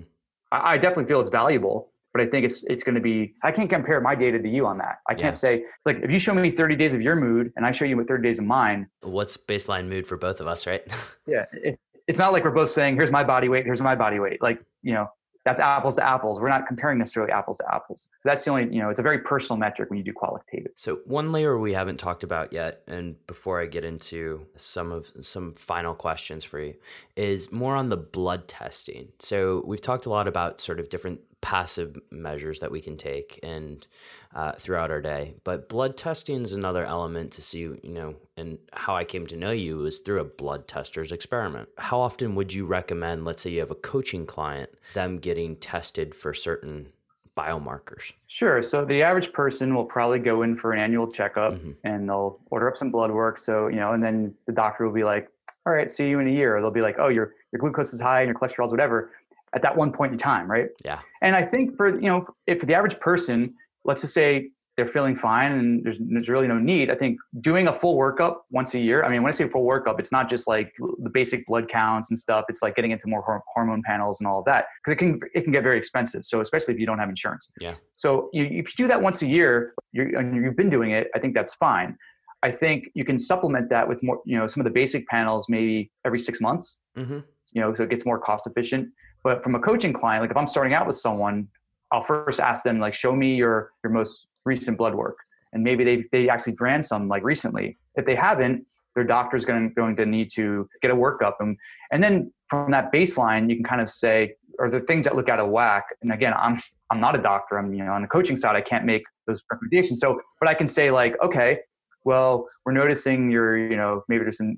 I, 0.54 0.74
I, 0.74 0.78
definitely 0.78 1.06
feel 1.06 1.20
it's 1.20 1.30
valuable, 1.30 1.90
but 2.14 2.22
I 2.22 2.26
think 2.26 2.46
it's 2.46 2.64
it's 2.68 2.84
going 2.86 2.96
to 2.96 3.02
be. 3.02 3.34
I 3.44 3.52
can't 3.52 3.70
compare 3.70 4.00
my 4.00 4.16
data 4.16 4.40
to 4.40 4.50
you 4.50 4.66
on 4.66 4.78
that. 4.78 5.00
I 5.10 5.14
can't 5.14 5.36
say 5.36 5.66
like 5.86 5.98
if 6.02 6.10
you 6.10 6.20
show 6.20 6.34
me 6.34 6.50
30 6.50 6.78
days 6.78 6.94
of 6.94 7.02
your 7.02 7.18
mood 7.18 7.52
and 7.58 7.66
I 7.66 7.72
show 7.72 7.84
you 7.84 8.02
30 8.02 8.24
days 8.24 8.40
of 8.40 8.46
mine. 8.46 8.88
What's 9.02 9.36
baseline 9.36 9.90
mood 9.90 10.08
for 10.08 10.16
both 10.16 10.40
of 10.40 10.48
us, 10.48 10.66
right? 10.66 10.84
yeah, 11.28 11.46
it, 11.52 11.78
it's 12.08 12.18
not 12.18 12.32
like 12.32 12.46
we're 12.46 12.52
both 12.52 12.70
saying 12.70 12.96
here's 12.96 13.12
my 13.12 13.26
body 13.26 13.50
weight, 13.50 13.66
here's 13.66 13.82
my 13.82 13.96
body 13.96 14.20
weight. 14.20 14.42
Like 14.42 14.64
you 14.82 14.94
know, 14.94 15.12
that's 15.48 15.62
apples 15.62 15.96
to 15.96 16.06
apples. 16.06 16.42
We're 16.42 16.50
not 16.50 16.68
comparing 16.68 16.98
necessarily 16.98 17.32
apples 17.32 17.58
to 17.60 17.74
apples. 17.74 18.10
So 18.12 18.20
that's 18.26 18.44
the 18.44 18.52
only, 18.52 18.66
you 18.66 18.82
know, 18.82 18.90
it's 18.90 19.00
a 19.00 19.04
very 19.04 19.20
personal 19.20 19.58
metric 19.58 19.90
when 19.90 19.98
you 19.98 20.04
do 20.04 20.12
qualitative. 20.12 20.74
So 20.76 21.00
one 21.06 21.32
layer 21.32 21.58
we 21.58 21.72
haven't 21.72 21.98
talked 21.98 22.24
about 22.24 22.52
yet, 22.52 22.82
and 22.86 23.16
before 23.28 23.62
I 23.62 23.66
get 23.66 23.86
into 23.86 24.46
some 24.58 24.92
of 24.92 25.10
some 25.22 25.54
final 25.54 25.96
questions 25.96 26.44
for 26.44 26.60
you, 26.60 26.74
is 27.16 27.50
more 27.50 27.78
on 27.78 27.88
the 27.88 27.96
blood 27.96 28.50
testing. 28.50 29.08
So 29.20 29.64
we've 29.66 29.80
talked 29.80 30.06
a 30.06 30.10
lot 30.10 30.28
about 30.28 30.60
sort 30.60 30.82
of 30.82 30.90
different 30.90 31.22
passive 31.42 31.98
measures 32.10 32.60
that 32.60 32.72
we 32.72 32.82
can 32.82 32.98
take 32.98 33.40
and 33.44 33.86
uh, 34.34 34.54
throughout 34.54 34.92
our 34.92 35.02
day. 35.02 35.36
But 35.44 35.70
blood 35.70 35.96
testing 35.96 36.42
is 36.42 36.54
another 36.54 36.86
element 36.86 37.32
to 37.34 37.42
see, 37.42 37.60
you 37.60 37.80
know, 37.84 38.16
and 38.36 38.58
how 38.74 38.96
I 38.96 39.04
came 39.04 39.28
to 39.28 39.36
know 39.36 39.52
you 39.52 39.86
is 39.86 40.00
through 40.00 40.20
a 40.20 40.26
blood 40.26 40.68
tester's 40.68 41.12
experiment. 41.12 41.70
How 41.78 42.00
often 42.00 42.36
would 42.36 42.54
you 42.54 42.66
recommend, 42.66 43.26
let's 43.26 43.44
say 43.44 43.52
you 43.52 43.60
have 43.60 43.72
a 43.72 43.76
coaching 43.76 44.26
client, 44.26 44.72
them 44.94 45.20
getting 45.20 45.56
tested 45.58 46.16
for 46.16 46.34
certain 46.34 46.88
biomarkers? 47.36 48.14
Sure. 48.28 48.64
So 48.64 48.84
the 48.84 49.04
average 49.04 49.32
person 49.32 49.76
will 49.76 49.86
probably 49.86 50.20
go 50.20 50.42
in 50.42 50.58
for 50.58 50.74
an 50.74 50.80
annual 50.80 51.10
checkup 51.10 51.54
mm-hmm. 51.54 51.72
and 51.84 52.10
they'll 52.10 52.40
order 52.50 52.70
up 52.70 52.78
some 52.78 52.90
blood 52.90 53.12
work. 53.12 53.38
So, 53.38 53.68
you 53.68 53.78
know, 53.78 53.94
and 53.94 54.04
then 54.04 54.34
the 54.48 54.54
doctor 54.54 54.86
will 54.86 54.94
be 54.94 55.04
like, 55.04 55.30
all 55.68 55.74
right, 55.74 55.94
see 55.94 56.10
you 56.10 56.20
in 56.20 56.28
a 56.28 56.32
year. 56.32 56.58
Or 56.58 56.62
they'll 56.62 56.72
be 56.72 56.82
like, 56.82 56.96
oh, 56.98 57.10
your, 57.10 57.36
your 57.52 57.60
glucose 57.60 57.94
is 57.94 58.02
high 58.02 58.22
and 58.22 58.28
your 58.28 58.36
cholesterol's 58.36 58.72
whatever 58.72 59.12
at 59.58 59.64
that 59.64 59.76
one 59.76 59.92
point 59.92 60.12
in 60.12 60.20
time, 60.20 60.50
right? 60.50 60.70
Yeah. 60.86 61.00
And 61.24 61.36
I 61.36 61.44
think 61.44 61.76
for 61.76 62.00
you 62.00 62.10
know, 62.10 62.28
if 62.46 62.60
for 62.60 62.68
the 62.68 62.76
average 62.76 63.00
person, 63.00 63.56
let's 63.86 64.02
just 64.02 64.14
say 64.14 64.52
they're 64.76 64.86
feeling 64.86 65.16
fine 65.16 65.54
and 65.54 65.84
there's, 65.84 65.98
there's 66.00 66.30
really 66.30 66.48
no 66.48 66.60
need. 66.60 66.92
I 66.92 66.96
think 66.96 67.18
doing 67.42 67.68
a 67.68 67.74
full 67.74 67.98
workup 67.98 68.36
once 68.52 68.76
a 68.76 68.80
year. 68.80 69.04
I 69.04 69.10
mean, 69.10 69.24
when 69.24 69.34
I 69.34 69.36
say 69.36 69.50
full 69.50 69.66
workup, 69.66 70.00
it's 70.00 70.12
not 70.12 70.30
just 70.30 70.48
like 70.48 70.72
the 71.00 71.10
basic 71.10 71.48
blood 71.48 71.68
counts 71.68 72.12
and 72.12 72.20
stuff. 72.20 72.46
It's 72.48 72.62
like 72.62 72.76
getting 72.76 72.92
into 72.92 73.08
more 73.08 73.42
hormone 73.56 73.82
panels 73.82 74.22
and 74.22 74.28
all 74.28 74.40
of 74.40 74.46
that 74.46 74.66
because 74.86 74.94
it 74.94 74.98
can 74.98 75.20
it 75.34 75.42
can 75.42 75.52
get 75.52 75.64
very 75.64 75.80
expensive. 75.80 76.28
So 76.28 76.42
especially 76.42 76.76
if 76.76 76.80
you 76.80 76.86
don't 76.86 77.00
have 77.00 77.10
insurance. 77.10 77.50
Yeah. 77.60 77.74
So 77.96 78.30
you, 78.34 78.44
if 78.44 78.78
you 78.78 78.86
do 78.86 78.88
that 78.88 79.02
once 79.02 79.24
a 79.24 79.28
year, 79.28 79.74
you're, 79.94 80.16
and 80.16 80.36
you've 80.36 80.56
been 80.56 80.70
doing 80.70 80.92
it. 80.92 81.08
I 81.16 81.20
think 81.20 81.34
that's 81.34 81.56
fine. 81.56 81.98
I 82.44 82.52
think 82.52 82.86
you 82.94 83.04
can 83.04 83.18
supplement 83.18 83.72
that 83.72 83.88
with 83.90 83.98
more, 84.04 84.22
you 84.26 84.38
know, 84.38 84.46
some 84.46 84.62
of 84.62 84.66
the 84.66 84.76
basic 84.82 85.08
panels 85.08 85.48
maybe 85.50 85.92
every 86.06 86.20
six 86.20 86.40
months. 86.40 86.78
Mm-hmm. 86.96 87.20
You 87.54 87.62
know, 87.62 87.74
so 87.74 87.82
it 87.82 87.90
gets 87.90 88.06
more 88.06 88.20
cost 88.20 88.46
efficient. 88.46 88.90
But 89.28 89.44
from 89.44 89.56
a 89.56 89.60
coaching 89.60 89.92
client, 89.92 90.22
like 90.22 90.32
if 90.32 90.38
I'm 90.38 90.48
starting 90.48 90.74
out 90.74 90.88
with 90.88 90.96
someone, 90.96 91.50
I'll 91.92 92.02
first 92.02 92.40
ask 92.40 92.64
them 92.64 92.80
like, 92.80 92.94
show 92.94 93.14
me 93.14 93.36
your 93.36 93.74
your 93.84 93.92
most 93.92 94.26
recent 94.46 94.78
blood 94.78 94.96
work, 94.96 95.18
and 95.52 95.62
maybe 95.62 95.84
they 95.84 96.06
they 96.14 96.30
actually 96.30 96.56
ran 96.58 96.82
some 96.82 97.10
like 97.10 97.26
recently. 97.26 97.78
If 97.96 98.06
they 98.06 98.16
haven't, 98.16 98.70
their 98.96 99.04
doctor's 99.04 99.44
going 99.44 99.74
going 99.74 99.98
to 99.98 100.06
need 100.06 100.30
to 100.36 100.70
get 100.82 100.92
a 100.92 100.96
workup, 100.96 101.34
and 101.42 101.58
and 101.92 102.02
then 102.02 102.32
from 102.50 102.72
that 102.72 102.94
baseline, 102.94 103.50
you 103.50 103.58
can 103.58 103.66
kind 103.66 103.82
of 103.82 103.90
say, 103.90 104.34
are 104.62 104.70
there 104.70 104.80
things 104.80 105.04
that 105.04 105.18
look 105.18 105.28
out 105.28 105.42
of 105.42 105.50
whack? 105.50 105.84
And 106.02 106.14
again, 106.14 106.34
I'm 106.34 106.62
I'm 106.90 107.02
not 107.02 107.14
a 107.14 107.22
doctor. 107.22 107.60
I'm 107.60 107.74
you 107.74 107.84
know 107.84 107.92
on 107.92 108.04
the 108.04 108.08
coaching 108.08 108.38
side, 108.38 108.56
I 108.56 108.62
can't 108.62 108.86
make 108.86 109.04
those 109.26 109.44
recommendations. 109.52 110.00
So, 110.00 110.22
but 110.40 110.48
I 110.48 110.54
can 110.54 110.70
say 110.70 110.90
like, 110.90 111.16
okay, 111.22 111.60
well, 112.06 112.48
we're 112.66 112.72
noticing 112.72 113.30
you're 113.30 113.58
you 113.58 113.76
know 113.76 114.06
maybe 114.08 114.24
there's 114.24 114.38
some 114.38 114.58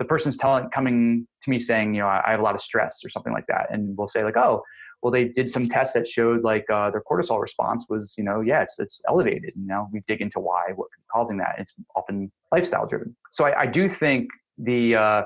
the 0.00 0.04
person's 0.06 0.36
telling 0.36 0.68
coming 0.70 1.28
to 1.42 1.50
me 1.50 1.58
saying, 1.58 1.94
you 1.94 2.00
know, 2.00 2.08
I, 2.08 2.22
I 2.26 2.30
have 2.32 2.40
a 2.40 2.42
lot 2.42 2.56
of 2.56 2.60
stress 2.60 2.98
or 3.04 3.08
something 3.08 3.32
like 3.32 3.46
that, 3.46 3.68
and 3.70 3.96
we'll 3.96 4.08
say 4.08 4.24
like, 4.24 4.36
oh, 4.36 4.64
well, 5.02 5.12
they 5.12 5.24
did 5.24 5.48
some 5.48 5.68
tests 5.68 5.94
that 5.94 6.08
showed 6.08 6.42
like 6.42 6.64
uh, 6.70 6.90
their 6.90 7.02
cortisol 7.02 7.40
response 7.40 7.86
was, 7.88 8.14
you 8.18 8.24
know, 8.24 8.40
yeah, 8.40 8.62
it's, 8.62 8.78
it's 8.78 9.00
elevated. 9.08 9.52
you 9.54 9.66
know 9.66 9.88
we 9.92 10.00
dig 10.08 10.20
into 10.20 10.40
why, 10.40 10.70
what 10.74 10.88
causing 11.12 11.36
that. 11.38 11.54
It's 11.58 11.72
often 11.94 12.32
lifestyle 12.50 12.86
driven. 12.86 13.14
So 13.30 13.44
I, 13.44 13.62
I 13.62 13.66
do 13.66 13.88
think 13.88 14.28
the 14.58 14.96
uh, 14.96 15.22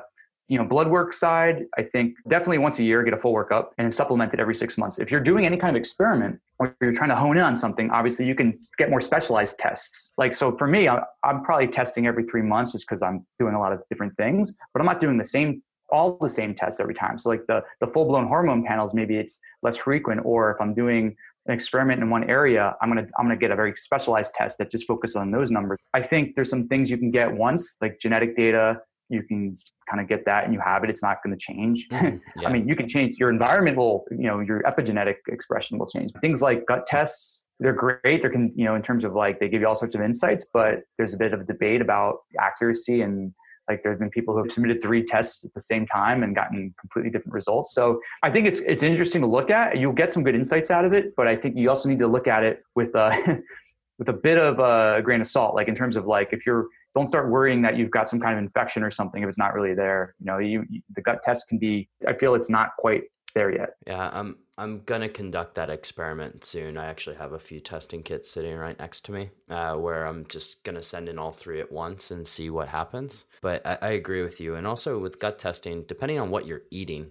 you 0.49 0.59
know 0.59 0.65
blood 0.65 0.89
work 0.89 1.15
side 1.15 1.65
i 1.79 1.83
think 1.83 2.15
definitely 2.29 2.59
once 2.59 2.79
a 2.79 2.83
year 2.83 3.03
get 3.03 3.15
a 3.15 3.17
full 3.17 3.33
workup 3.33 3.69
and 3.79 3.93
supplement 3.93 4.35
it 4.35 4.41
every 4.41 4.55
six 4.55 4.77
months. 4.77 4.99
If 4.99 5.11
you're 5.11 5.21
doing 5.21 5.47
any 5.47 5.57
kind 5.57 5.75
of 5.75 5.81
experiment 5.81 6.39
or 6.59 6.77
you're 6.81 6.93
trying 6.93 7.11
to 7.11 7.17
hone 7.17 7.37
in 7.39 7.45
on 7.45 7.57
something 7.57 7.91
obviously 7.91 8.27
you 8.27 8.35
can 8.35 8.59
get 8.79 8.91
more 8.91 9.01
specialized 9.01 9.59
tests. 9.59 10.13
Like 10.19 10.35
so 10.35 10.57
for 10.57 10.67
me 10.67 10.89
i'm 10.89 11.43
probably 11.43 11.69
testing 11.69 12.07
every 12.07 12.25
three 12.25 12.43
months 12.43 12.73
just 12.73 12.87
because 12.87 13.03
i'm 13.03 13.27
doing 13.39 13.55
a 13.55 13.59
lot 13.59 13.73
of 13.73 13.83
different 13.89 14.17
things 14.17 14.53
but 14.73 14.81
i'm 14.81 14.87
not 14.87 15.01
doing 15.01 15.17
the 15.17 15.25
same 15.25 15.63
all 15.91 16.19
the 16.21 16.29
same 16.29 16.55
test 16.55 16.81
every 16.81 16.95
time. 16.95 17.19
So 17.19 17.29
like 17.29 17.47
the 17.47 17.63
the 17.81 17.87
full-blown 17.87 18.27
hormone 18.27 18.65
panels 18.65 18.93
maybe 18.95 19.17
it's 19.17 19.39
less 19.63 19.77
frequent 19.77 20.21
or 20.25 20.51
if 20.53 20.61
i'm 20.61 20.75
doing 20.75 21.17
an 21.47 21.55
experiment 21.55 22.01
in 22.03 22.11
one 22.11 22.25
area 22.25 22.75
i'm 22.81 22.95
to 22.97 23.07
i'm 23.19 23.29
to 23.29 23.37
get 23.37 23.51
a 23.51 23.57
very 23.57 23.75
specialized 23.77 24.35
test 24.35 24.59
that 24.59 24.71
just 24.71 24.87
focuses 24.87 25.17
on 25.17 25.31
those 25.31 25.51
numbers. 25.51 25.79
I 25.93 26.03
think 26.03 26.35
there's 26.35 26.51
some 26.51 26.69
things 26.69 26.91
you 26.91 26.99
can 26.99 27.11
get 27.11 27.33
once 27.33 27.77
like 27.81 27.99
genetic 28.01 28.37
data 28.37 28.81
you 29.09 29.23
can 29.23 29.57
kind 29.89 30.01
of 30.01 30.09
get 30.09 30.25
that 30.25 30.45
and 30.45 30.53
you 30.53 30.61
have 30.61 30.83
it 30.83 30.91
it's 30.91 31.03
not 31.03 31.19
going 31.23 31.37
to 31.37 31.39
change 31.39 31.87
mm, 31.93 32.21
yeah. 32.37 32.49
i 32.49 32.53
mean 32.53 32.67
you 32.67 32.75
can 32.75 32.89
change 32.89 33.17
your 33.19 33.31
environment 33.31 33.77
will 33.77 34.05
you 34.11 34.27
know 34.27 34.41
your 34.41 34.63
epigenetic 34.63 35.17
expression 35.29 35.79
will 35.79 35.87
change. 35.87 36.11
Things 36.21 36.43
like 36.43 36.67
gut 36.67 36.87
tests 36.87 37.45
they're 37.61 37.73
great 37.73 38.21
they're 38.21 38.31
can 38.31 38.53
you 38.55 38.65
know 38.65 38.75
in 38.75 38.83
terms 38.83 39.05
of 39.05 39.15
like 39.15 39.39
they 39.41 39.49
give 39.49 39.61
you 39.61 39.69
all 39.69 39.75
sorts 39.75 39.95
of 39.95 40.01
insights 40.01 40.47
but 40.53 40.81
there's 40.97 41.15
a 41.15 41.17
bit 41.17 41.33
of 41.33 41.41
a 41.41 41.45
debate 41.45 41.81
about 41.81 42.19
accuracy 42.41 43.03
and 43.03 43.33
like 43.69 43.83
there 43.83 43.93
have 43.93 43.99
been 43.99 44.11
people 44.11 44.35
who 44.35 44.43
have 44.43 44.53
submitted 44.53 44.83
three 44.83 45.03
tests 45.03 45.45
at 45.45 45.55
the 45.55 45.63
same 45.63 45.87
time 45.87 46.23
and 46.23 46.35
gotten 46.35 46.71
completely 46.79 47.11
different 47.11 47.33
results. 47.33 47.73
So 47.75 48.01
i 48.23 48.31
think 48.31 48.47
it's 48.47 48.61
it's 48.61 48.83
interesting 48.83 49.21
to 49.21 49.27
look 49.27 49.51
at 49.51 49.79
you'll 49.79 49.93
get 49.93 50.13
some 50.13 50.23
good 50.23 50.35
insights 50.35 50.71
out 50.71 50.85
of 50.85 50.93
it 50.93 51.15
but 51.17 51.27
i 51.27 51.37
think 51.37 51.57
you 51.57 51.69
also 51.69 51.89
need 51.89 51.99
to 51.99 52.07
look 52.07 52.27
at 52.27 52.43
it 52.43 52.63
with 52.75 52.95
a 52.95 53.43
with 53.99 54.09
a 54.09 54.13
bit 54.13 54.39
of 54.39 54.59
a 54.59 55.01
grain 55.03 55.21
of 55.21 55.27
salt 55.27 55.55
like 55.55 55.69
in 55.69 55.75
terms 55.75 55.97
of 55.97 56.07
like 56.07 56.31
if 56.33 56.45
you're 56.45 56.67
don't 56.95 57.09
start 57.09 57.31
worrying 57.31 57.63
that 57.63 57.77
you've 57.77 57.91
got 57.91 58.09
some 58.09 58.21
kind 58.21 58.37
of 58.37 58.39
infection 58.39 58.83
or 58.83 58.91
something 58.91 59.23
if 59.23 59.29
it's 59.29 59.39
not 59.39 59.55
really 59.55 59.75
there. 59.75 60.15
You 60.21 60.27
know, 60.27 60.39
you, 60.39 60.65
you, 60.69 60.81
the 60.95 61.03
gut 61.03 61.23
test 61.23 61.49
can 61.49 61.59
be. 61.59 61.89
I 62.07 62.13
feel 62.13 62.35
it's 62.35 62.51
not 62.51 62.71
quite 62.79 63.03
there 63.35 63.53
yet. 63.53 63.71
Yeah, 63.87 64.11
I'm 64.13 64.37
I'm 64.57 64.83
gonna 64.85 65.09
conduct 65.09 65.57
that 65.57 65.69
experiment 65.69 66.45
soon. 66.45 66.79
I 66.79 66.87
actually 66.87 67.17
have 67.17 67.33
a 67.33 67.39
few 67.39 67.61
testing 67.61 68.03
kits 68.03 68.31
sitting 68.31 68.57
right 68.57 68.79
next 68.79 69.03
to 69.07 69.13
me, 69.13 69.31
uh, 69.51 69.75
where 69.75 70.07
I'm 70.07 70.27
just 70.29 70.63
gonna 70.65 70.83
send 70.83 71.09
in 71.09 71.19
all 71.19 71.33
three 71.33 71.61
at 71.61 71.73
once 71.73 72.11
and 72.11 72.27
see 72.27 72.51
what 72.51 72.69
happens. 72.69 73.27
But 73.43 73.67
I, 73.67 73.79
I 73.83 73.89
agree 73.91 74.23
with 74.23 74.41
you, 74.41 74.55
and 74.55 74.67
also 74.67 74.99
with 74.99 75.19
gut 75.19 75.39
testing, 75.39 75.85
depending 75.89 76.21
on 76.21 76.31
what 76.31 76.47
you're 76.47 76.63
eating, 76.71 77.11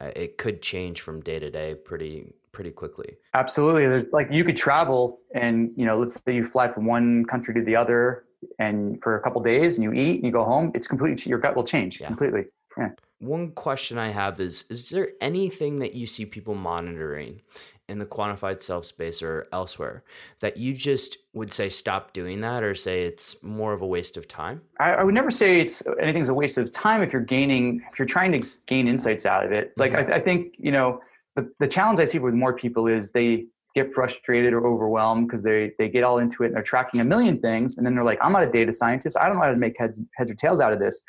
uh, 0.00 0.10
it 0.16 0.36
could 0.36 0.60
change 0.62 1.00
from 1.00 1.20
day 1.20 1.38
to 1.38 1.50
day 1.50 1.74
pretty 1.74 2.32
pretty 2.50 2.70
quickly. 2.70 3.14
Absolutely. 3.34 3.86
There's 3.86 4.04
like 4.12 4.28
you 4.30 4.44
could 4.44 4.56
travel 4.56 5.20
and 5.34 5.70
you 5.76 5.86
know, 5.86 5.98
let's 5.98 6.14
say 6.14 6.34
you 6.34 6.44
fly 6.44 6.70
from 6.70 6.84
one 6.86 7.24
country 7.24 7.54
to 7.54 7.62
the 7.62 7.74
other 7.76 8.24
and 8.58 9.02
for 9.02 9.16
a 9.16 9.20
couple 9.20 9.42
days 9.42 9.76
and 9.76 9.84
you 9.84 9.92
eat 9.92 10.16
and 10.16 10.24
you 10.24 10.32
go 10.32 10.44
home, 10.44 10.72
it's 10.74 10.86
completely 10.86 11.28
your 11.28 11.38
gut 11.38 11.56
will 11.56 11.64
change 11.64 12.00
yeah. 12.00 12.06
completely. 12.06 12.44
Yeah. 12.76 12.90
One 13.18 13.52
question 13.52 13.98
I 13.98 14.10
have 14.10 14.40
is 14.40 14.64
is 14.68 14.90
there 14.90 15.10
anything 15.20 15.78
that 15.78 15.94
you 15.94 16.06
see 16.06 16.24
people 16.24 16.54
monitoring 16.54 17.40
in 17.88 17.98
the 17.98 18.06
quantified 18.06 18.62
self 18.62 18.84
space 18.84 19.22
or 19.22 19.46
elsewhere 19.52 20.02
that 20.40 20.56
you 20.56 20.72
just 20.72 21.18
would 21.32 21.52
say 21.52 21.68
stop 21.68 22.12
doing 22.12 22.40
that 22.40 22.62
or 22.62 22.74
say 22.74 23.02
it's 23.02 23.42
more 23.42 23.72
of 23.72 23.82
a 23.82 23.86
waste 23.86 24.16
of 24.16 24.26
time? 24.26 24.62
I, 24.80 24.94
I 24.94 25.04
would 25.04 25.14
never 25.14 25.30
say 25.30 25.60
it's 25.60 25.82
anything's 26.00 26.28
a 26.28 26.34
waste 26.34 26.58
of 26.58 26.72
time 26.72 27.02
if 27.02 27.12
you're 27.12 27.22
gaining 27.22 27.82
if 27.92 27.98
you're 27.98 28.06
trying 28.06 28.32
to 28.32 28.46
gain 28.66 28.88
insights 28.88 29.26
out 29.26 29.44
of 29.44 29.52
it. 29.52 29.72
Like 29.76 29.92
mm-hmm. 29.92 30.12
I, 30.12 30.16
I 30.16 30.20
think, 30.20 30.54
you 30.58 30.72
know, 30.72 31.00
the, 31.36 31.50
the 31.60 31.68
challenge 31.68 32.00
I 32.00 32.04
see 32.04 32.18
with 32.18 32.34
more 32.34 32.52
people 32.52 32.86
is 32.86 33.12
they 33.12 33.46
get 33.74 33.92
frustrated 33.92 34.52
or 34.52 34.66
overwhelmed 34.66 35.26
because 35.26 35.42
they 35.42 35.72
they 35.78 35.88
get 35.88 36.04
all 36.04 36.18
into 36.18 36.42
it 36.42 36.46
and 36.46 36.56
they're 36.56 36.62
tracking 36.62 37.00
a 37.00 37.04
million 37.04 37.38
things 37.40 37.76
and 37.76 37.86
then 37.86 37.94
they're 37.94 38.04
like 38.04 38.18
i'm 38.22 38.32
not 38.32 38.42
a 38.42 38.50
data 38.50 38.72
scientist. 38.72 39.16
I 39.16 39.26
don't 39.26 39.36
know 39.36 39.42
how 39.42 39.50
to 39.50 39.56
make 39.56 39.74
heads 39.78 40.02
heads 40.16 40.30
or 40.30 40.34
tails 40.34 40.60
out 40.60 40.72
of 40.72 40.78
this. 40.78 41.02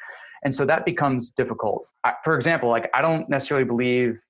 And 0.46 0.54
so 0.54 0.66
that 0.66 0.84
becomes 0.84 1.30
difficult. 1.30 1.86
I, 2.04 2.14
for 2.24 2.36
example 2.36 2.70
like 2.70 2.90
i 2.94 3.02
don't 3.02 3.30
necessarily 3.30 3.66
believe 3.66 4.22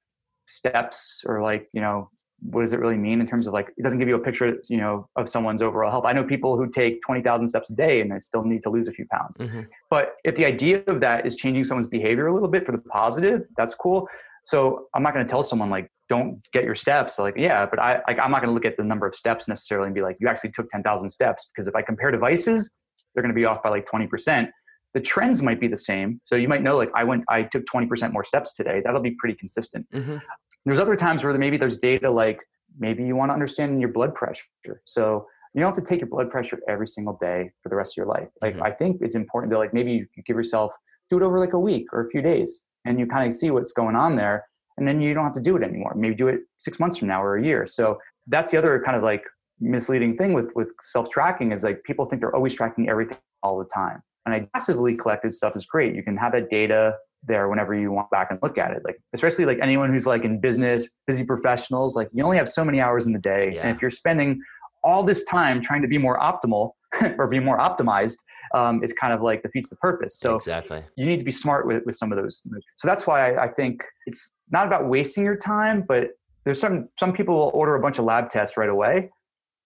steps 0.47 1.23
or 1.25 1.41
like 1.41 1.67
you 1.73 1.81
know 1.81 2.09
what 2.49 2.61
does 2.61 2.73
it 2.73 2.79
really 2.79 2.97
mean 2.97 3.21
in 3.21 3.27
terms 3.27 3.47
of 3.47 3.53
like 3.53 3.69
it 3.77 3.83
doesn't 3.83 3.99
give 3.99 4.07
you 4.07 4.15
a 4.15 4.19
picture 4.19 4.57
you 4.67 4.77
know 4.77 5.07
of 5.15 5.29
someone's 5.29 5.61
overall 5.61 5.89
health. 5.89 6.05
I 6.05 6.13
know 6.13 6.23
people 6.23 6.57
who 6.57 6.69
take 6.69 7.01
20000 7.07 7.47
steps 7.47 7.69
a 7.69 7.75
day 7.75 8.01
and 8.01 8.11
they 8.11 8.19
still 8.19 8.43
need 8.43 8.63
to 8.63 8.69
lose 8.69 8.87
a 8.87 8.91
few 8.91 9.05
pounds. 9.11 9.37
Mm-hmm. 9.37 9.61
but 9.89 10.15
if 10.23 10.35
the 10.35 10.45
idea 10.45 10.83
of 10.87 10.99
that 10.99 11.25
is 11.25 11.35
changing 11.35 11.63
someone's 11.63 11.87
behavior 11.87 12.27
a 12.27 12.33
little 12.33 12.49
bit 12.49 12.65
for 12.65 12.73
the 12.73 12.79
positive 12.79 13.47
that's 13.57 13.75
cool 13.75 14.07
so 14.43 14.87
I'm 14.93 15.01
not 15.01 15.13
going 15.13 15.25
to 15.25 15.29
tell 15.29 15.41
someone 15.41 15.69
like, 15.69 15.89
don't 16.09 16.37
get 16.51 16.65
your 16.65 16.75
steps. 16.75 17.17
Like, 17.17 17.35
yeah, 17.37 17.65
but 17.65 17.79
I, 17.79 18.01
like, 18.07 18.19
I'm 18.19 18.29
not 18.29 18.41
going 18.41 18.49
to 18.49 18.53
look 18.53 18.65
at 18.65 18.75
the 18.75 18.83
number 18.83 19.07
of 19.07 19.15
steps 19.15 19.47
necessarily 19.47 19.87
and 19.87 19.95
be 19.95 20.01
like, 20.01 20.17
you 20.19 20.27
actually 20.27 20.51
took 20.51 20.69
10,000 20.69 21.09
steps 21.09 21.49
because 21.53 21.67
if 21.67 21.75
I 21.75 21.81
compare 21.81 22.11
devices, 22.11 22.69
they're 23.15 23.23
going 23.23 23.33
to 23.33 23.39
be 23.39 23.45
off 23.45 23.63
by 23.63 23.69
like 23.69 23.87
20%. 23.87 24.49
The 24.93 24.99
trends 24.99 25.41
might 25.41 25.61
be 25.61 25.67
the 25.67 25.77
same. 25.77 26.19
So 26.23 26.35
you 26.35 26.49
might 26.49 26.61
know 26.61 26.77
like 26.77 26.91
I 26.93 27.05
went, 27.05 27.23
I 27.29 27.43
took 27.43 27.63
20% 27.73 28.11
more 28.11 28.23
steps 28.23 28.53
today. 28.53 28.81
That'll 28.83 29.01
be 29.01 29.15
pretty 29.17 29.35
consistent. 29.35 29.87
Mm-hmm. 29.91 30.17
There's 30.65 30.79
other 30.79 30.95
times 30.95 31.23
where 31.23 31.33
maybe 31.37 31.57
there's 31.57 31.77
data 31.77 32.09
like 32.09 32.39
maybe 32.77 33.03
you 33.03 33.15
want 33.15 33.29
to 33.29 33.33
understand 33.33 33.79
your 33.79 33.91
blood 33.91 34.13
pressure. 34.13 34.45
So 34.85 35.25
you 35.53 35.61
don't 35.61 35.67
have 35.75 35.83
to 35.83 35.89
take 35.89 35.99
your 35.99 36.09
blood 36.09 36.29
pressure 36.29 36.59
every 36.67 36.87
single 36.87 37.17
day 37.21 37.51
for 37.61 37.69
the 37.69 37.75
rest 37.75 37.93
of 37.93 37.97
your 37.97 38.07
life. 38.07 38.27
Like 38.41 38.55
mm-hmm. 38.55 38.63
I 38.63 38.71
think 38.71 38.97
it's 39.01 39.15
important 39.15 39.51
to 39.51 39.57
like 39.57 39.73
maybe 39.73 39.93
you 39.93 40.07
give 40.25 40.35
yourself 40.35 40.73
do 41.09 41.17
it 41.17 41.23
over 41.23 41.39
like 41.39 41.53
a 41.53 41.59
week 41.59 41.87
or 41.93 42.05
a 42.05 42.09
few 42.09 42.21
days 42.21 42.61
and 42.85 42.99
you 42.99 43.05
kind 43.07 43.27
of 43.27 43.33
see 43.33 43.51
what's 43.51 43.71
going 43.71 43.95
on 43.95 44.15
there 44.15 44.45
and 44.77 44.87
then 44.87 45.01
you 45.01 45.13
don't 45.13 45.23
have 45.23 45.33
to 45.33 45.41
do 45.41 45.55
it 45.55 45.63
anymore. 45.63 45.93
Maybe 45.95 46.15
do 46.15 46.27
it 46.27 46.41
six 46.57 46.79
months 46.79 46.97
from 46.97 47.07
now 47.07 47.23
or 47.23 47.37
a 47.37 47.43
year. 47.43 47.65
So 47.65 47.99
that's 48.27 48.51
the 48.51 48.57
other 48.57 48.81
kind 48.83 48.97
of 48.97 49.03
like 49.03 49.23
misleading 49.59 50.17
thing 50.17 50.33
with 50.33 50.49
with 50.55 50.69
self-tracking 50.81 51.51
is 51.51 51.63
like 51.63 51.83
people 51.83 52.05
think 52.05 52.21
they're 52.21 52.35
always 52.35 52.53
tracking 52.53 52.89
everything 52.89 53.17
all 53.43 53.59
the 53.59 53.69
time. 53.73 54.01
And 54.25 54.33
I 54.33 54.47
passively 54.53 54.95
collected 54.95 55.33
stuff 55.33 55.55
is 55.55 55.65
great. 55.65 55.95
You 55.95 56.03
can 56.03 56.17
have 56.17 56.31
that 56.31 56.49
data 56.49 56.95
there 57.25 57.47
whenever 57.49 57.73
you 57.73 57.91
want 57.91 58.09
back 58.09 58.27
and 58.31 58.39
look 58.41 58.57
at 58.57 58.71
it. 58.71 58.83
Like 58.83 58.99
especially 59.13 59.45
like 59.45 59.59
anyone 59.61 59.91
who's 59.91 60.05
like 60.05 60.23
in 60.23 60.39
business 60.39 60.87
busy 61.07 61.23
professionals 61.25 61.95
like 61.95 62.09
you 62.13 62.23
only 62.23 62.37
have 62.37 62.49
so 62.49 62.65
many 62.65 62.81
hours 62.81 63.05
in 63.05 63.13
the 63.13 63.19
day. 63.19 63.53
Yeah. 63.53 63.61
and 63.61 63.75
if 63.75 63.81
you're 63.81 63.91
spending 63.91 64.41
all 64.83 65.03
this 65.03 65.23
time 65.25 65.61
trying 65.61 65.81
to 65.81 65.87
be 65.87 65.97
more 65.97 66.19
optimal 66.19 66.71
or 67.17 67.27
be 67.27 67.39
more 67.39 67.57
optimized 67.57 68.17
um, 68.53 68.83
is 68.83 68.93
kind 68.93 69.13
of 69.13 69.21
like 69.21 69.41
defeats 69.41 69.69
the 69.69 69.75
purpose. 69.77 70.19
So 70.19 70.35
exactly, 70.35 70.83
you 70.95 71.05
need 71.05 71.19
to 71.19 71.25
be 71.25 71.31
smart 71.31 71.65
with, 71.65 71.83
with 71.85 71.95
some 71.95 72.11
of 72.11 72.17
those. 72.17 72.41
So 72.77 72.87
that's 72.87 73.07
why 73.07 73.33
I, 73.33 73.45
I 73.45 73.47
think 73.47 73.81
it's 74.05 74.31
not 74.51 74.67
about 74.67 74.87
wasting 74.87 75.23
your 75.23 75.35
time, 75.35 75.83
but 75.87 76.09
there's 76.45 76.59
some 76.59 76.89
some 76.99 77.13
people 77.13 77.35
will 77.35 77.51
order 77.53 77.75
a 77.75 77.79
bunch 77.79 77.99
of 77.99 78.05
lab 78.05 78.29
tests 78.29 78.57
right 78.57 78.69
away, 78.69 79.09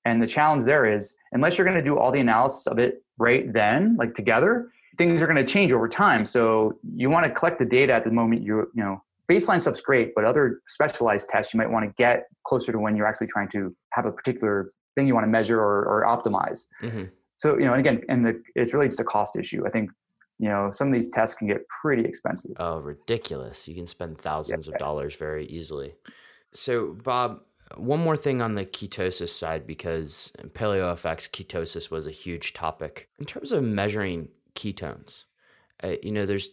and 0.06 0.22
the 0.22 0.28
challenge 0.28 0.64
there 0.64 0.86
is 0.86 1.16
unless 1.32 1.58
you're 1.58 1.66
going 1.66 1.78
to 1.78 1.84
do 1.84 1.98
all 1.98 2.12
the 2.12 2.20
analysis 2.20 2.68
of 2.68 2.80
it 2.80 3.04
right 3.18 3.52
then, 3.52 3.96
like 3.98 4.14
together, 4.14 4.70
things 4.98 5.22
are 5.22 5.28
going 5.28 5.44
to 5.44 5.52
change 5.52 5.74
over 5.74 5.90
time. 5.90 6.26
So 6.26 6.80
you 6.96 7.10
want 7.10 7.26
to 7.26 7.32
collect 7.32 7.60
the 7.60 7.66
data 7.66 7.94
at 7.94 8.04
the 8.04 8.12
moment 8.12 8.42
you 8.44 8.72
you 8.74 8.84
know 8.84 9.02
baseline 9.30 9.62
stuff's 9.62 9.82
great, 9.82 10.14
but 10.16 10.24
other 10.24 10.62
specialized 10.68 11.28
tests 11.28 11.54
you 11.54 11.58
might 11.58 11.70
want 11.70 11.86
to 11.86 11.94
get 11.98 12.28
closer 12.46 12.72
to 12.72 12.80
when 12.80 12.96
you're 12.96 13.08
actually 13.08 13.28
trying 13.28 13.50
to 13.50 13.76
have 13.92 14.06
a 14.06 14.12
particular 14.12 14.72
thing 14.98 15.08
you 15.08 15.14
want 15.14 15.26
to 15.26 15.30
measure 15.30 15.60
or, 15.60 15.86
or 15.86 16.04
optimize. 16.06 16.66
Mm-hmm. 16.82 17.04
So 17.38 17.58
you 17.58 17.66
know 17.66 17.76
again 17.76 18.02
and 18.10 18.26
the 18.26 18.42
it 18.56 18.74
relates 18.74 18.96
to 18.98 19.04
cost 19.04 19.38
issue. 19.38 19.64
I 19.66 19.70
think 19.70 19.92
you 20.40 20.50
know 20.50 20.72
some 20.72 20.88
of 20.88 20.94
these 20.94 21.08
tests 21.10 21.36
can 21.36 21.48
get 21.48 21.68
pretty 21.70 22.04
expensive. 22.04 22.52
Oh 22.58 22.80
ridiculous. 22.80 23.68
You 23.68 23.76
can 23.76 23.88
spend 23.88 24.18
thousands 24.18 24.68
yeah. 24.68 24.74
of 24.74 24.80
dollars 24.80 25.16
very 25.16 25.46
easily. 25.46 25.94
So 26.54 26.98
bob 27.04 27.44
one 27.76 28.00
more 28.00 28.16
thing 28.16 28.42
on 28.42 28.56
the 28.56 28.66
ketosis 28.66 29.30
side 29.30 29.68
because 29.68 30.32
Paleo 30.40 30.96
PaleoFX 30.96 31.30
ketosis 31.30 31.92
was 31.92 32.08
a 32.08 32.12
huge 32.12 32.54
topic. 32.54 33.10
In 33.20 33.26
terms 33.26 33.52
of 33.52 33.62
measuring 33.64 34.30
ketones 34.56 35.26
uh, 35.84 35.96
you 36.02 36.12
know 36.12 36.26
there's 36.26 36.50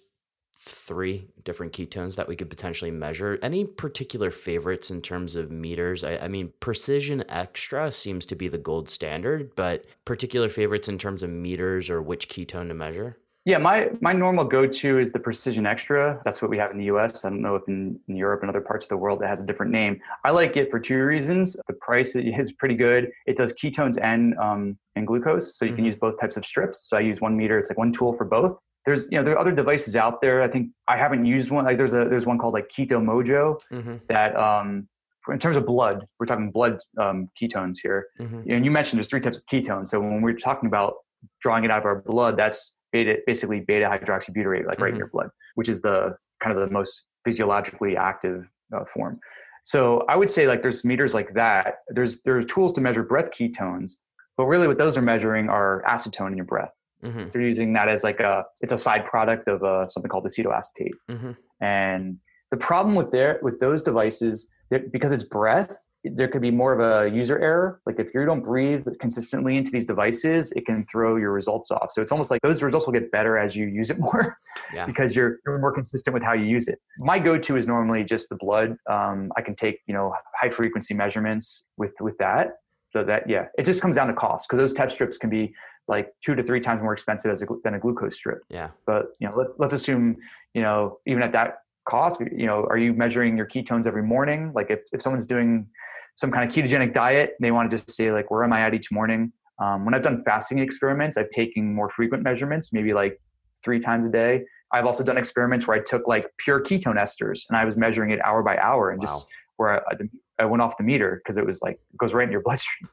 three 0.57 1.29
different 1.45 1.73
ketones 1.73 2.17
that 2.17 2.29
we 2.29 2.37
could 2.37 2.51
potentially 2.51 2.91
measure. 2.91 3.39
Any 3.43 3.65
particular 3.65 4.31
favorites 4.31 4.91
in 4.91 5.03
terms 5.03 5.37
of 5.37 5.51
meters? 5.51 6.05
I, 6.05 6.17
I, 6.17 6.29
mean, 6.29 6.53
Precision 6.61 7.25
Extra 7.29 7.91
seems 7.93 8.25
to 8.27 8.35
be 8.35 8.49
the 8.49 8.59
gold 8.59 8.89
standard, 8.89 9.55
but 9.57 9.85
particular 10.05 10.49
favorites 10.49 10.89
in 10.89 10.99
terms 10.99 11.23
of 11.23 11.31
meters 11.31 11.91
or 11.91 12.01
which 12.01 12.29
ketone 12.29 12.69
to 12.69 12.75
measure? 12.75 13.19
Yeah, 13.47 13.59
my 13.59 13.91
my 14.01 14.15
normal 14.15 14.45
go-to 14.45 14.99
is 14.99 15.13
the 15.13 15.19
Precision 15.19 15.67
Extra. 15.67 16.19
That's 16.25 16.41
what 16.41 16.51
we 16.51 16.57
have 16.57 16.71
in 16.71 16.79
the 16.79 16.87
U.S. 16.87 17.27
I 17.27 17.29
don't 17.29 17.43
know 17.43 17.57
if 17.57 17.69
in, 17.69 18.01
in 18.09 18.17
Europe 18.17 18.41
and 18.41 18.49
other 18.49 18.63
parts 18.63 18.87
of 18.87 18.89
the 18.89 18.97
world 18.97 19.21
it 19.23 19.27
has 19.27 19.43
a 19.43 19.45
different 19.45 19.71
name. 19.71 20.01
I 20.25 20.31
like 20.31 20.57
it 20.57 20.71
for 20.71 20.81
two 20.81 20.97
reasons. 20.97 21.55
The 21.67 21.75
price 21.75 22.17
is 22.17 22.53
pretty 22.53 22.75
good. 22.75 23.11
It 23.27 23.37
does 23.37 23.53
ketones 23.53 24.03
and 24.03 24.35
um, 24.39 24.79
and 24.97 25.07
glucose, 25.07 25.59
so 25.59 25.67
you 25.67 25.73
mm-hmm. 25.73 25.77
can 25.77 25.85
use 25.85 25.95
both 25.95 26.19
types 26.19 26.39
of 26.39 26.47
strips. 26.47 26.89
So 26.89 26.97
I 26.97 27.01
use 27.01 27.21
one 27.21 27.37
meter. 27.37 27.59
It's 27.59 27.69
like 27.69 27.77
one 27.77 27.93
tool 27.93 28.15
for 28.15 28.25
both 28.25 28.57
there's 28.87 29.05
you 29.11 29.18
know 29.18 29.24
there 29.24 29.35
are 29.35 29.39
other 29.39 29.53
devices 29.53 29.97
out 29.97 30.20
there. 30.20 30.43
I 30.43 30.49
think 30.49 30.70
I 30.89 30.97
haven't 30.97 31.24
used 31.24 31.51
one. 31.51 31.64
Like 31.64 31.78
there's 31.78 31.93
a 31.93 32.07
there's 32.09 32.26
one 32.26 32.39
called 32.39 32.55
like 32.55 32.68
Keto 32.68 33.03
Mojo 33.03 33.61
mm-hmm. 33.72 33.97
that 34.09 34.37
um 34.37 34.89
in 35.28 35.39
terms 35.39 35.57
of 35.57 35.64
blood, 35.64 36.07
we're 36.18 36.26
talking 36.26 36.51
blood 36.51 36.78
um, 36.99 37.30
ketones 37.41 37.76
here. 37.82 38.09
Mm-hmm. 38.20 38.51
And 38.51 38.64
you 38.64 38.70
mentioned 38.70 38.99
there's 38.99 39.09
three 39.09 39.20
types 39.20 39.39
of 39.39 39.47
ketones. 39.47 39.89
So 39.89 40.01
when 40.01 40.20
we're 40.20 40.37
talking 40.37 40.66
about 40.66 40.97
drawing 41.41 41.64
it 41.64 41.70
out 41.70 41.78
of 41.78 41.87
our 41.87 42.03
blood, 42.03 42.37
that's 42.37 42.74
beta, 42.93 43.18
basically 43.26 43.61
beta 43.61 43.87
hydroxybutyrate, 43.87 44.66
like 44.66 44.80
right 44.80 44.93
in 44.93 44.99
your 44.99 45.09
blood, 45.09 45.30
which 45.55 45.68
is 45.68 45.80
the 45.80 46.14
kind 46.43 46.57
of 46.57 46.61
the 46.61 46.70
most 46.70 47.05
physiologically 47.24 47.97
active 47.97 48.47
uh, 48.74 48.85
form. 48.93 49.18
So 49.64 50.05
I 50.09 50.16
would 50.16 50.30
say 50.30 50.47
like 50.47 50.61
there's 50.61 50.85
meters 50.85 51.14
like 51.14 51.32
that. 51.35 51.76
There's 51.89 52.20
there's 52.22 52.45
tools 52.47 52.72
to 52.74 52.82
measure 52.82 53.03
breath 53.03 53.30
ketones, 53.30 53.93
but 54.37 54.45
really 54.45 54.68
what 54.68 54.76
those 54.76 54.97
are 54.97 55.03
measuring 55.03 55.49
are 55.49 55.82
acetone 55.89 56.28
in 56.28 56.37
your 56.37 56.45
breath. 56.45 56.72
Hmm 57.05 57.25
They're 57.33 57.43
using 57.43 57.73
that 57.75 57.89
as 57.89 58.03
like 58.05 58.21
a 58.21 58.45
it's 58.61 58.73
a 58.73 58.79
side 58.79 59.05
product 59.05 59.49
of 59.49 59.63
uh, 59.63 59.89
something 59.89 60.09
called 60.11 60.25
acetoacetate. 60.27 60.95
hmm 61.11 61.33
And 61.61 62.19
the 62.51 62.57
problem 62.57 62.95
with 62.95 63.11
their 63.11 63.39
with 63.43 63.61
those 63.61 63.83
devices, 63.83 64.49
because 64.93 65.13
it's 65.13 65.25
breath, 65.25 65.77
there 66.05 66.29
could 66.29 66.43
be 66.43 66.51
more 66.51 66.73
of 66.77 66.81
a 66.81 67.09
user 67.15 67.39
error. 67.39 67.81
Like 67.87 67.99
if 67.99 68.13
you 68.15 68.25
don't 68.27 68.43
breathe 68.43 68.85
consistently 69.01 69.57
into 69.57 69.71
these 69.71 69.87
devices, 69.87 70.53
it 70.55 70.67
can 70.67 70.85
throw 70.93 71.17
your 71.17 71.33
results 71.33 71.71
off. 71.71 71.89
So 71.93 72.03
it's 72.03 72.13
almost 72.13 72.31
like 72.31 72.41
those 72.43 72.63
results 72.63 72.85
will 72.87 72.93
get 72.93 73.11
better 73.11 73.39
as 73.39 73.57
you 73.57 73.67
use 73.67 73.91
it 73.91 73.99
more 74.09 74.37
Yeah. 74.75 74.85
because 74.87 75.17
you're, 75.17 75.39
you're 75.47 75.59
more 75.59 75.73
consistent 75.73 76.13
with 76.13 76.23
how 76.23 76.35
you 76.35 76.45
use 76.45 76.69
it. 76.69 76.79
My 76.99 77.19
go-to 77.19 77.57
is 77.57 77.67
normally 77.67 78.05
just 78.05 78.29
the 78.29 78.37
blood. 78.37 78.77
Um, 78.89 79.33
I 79.37 79.41
can 79.43 79.57
take 79.57 79.81
you 79.87 79.95
know 79.95 80.15
high 80.41 80.51
frequency 80.51 80.93
measurements 80.95 81.65
with 81.79 81.93
with 82.01 82.17
that. 82.19 82.47
So 82.95 83.03
that 83.03 83.29
yeah, 83.29 83.47
it 83.59 83.65
just 83.65 83.81
comes 83.81 83.97
down 83.97 84.07
to 84.07 84.15
cost 84.15 84.47
because 84.49 84.59
those 84.63 84.73
test 84.73 84.95
strips 84.95 85.19
can 85.19 85.29
be 85.29 85.53
like 85.89 86.15
two 86.25 86.37
to 86.37 86.43
three 86.45 86.61
times 86.61 86.81
more 86.81 86.93
expensive 86.93 87.29
as 87.33 87.43
a, 87.43 87.47
than 87.65 87.75
a 87.75 87.79
glucose 87.81 88.15
strip 88.15 88.39
Yeah. 88.49 88.69
but 88.87 89.07
you 89.19 89.29
know 89.29 89.35
let, 89.37 89.49
let's 89.59 89.75
assume 89.75 90.17
you 90.55 90.63
know 90.63 90.99
even 91.07 91.23
at 91.25 91.33
that 91.33 91.59
cost 91.87 92.21
you 92.21 92.47
know 92.47 92.61
are 92.71 92.79
you 92.79 92.95
measuring 92.95 93.37
your 93.37 93.47
ketones 93.47 93.87
every 93.87 94.03
morning 94.03 94.53
like 94.55 94.71
if, 94.71 94.81
if 94.93 95.03
someone's 95.03 95.27
doing 95.27 95.67
some 96.15 96.31
kind 96.31 96.49
of 96.49 96.55
ketogenic 96.55 96.93
diet 96.95 97.35
they 97.41 97.51
want 97.51 97.69
to 97.71 97.77
just 97.77 97.91
say 97.91 98.11
like 98.13 98.31
where 98.31 98.45
am 98.45 98.53
i 98.55 98.61
at 98.63 98.73
each 98.73 98.91
morning 98.93 99.31
um, 99.59 99.85
when 99.85 99.93
i've 99.93 100.03
done 100.03 100.23
fasting 100.25 100.59
experiments 100.61 101.19
i've 101.19 101.29
taken 101.31 101.75
more 101.75 101.91
frequent 101.91 102.23
measurements 102.23 102.73
maybe 102.73 102.95
like 102.95 103.21
three 103.63 103.81
times 103.81 104.07
a 104.07 104.11
day 104.11 104.43
i've 104.73 104.87
also 104.87 105.05
done 105.05 105.19
experiments 105.19 105.67
where 105.67 105.77
i 105.77 105.81
took 105.81 106.07
like 106.09 106.27
pure 106.39 106.63
ketone 106.63 106.97
esters 106.97 107.41
and 107.51 107.59
i 107.59 107.65
was 107.65 107.77
measuring 107.77 108.11
it 108.11 108.25
hour 108.25 108.43
by 108.43 108.57
hour 108.57 108.91
and 108.91 109.01
Wow. 109.01 109.07
just 109.07 109.27
where 109.57 109.87
I, 109.87 109.95
I 110.39 110.45
went 110.47 110.62
off 110.62 110.76
the 110.76 110.85
meter 110.85 111.20
because 111.22 111.37
it 111.37 111.47
was 111.47 111.62
like 111.62 111.74
it 111.74 111.97
goes 111.97 112.14
right 112.14 112.26
in 112.26 112.32
your 112.32 112.43
bloodstream 112.45 112.89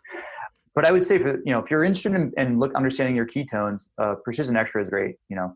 but 0.73 0.85
I 0.85 0.91
would 0.91 1.03
say, 1.03 1.17
for, 1.17 1.37
you 1.45 1.51
know, 1.51 1.59
if 1.59 1.69
you're 1.69 1.83
interested 1.83 2.13
in, 2.13 2.31
in 2.37 2.59
look 2.59 2.73
understanding 2.75 3.15
your 3.15 3.25
ketones, 3.25 3.89
uh, 3.97 4.15
Precision 4.23 4.55
Extra 4.55 4.81
is 4.81 4.89
great. 4.89 5.17
You 5.29 5.35
know, 5.35 5.55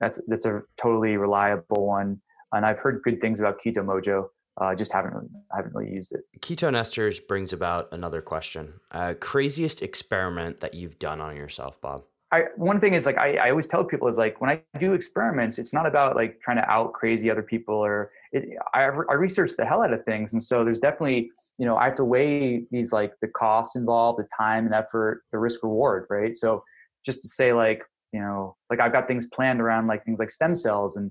that's 0.00 0.20
that's 0.26 0.46
a 0.46 0.62
totally 0.76 1.16
reliable 1.16 1.86
one, 1.86 2.20
and 2.52 2.66
I've 2.66 2.80
heard 2.80 3.02
good 3.02 3.20
things 3.20 3.40
about 3.40 3.60
Keto 3.64 3.78
Mojo. 3.78 4.28
I 4.60 4.72
uh, 4.72 4.74
just 4.74 4.92
haven't 4.92 5.14
really, 5.14 5.28
haven't 5.54 5.72
really 5.72 5.92
used 5.92 6.12
it. 6.12 6.22
Ketone 6.40 6.76
esters 6.76 7.24
brings 7.24 7.52
about 7.52 7.88
another 7.92 8.20
question. 8.20 8.80
Uh, 8.90 9.14
craziest 9.20 9.82
experiment 9.82 10.58
that 10.58 10.74
you've 10.74 10.98
done 10.98 11.20
on 11.20 11.36
yourself, 11.36 11.80
Bob? 11.80 12.02
I 12.30 12.44
one 12.56 12.78
thing 12.78 12.94
is 12.94 13.06
like 13.06 13.16
I, 13.16 13.36
I 13.36 13.50
always 13.50 13.66
tell 13.66 13.84
people 13.84 14.06
is 14.08 14.18
like 14.18 14.40
when 14.40 14.50
I 14.50 14.62
do 14.78 14.92
experiments, 14.92 15.58
it's 15.58 15.72
not 15.72 15.86
about 15.86 16.14
like 16.14 16.40
trying 16.40 16.58
to 16.58 16.70
out 16.70 16.92
crazy 16.92 17.30
other 17.30 17.42
people 17.42 17.74
or 17.74 18.10
it, 18.32 18.44
I 18.74 18.82
I 18.82 19.14
research 19.14 19.52
the 19.56 19.64
hell 19.64 19.82
out 19.82 19.92
of 19.92 20.04
things, 20.04 20.32
and 20.32 20.42
so 20.42 20.62
there's 20.64 20.78
definitely 20.78 21.30
you 21.56 21.64
know 21.64 21.76
I 21.76 21.84
have 21.84 21.94
to 21.96 22.04
weigh 22.04 22.64
these 22.70 22.92
like 22.92 23.12
the 23.22 23.28
cost 23.28 23.76
involved, 23.76 24.18
the 24.18 24.28
time 24.36 24.66
and 24.66 24.74
effort, 24.74 25.22
the 25.32 25.38
risk 25.38 25.62
reward, 25.62 26.06
right? 26.10 26.36
So 26.36 26.62
just 27.06 27.22
to 27.22 27.28
say 27.28 27.54
like 27.54 27.82
you 28.12 28.20
know 28.20 28.56
like 28.68 28.80
I've 28.80 28.92
got 28.92 29.08
things 29.08 29.26
planned 29.32 29.60
around 29.60 29.86
like 29.86 30.04
things 30.04 30.18
like 30.18 30.30
stem 30.30 30.54
cells 30.54 30.96
and 30.96 31.10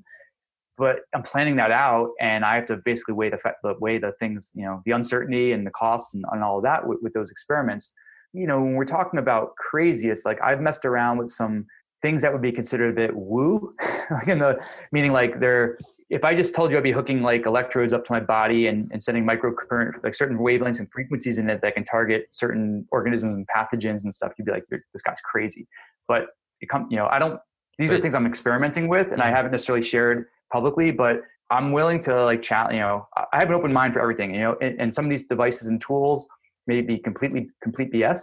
but 0.78 0.99
I'm 1.15 1.24
planning 1.24 1.55
that 1.55 1.72
out 1.72 2.09
and 2.22 2.45
I 2.45 2.53
have 2.53 2.68
to 2.68 2.78
basically 2.86 3.15
weigh 3.15 3.32
the, 3.32 3.39
the 3.63 3.74
weigh 3.80 3.97
the 3.97 4.13
things 4.20 4.51
you 4.53 4.65
know 4.65 4.84
the 4.86 4.91
uncertainty 4.91 5.51
and 5.53 5.65
the 5.65 5.72
cost 5.72 6.13
and, 6.13 6.24
and 6.32 6.43
all 6.43 6.57
of 6.57 6.63
that 6.63 6.86
with, 6.88 6.99
with 7.01 7.13
those 7.13 7.32
experiments 7.32 7.91
you 8.34 8.48
know, 8.48 8.62
when 8.62 8.74
we're 8.74 8.86
talking 8.86 9.20
about 9.20 9.56
craziest, 9.56 10.26
like 10.26 10.42
I've 10.42 10.62
messed 10.62 10.86
around 10.86 11.18
with 11.18 11.30
some 11.30 11.66
things 12.02 12.22
that 12.22 12.32
would 12.32 12.42
be 12.42 12.52
considered 12.52 12.92
a 12.92 12.94
bit 12.94 13.16
woo, 13.16 13.74
like 14.12 14.28
in 14.28 14.40
the 14.40 14.60
meaning 14.92 15.12
like 15.12 15.40
they're, 15.40 15.78
if 16.10 16.24
I 16.24 16.36
just 16.36 16.56
told 16.56 16.72
you 16.72 16.78
I'd 16.78 16.84
be 16.84 16.92
hooking 16.92 17.22
like 17.22 17.46
electrodes 17.46 17.92
up 17.92 18.06
to 18.06 18.12
my 18.14 18.20
body 18.20 18.68
and, 18.68 18.90
and 18.92 19.02
sending 19.02 19.26
microcurrent, 19.26 20.04
like 20.04 20.16
certain 20.16 20.38
wavelengths 20.38 20.80
and 20.80 20.90
frequencies 20.92 21.38
in 21.38 21.50
it 21.50 21.62
that 21.62 21.74
can 21.74 21.84
target 21.84 22.28
certain 22.30 22.88
organisms 22.92 23.34
and 23.34 23.48
pathogens 23.48 24.04
and 24.04 24.14
stuff, 24.14 24.32
you'd 24.38 24.46
be 24.46 24.52
like, 24.52 24.64
this 24.70 25.02
guy's 25.02 25.20
crazy. 25.22 25.68
But 26.08 26.28
it 26.62 26.70
comes, 26.70 26.88
you 26.90 26.98
know, 26.98 27.08
I 27.08 27.20
don't, 27.20 27.40
these 27.78 27.92
are 27.92 28.00
things 28.00 28.16
I'm 28.16 28.26
experimenting 28.26 28.88
with 28.88 29.12
and 29.12 29.22
I 29.22 29.26
mm-hmm. 29.26 29.36
haven't 29.36 29.52
necessarily 29.52 29.84
shared 29.84 30.26
publicly, 30.52 30.92
but 30.92 31.22
I'm 31.50 31.72
willing 31.72 32.02
to 32.04 32.26
like 32.26 32.42
chat, 32.42 32.74
you 32.74 32.80
know, 32.80 33.08
I 33.16 33.40
have 33.40 33.50
an 33.50 33.56
open 33.56 33.74
mind 33.74 33.94
for 33.94 34.02
everything, 34.02 34.34
you 34.34 34.42
know, 34.42 34.58
and, 34.62 34.80
and 34.80 34.94
some 34.94 35.06
of 35.06 35.12
these 35.12 35.26
devices 35.26 35.68
and 35.68 35.82
tools, 35.82 36.26
may 36.68 36.82
be 36.82 36.97
completely 36.97 37.49
complete 37.61 37.91
BS, 37.91 38.22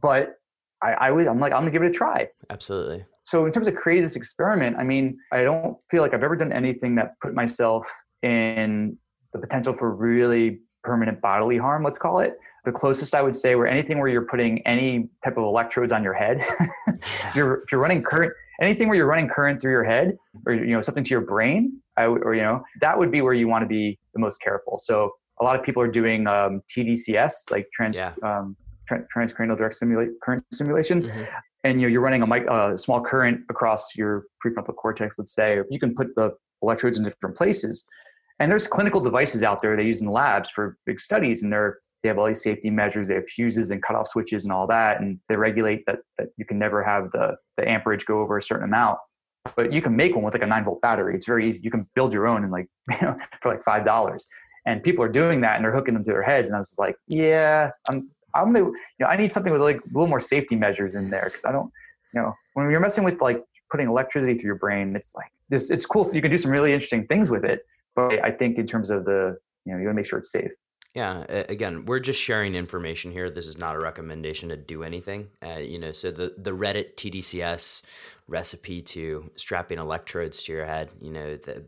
but 0.00 0.34
I, 0.82 0.92
I 0.92 1.10
would 1.10 1.26
I'm 1.26 1.40
like 1.40 1.52
I'm 1.52 1.60
gonna 1.60 1.70
give 1.70 1.82
it 1.82 1.88
a 1.88 1.92
try. 1.92 2.28
Absolutely. 2.50 3.04
So 3.24 3.46
in 3.46 3.52
terms 3.52 3.68
of 3.68 3.74
craziest 3.74 4.16
experiment, 4.16 4.76
I 4.76 4.84
mean, 4.84 5.18
I 5.30 5.42
don't 5.44 5.76
feel 5.90 6.02
like 6.02 6.12
I've 6.12 6.24
ever 6.24 6.36
done 6.36 6.52
anything 6.52 6.96
that 6.96 7.14
put 7.20 7.34
myself 7.34 7.88
in 8.22 8.96
the 9.32 9.38
potential 9.38 9.72
for 9.72 9.94
really 9.94 10.60
permanent 10.82 11.20
bodily 11.20 11.56
harm, 11.56 11.84
let's 11.84 11.98
call 11.98 12.18
it. 12.18 12.36
The 12.64 12.72
closest 12.72 13.14
I 13.14 13.22
would 13.22 13.34
say 13.34 13.54
were 13.54 13.66
anything 13.66 13.98
where 13.98 14.08
you're 14.08 14.26
putting 14.26 14.64
any 14.66 15.08
type 15.24 15.36
of 15.36 15.44
electrodes 15.44 15.92
on 15.92 16.02
your 16.02 16.14
head. 16.14 16.44
if 16.86 17.00
you're 17.34 17.62
if 17.62 17.72
you're 17.72 17.80
running 17.80 18.02
current 18.02 18.32
anything 18.60 18.88
where 18.88 18.96
you're 18.96 19.06
running 19.06 19.28
current 19.28 19.60
through 19.60 19.72
your 19.72 19.84
head 19.84 20.16
or 20.46 20.54
you 20.54 20.72
know 20.72 20.80
something 20.80 21.04
to 21.04 21.10
your 21.10 21.20
brain, 21.20 21.80
I 21.96 22.08
would 22.08 22.22
or 22.24 22.34
you 22.34 22.42
know, 22.42 22.62
that 22.80 22.98
would 22.98 23.10
be 23.10 23.20
where 23.20 23.34
you 23.34 23.48
want 23.48 23.62
to 23.62 23.66
be 23.66 23.98
the 24.14 24.20
most 24.20 24.40
careful. 24.40 24.78
So 24.78 25.12
a 25.40 25.44
lot 25.44 25.58
of 25.58 25.64
people 25.64 25.82
are 25.82 25.88
doing 25.90 26.26
um, 26.26 26.62
TDCS, 26.74 27.50
like 27.50 27.68
trans 27.72 27.96
Yeah. 27.96 28.12
um, 28.22 28.56
tra- 28.86 29.04
transcranial 29.14 29.56
direct 29.56 29.74
stimulate 29.74 30.10
current 30.22 30.44
stimulation, 30.52 31.02
Mhm. 31.02 31.28
and 31.64 31.80
you 31.80 31.86
know 31.86 31.92
you're 31.92 32.00
running 32.00 32.22
a 32.22 32.26
mic- 32.26 32.48
uh, 32.48 32.76
small 32.76 33.00
current 33.02 33.40
across 33.48 33.96
your 33.96 34.24
prefrontal 34.44 34.74
cortex. 34.76 35.18
Let's 35.18 35.34
say 35.34 35.60
you 35.70 35.80
can 35.80 35.94
put 35.94 36.14
the 36.16 36.32
electrodes 36.62 36.98
in 36.98 37.04
different 37.04 37.36
places, 37.36 37.84
and 38.38 38.50
there's 38.50 38.66
clinical 38.66 39.00
devices 39.00 39.42
out 39.42 39.62
there 39.62 39.76
they 39.76 39.84
use 39.84 40.00
in 40.00 40.08
labs 40.08 40.50
for 40.50 40.76
big 40.86 41.00
studies, 41.00 41.42
and 41.42 41.52
they're 41.52 41.78
they 42.02 42.08
have 42.08 42.18
all 42.18 42.26
these 42.26 42.42
safety 42.42 42.68
measures. 42.68 43.06
They 43.06 43.14
have 43.14 43.28
fuses 43.28 43.70
and 43.70 43.80
cutoff 43.80 44.08
switches 44.08 44.42
and 44.42 44.52
all 44.52 44.66
that, 44.66 45.00
and 45.00 45.20
they 45.28 45.36
regulate 45.36 45.86
that 45.86 46.00
that 46.18 46.28
you 46.36 46.44
can 46.44 46.58
never 46.58 46.82
have 46.82 47.10
the 47.12 47.36
the 47.56 47.68
amperage 47.68 48.04
go 48.06 48.20
over 48.20 48.36
a 48.36 48.42
certain 48.42 48.64
amount. 48.64 48.98
But 49.56 49.72
you 49.72 49.82
can 49.82 49.96
make 49.96 50.14
one 50.14 50.22
with 50.24 50.34
like 50.34 50.42
a 50.44 50.46
nine 50.46 50.64
volt 50.64 50.80
battery. 50.82 51.16
It's 51.16 51.26
very 51.26 51.48
easy. 51.48 51.60
You 51.64 51.70
can 51.72 51.84
build 51.96 52.12
your 52.12 52.28
own 52.28 52.42
and 52.44 52.52
like 52.52 52.66
you 52.90 52.96
know 53.02 53.16
for 53.40 53.48
like 53.52 53.62
five 53.64 53.84
dollars 53.84 54.26
and 54.66 54.82
people 54.82 55.04
are 55.04 55.08
doing 55.08 55.40
that 55.40 55.56
and 55.56 55.64
they're 55.64 55.72
hooking 55.72 55.94
them 55.94 56.04
to 56.04 56.10
their 56.10 56.22
heads. 56.22 56.48
And 56.48 56.56
i 56.56 56.58
was 56.58 56.74
like 56.78 56.96
yeah 57.08 57.70
i'm 57.88 58.10
i'm 58.34 58.52
gonna 58.52 58.66
you 58.66 58.74
know 59.00 59.06
i 59.06 59.16
need 59.16 59.32
something 59.32 59.52
with 59.52 59.62
like 59.62 59.76
a 59.76 59.88
little 59.88 60.06
more 60.06 60.20
safety 60.20 60.56
measures 60.56 60.94
in 60.94 61.10
there. 61.10 61.24
Because 61.24 61.44
i 61.44 61.52
don't 61.52 61.70
you 62.14 62.20
know 62.20 62.34
when 62.54 62.70
you're 62.70 62.80
messing 62.80 63.04
with 63.04 63.20
like 63.20 63.42
putting 63.70 63.88
electricity 63.88 64.36
through 64.36 64.48
your 64.48 64.56
brain 64.56 64.94
it's 64.96 65.14
like 65.14 65.30
this 65.48 65.70
it's 65.70 65.86
cool. 65.86 66.04
So 66.04 66.14
you 66.14 66.22
can 66.22 66.30
do 66.30 66.38
some 66.38 66.50
really 66.50 66.72
interesting 66.72 67.06
things 67.06 67.30
with 67.30 67.44
it. 67.44 67.66
But 67.94 68.24
i 68.24 68.30
think 68.30 68.58
in 68.58 68.66
terms 68.66 68.90
of 68.90 69.04
the 69.04 69.36
you 69.64 69.72
know 69.72 69.78
you 69.78 69.86
want 69.86 69.94
to 69.94 70.00
make 70.00 70.06
sure 70.06 70.18
it's 70.18 70.32
safe. 70.32 70.50
Yeah, 70.94 71.24
again, 71.48 71.86
we're 71.86 72.00
just 72.00 72.20
sharing 72.20 72.54
information 72.54 73.12
here. 73.12 73.30
This 73.30 73.46
is 73.46 73.56
not 73.56 73.74
a 73.74 73.78
recommendation 73.78 74.50
to 74.50 74.58
do 74.58 74.82
anything. 74.82 75.28
Uh, 75.42 75.56
you 75.56 75.78
know, 75.78 75.92
so 75.92 76.10
the 76.10 76.34
the 76.36 76.50
Reddit 76.50 76.96
TDCS 76.96 77.80
recipe 78.28 78.82
to 78.82 79.30
strapping 79.36 79.78
electrodes 79.78 80.42
to 80.42 80.52
your 80.52 80.66
head, 80.66 80.90
you 81.00 81.10
know, 81.10 81.36
the 81.36 81.64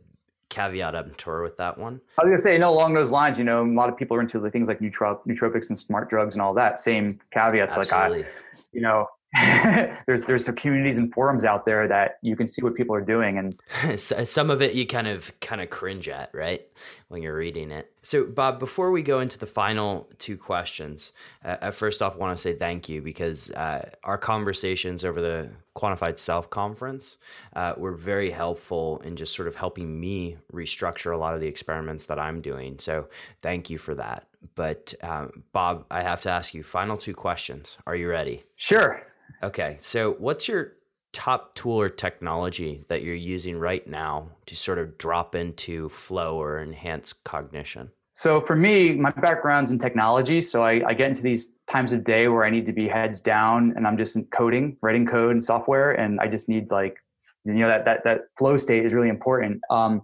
caveat 0.49 0.95
emptor 0.95 1.43
with 1.43 1.57
that 1.57 1.79
one. 1.79 2.01
I 2.19 2.25
was 2.25 2.31
gonna 2.31 2.43
say, 2.43 2.53
you 2.55 2.59
know, 2.59 2.73
along 2.73 2.95
those 2.95 3.11
lines, 3.11 3.39
you 3.39 3.45
know, 3.45 3.65
a 3.65 3.67
lot 3.67 3.89
of 3.89 3.97
people 3.97 4.17
are 4.17 4.21
into 4.21 4.39
the 4.39 4.51
things 4.51 4.69
like 4.69 4.81
nootropics 4.81 5.69
and 5.69 5.79
smart 5.79 6.09
drugs 6.11 6.35
and 6.35 6.43
all 6.43 6.55
that. 6.55 6.79
Same 6.79 7.19
caveats, 7.33 7.77
like 7.77 7.93
I, 7.93 8.25
you 8.73 8.81
know, 8.81 9.09
there's 10.07 10.23
there's 10.25 10.45
some 10.45 10.55
communities 10.55 10.99
and 10.99 11.13
forums 11.13 11.45
out 11.45 11.67
there 11.67 11.89
that 11.89 12.19
you 12.23 12.37
can 12.37 12.47
see 12.47 12.63
what 12.63 12.77
people 12.77 12.95
are 12.95 13.01
doing, 13.01 13.39
and 13.39 13.99
Some 14.01 14.51
of 14.51 14.63
it 14.63 14.75
you 14.75 14.87
kind 14.87 15.09
of 15.09 15.33
kind 15.41 15.61
of 15.61 15.71
cringe 15.71 16.09
at, 16.09 16.31
right, 16.33 16.63
when 17.09 17.21
you're 17.21 17.37
reading 17.37 17.73
it. 17.73 17.91
So, 18.03 18.27
Bob, 18.27 18.61
before 18.61 18.93
we 18.93 19.03
go 19.03 19.19
into 19.19 19.37
the 19.37 19.47
final 19.47 20.09
two 20.19 20.37
questions, 20.37 21.13
uh, 21.45 21.57
I 21.61 21.71
first 21.73 22.01
off 22.01 22.17
want 22.17 22.37
to 22.37 22.41
say 22.41 22.55
thank 22.55 22.89
you 22.89 23.03
because 23.03 23.51
uh, 23.51 23.91
our 24.05 24.19
conversations 24.19 25.05
over 25.05 25.21
the 25.21 25.51
Quantified 25.75 26.19
Self 26.19 26.51
conference 26.51 27.19
uh, 27.55 27.75
were 27.77 27.93
very 27.93 28.31
helpful 28.31 29.01
in 29.05 29.17
just 29.17 29.35
sort 29.35 29.49
of 29.49 29.57
helping 29.57 29.99
me 29.99 30.37
restructure 30.53 31.13
a 31.13 31.17
lot 31.17 31.35
of 31.35 31.41
the 31.41 31.49
experiments 31.49 32.07
that 32.07 32.19
I'm 32.19 32.41
doing. 32.41 32.79
So, 32.79 33.09
thank 33.43 33.71
you 33.71 33.79
for 33.79 33.95
that. 33.97 34.27
But, 34.55 34.95
um, 35.03 35.43
Bob, 35.53 35.87
I 35.91 36.03
have 36.03 36.21
to 36.23 36.31
ask 36.31 36.55
you 36.55 36.63
final 36.63 36.97
two 36.97 37.15
questions. 37.15 37.79
Are 37.87 37.97
you 37.97 38.09
ready? 38.09 38.45
sure, 38.57 39.07
Okay, 39.43 39.77
so 39.79 40.13
what's 40.19 40.49
your 40.49 40.73
top 41.13 41.55
tool 41.55 41.81
or 41.81 41.89
technology 41.89 42.85
that 42.89 43.03
you're 43.03 43.15
using 43.15 43.59
right 43.59 43.87
now 43.87 44.31
to 44.47 44.57
sort 44.57 44.79
of 44.79 44.99
drop 44.99 45.35
into 45.35 45.89
flow 45.89 46.41
or 46.41 46.61
enhance 46.61 47.13
cognition? 47.13 47.91
So 48.13 48.41
for 48.41 48.57
me, 48.57 48.93
my 48.93 49.11
background's 49.11 49.71
in 49.71 49.79
technology. 49.79 50.41
So 50.41 50.63
I, 50.63 50.89
I 50.89 50.95
get 50.95 51.09
into 51.09 51.23
these 51.23 51.49
times 51.75 51.93
of 51.93 52.05
day 52.05 52.29
where 52.29 52.45
I 52.45 52.51
need 52.51 52.67
to 52.67 52.73
be 52.73 52.87
heads 52.87 53.21
down 53.21 53.75
and 53.77 53.85
I'm 53.85 53.99
just 53.99 54.17
coding, 54.31 54.77
writing 54.81 55.05
code 55.05 55.33
and 55.33 55.43
software. 55.43 55.93
And 55.93 56.21
I 56.21 56.29
just 56.29 56.49
need 56.49 56.71
like, 56.71 56.97
you 57.45 57.55
know, 57.55 57.67
that, 57.67 57.85
that, 57.85 58.05
that 58.05 58.21
flow 58.39 58.57
state 58.57 58.87
is 58.87 58.93
really 58.93 59.09
important. 59.09 59.61
Um, 59.71 60.03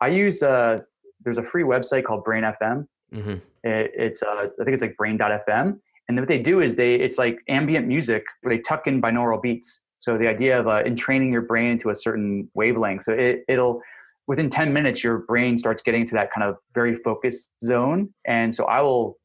I 0.00 0.08
use, 0.08 0.42
uh, 0.42 0.80
there's 1.22 1.38
a 1.38 1.44
free 1.44 1.62
website 1.62 2.02
called 2.02 2.24
Brain 2.24 2.42
FM. 2.42 2.86
Mm-hmm. 3.14 3.34
It, 3.62 3.92
it's, 3.94 4.24
uh, 4.24 4.48
I 4.60 4.64
think 4.64 4.74
it's 4.74 4.82
like 4.82 4.96
brain.fm. 4.96 5.78
And 6.08 6.18
what 6.18 6.26
they 6.26 6.42
do 6.42 6.60
is 6.60 6.74
they, 6.74 6.96
it's 6.96 7.16
like 7.16 7.38
ambient 7.48 7.86
music 7.86 8.24
where 8.42 8.54
they 8.54 8.60
tuck 8.60 8.88
in 8.88 9.00
binaural 9.00 9.40
beats. 9.40 9.82
So 10.00 10.18
the 10.18 10.26
idea 10.26 10.58
of 10.58 10.66
uh, 10.66 10.82
entraining 10.84 11.32
your 11.32 11.42
brain 11.42 11.70
into 11.70 11.90
a 11.90 11.96
certain 11.96 12.50
wavelength, 12.54 13.04
so 13.04 13.12
it, 13.12 13.44
it'll 13.48 13.80
within 14.26 14.50
10 14.50 14.72
minutes 14.72 15.04
your 15.04 15.18
brain 15.18 15.56
starts 15.56 15.80
getting 15.80 16.02
into 16.02 16.14
that 16.14 16.30
kind 16.34 16.46
of 16.46 16.56
very 16.74 16.96
focused 16.96 17.50
zone, 17.62 18.12
and 18.26 18.54
so 18.54 18.64
I 18.64 18.82
will 18.82 19.16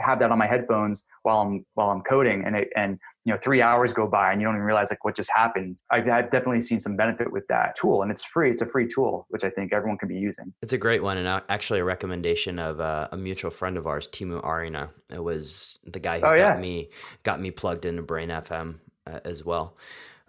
have 0.00 0.18
that 0.18 0.30
on 0.30 0.38
my 0.38 0.46
headphones 0.46 1.04
while 1.22 1.40
I'm 1.40 1.64
while 1.74 1.90
I'm 1.90 2.02
coding, 2.02 2.44
and 2.44 2.56
it, 2.56 2.68
and 2.76 2.98
you 3.24 3.32
know 3.32 3.38
three 3.42 3.62
hours 3.62 3.92
go 3.92 4.06
by 4.06 4.32
and 4.32 4.40
you 4.40 4.46
don't 4.46 4.54
even 4.54 4.64
realize 4.64 4.90
like 4.90 5.04
what 5.04 5.16
just 5.16 5.30
happened. 5.34 5.76
I've, 5.90 6.08
I've, 6.08 6.30
definitely 6.30 6.60
seen 6.60 6.78
some 6.78 6.96
benefit 6.96 7.32
with 7.32 7.46
that 7.48 7.76
tool 7.76 8.02
and 8.02 8.10
it's 8.10 8.24
free 8.24 8.50
it's 8.50 8.62
a 8.62 8.66
free 8.66 8.86
tool 8.86 9.26
which 9.30 9.44
i 9.44 9.50
think 9.50 9.72
everyone 9.72 9.98
can 9.98 10.08
be 10.08 10.16
using. 10.16 10.52
It's 10.62 10.72
a 10.72 10.78
great 10.78 11.02
one 11.02 11.16
and 11.16 11.42
actually 11.48 11.80
a 11.80 11.84
recommendation 11.84 12.58
of 12.58 12.80
uh, 12.80 13.08
a 13.12 13.16
mutual 13.16 13.50
friend 13.50 13.76
of 13.76 13.86
ours 13.86 14.06
Teemu 14.08 14.44
Arina 14.44 14.90
it 15.10 15.22
was 15.22 15.78
the 15.84 16.00
guy 16.00 16.20
who 16.20 16.26
oh, 16.26 16.36
got 16.36 16.56
yeah. 16.56 16.60
me 16.60 16.90
got 17.22 17.40
me 17.40 17.50
plugged 17.50 17.86
into 17.86 18.02
brain 18.02 18.28
fm 18.28 18.76
uh, 19.06 19.20
as 19.24 19.44
well. 19.44 19.76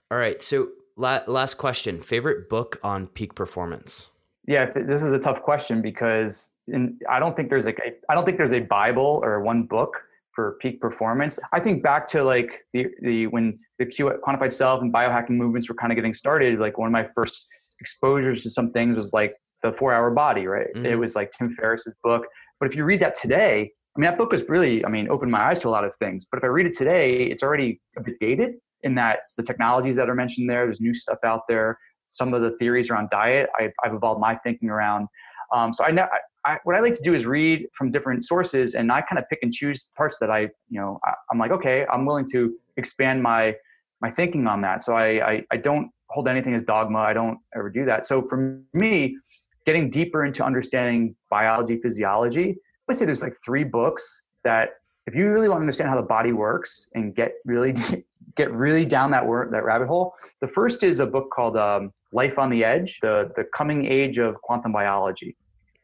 All 0.09 0.17
right 0.17 0.41
so 0.41 0.69
la- 0.95 1.23
last 1.27 1.55
question. 1.55 2.01
Favorite 2.01 2.49
book 2.49 2.79
on 2.83 3.07
peak 3.07 3.35
performance 3.35 4.09
yeah 4.47 4.71
this 4.71 5.03
is 5.03 5.11
a 5.11 5.19
tough 5.19 5.41
question 5.41 5.81
because 5.81 6.51
in, 6.67 6.97
i 7.09 7.19
don't 7.19 7.35
think 7.35 7.49
there's 7.49 7.65
like 7.65 7.79
a, 7.79 7.91
i 8.11 8.15
don't 8.15 8.25
think 8.25 8.37
there's 8.37 8.53
a 8.53 8.59
bible 8.59 9.19
or 9.23 9.41
one 9.41 9.63
book 9.63 10.01
for 10.35 10.57
peak 10.61 10.81
performance. 10.81 11.39
I 11.53 11.61
think 11.61 11.81
back 11.81 12.07
to 12.09 12.23
like 12.23 12.65
the, 12.73 12.87
the 13.01 13.27
when 13.27 13.57
the 13.79 13.85
quantified 13.85 14.53
self 14.53 14.81
and 14.81 14.93
biohacking 14.93 15.31
movements 15.31 15.69
were 15.69 15.75
kind 15.75 15.91
of 15.91 15.95
getting 15.95 16.13
started, 16.13 16.59
like 16.59 16.77
one 16.77 16.87
of 16.87 16.91
my 16.91 17.07
first 17.15 17.47
exposures 17.79 18.43
to 18.43 18.49
some 18.49 18.71
things 18.71 18.97
was 18.97 19.13
like 19.13 19.33
the 19.63 19.71
four 19.71 19.93
hour 19.93 20.11
body, 20.11 20.45
right? 20.45 20.67
Mm-hmm. 20.75 20.85
It 20.85 20.95
was 20.95 21.15
like 21.15 21.31
Tim 21.31 21.55
Ferriss's 21.55 21.95
book. 22.03 22.25
But 22.59 22.67
if 22.67 22.75
you 22.75 22.83
read 22.83 22.99
that 22.99 23.15
today, 23.15 23.71
I 23.95 23.99
mean, 23.99 24.09
that 24.09 24.17
book 24.17 24.33
was 24.33 24.47
really, 24.49 24.85
I 24.85 24.89
mean, 24.89 25.09
opened 25.09 25.31
my 25.31 25.41
eyes 25.41 25.59
to 25.59 25.69
a 25.69 25.69
lot 25.69 25.85
of 25.85 25.95
things. 25.95 26.27
But 26.29 26.37
if 26.37 26.43
I 26.43 26.47
read 26.47 26.65
it 26.65 26.73
today, 26.73 27.23
it's 27.23 27.41
already 27.41 27.79
a 27.97 28.03
bit 28.03 28.15
dated 28.19 28.55
in 28.83 28.93
that 28.95 29.19
the 29.37 29.43
technologies 29.43 29.95
that 29.95 30.09
are 30.09 30.15
mentioned 30.15 30.49
there, 30.49 30.65
there's 30.65 30.81
new 30.81 30.93
stuff 30.93 31.19
out 31.23 31.41
there. 31.47 31.79
Some 32.07 32.33
of 32.33 32.41
the 32.41 32.51
theories 32.57 32.89
around 32.89 33.09
diet, 33.09 33.49
I've, 33.59 33.73
I've 33.83 33.93
evolved 33.93 34.21
my 34.21 34.35
thinking 34.35 34.69
around. 34.69 35.07
Um, 35.53 35.73
so 35.73 35.83
I, 35.83 35.91
know, 35.91 36.07
I, 36.45 36.57
what 36.63 36.75
I 36.75 36.79
like 36.79 36.95
to 36.95 37.03
do 37.03 37.13
is 37.13 37.25
read 37.25 37.67
from 37.73 37.91
different 37.91 38.23
sources, 38.23 38.75
and 38.75 38.91
I 38.91 39.01
kind 39.01 39.19
of 39.19 39.27
pick 39.29 39.39
and 39.41 39.51
choose 39.51 39.91
parts 39.95 40.17
that 40.19 40.29
I, 40.29 40.41
you 40.69 40.79
know, 40.79 40.99
I, 41.03 41.13
am 41.31 41.39
like, 41.39 41.51
okay, 41.51 41.85
I'm 41.91 42.05
willing 42.05 42.25
to 42.31 42.53
expand 42.77 43.21
my 43.21 43.55
my 44.01 44.11
thinking 44.11 44.45
on 44.45 44.61
that. 44.61 44.83
So 44.83 44.95
I, 44.95 45.31
I 45.31 45.43
I 45.51 45.57
don't 45.57 45.89
hold 46.09 46.27
anything 46.27 46.53
as 46.53 46.63
dogma. 46.63 46.99
I 46.99 47.13
don't 47.13 47.39
ever 47.55 47.69
do 47.69 47.85
that. 47.85 48.05
So 48.05 48.21
for 48.27 48.59
me, 48.73 49.17
getting 49.65 49.89
deeper 49.89 50.25
into 50.25 50.43
understanding 50.43 51.15
biology, 51.29 51.79
physiology, 51.81 52.51
I 52.51 52.55
would 52.87 52.97
say 52.97 53.05
there's 53.05 53.23
like 53.23 53.35
three 53.43 53.63
books 53.63 54.23
that 54.43 54.69
if 55.07 55.15
you 55.15 55.29
really 55.29 55.47
want 55.47 55.59
to 55.59 55.61
understand 55.61 55.89
how 55.89 55.95
the 55.95 56.07
body 56.07 56.31
works 56.31 56.87
and 56.93 57.15
get 57.15 57.33
really 57.45 57.73
get 58.35 58.51
really 58.51 58.85
down 58.85 59.11
that 59.11 59.25
word, 59.25 59.51
that 59.51 59.63
rabbit 59.63 59.87
hole, 59.87 60.13
the 60.41 60.47
first 60.47 60.83
is 60.83 60.99
a 60.99 61.05
book 61.05 61.29
called 61.31 61.57
um, 61.57 61.91
Life 62.11 62.37
on 62.37 62.49
the 62.49 62.63
Edge: 62.63 62.99
the 63.01 63.31
the 63.35 63.45
coming 63.53 63.85
age 63.85 64.17
of 64.17 64.35
quantum 64.41 64.71
biology 64.71 65.35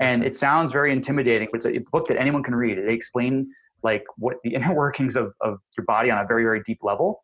and 0.02 0.24
it 0.26 0.36
sounds 0.36 0.72
very 0.72 0.92
intimidating. 0.92 1.48
But 1.52 1.64
it's 1.64 1.78
a, 1.78 1.92
book 1.92 2.08
that 2.08 2.18
anyone 2.20 2.44
can 2.44 2.56
read. 2.56 2.78
They 2.78 2.94
explain 2.94 3.48
like 3.84 4.04
what 4.18 4.38
the 4.44 4.54
inner 4.56 4.74
workings 4.74 5.16
of, 5.16 5.34
of 5.40 5.60
your 5.78 5.86
body 5.86 6.12
on 6.12 6.18
a 6.18 6.28
very 6.28 6.44
very 6.44 6.62
deep 6.66 6.80
level. 6.82 7.22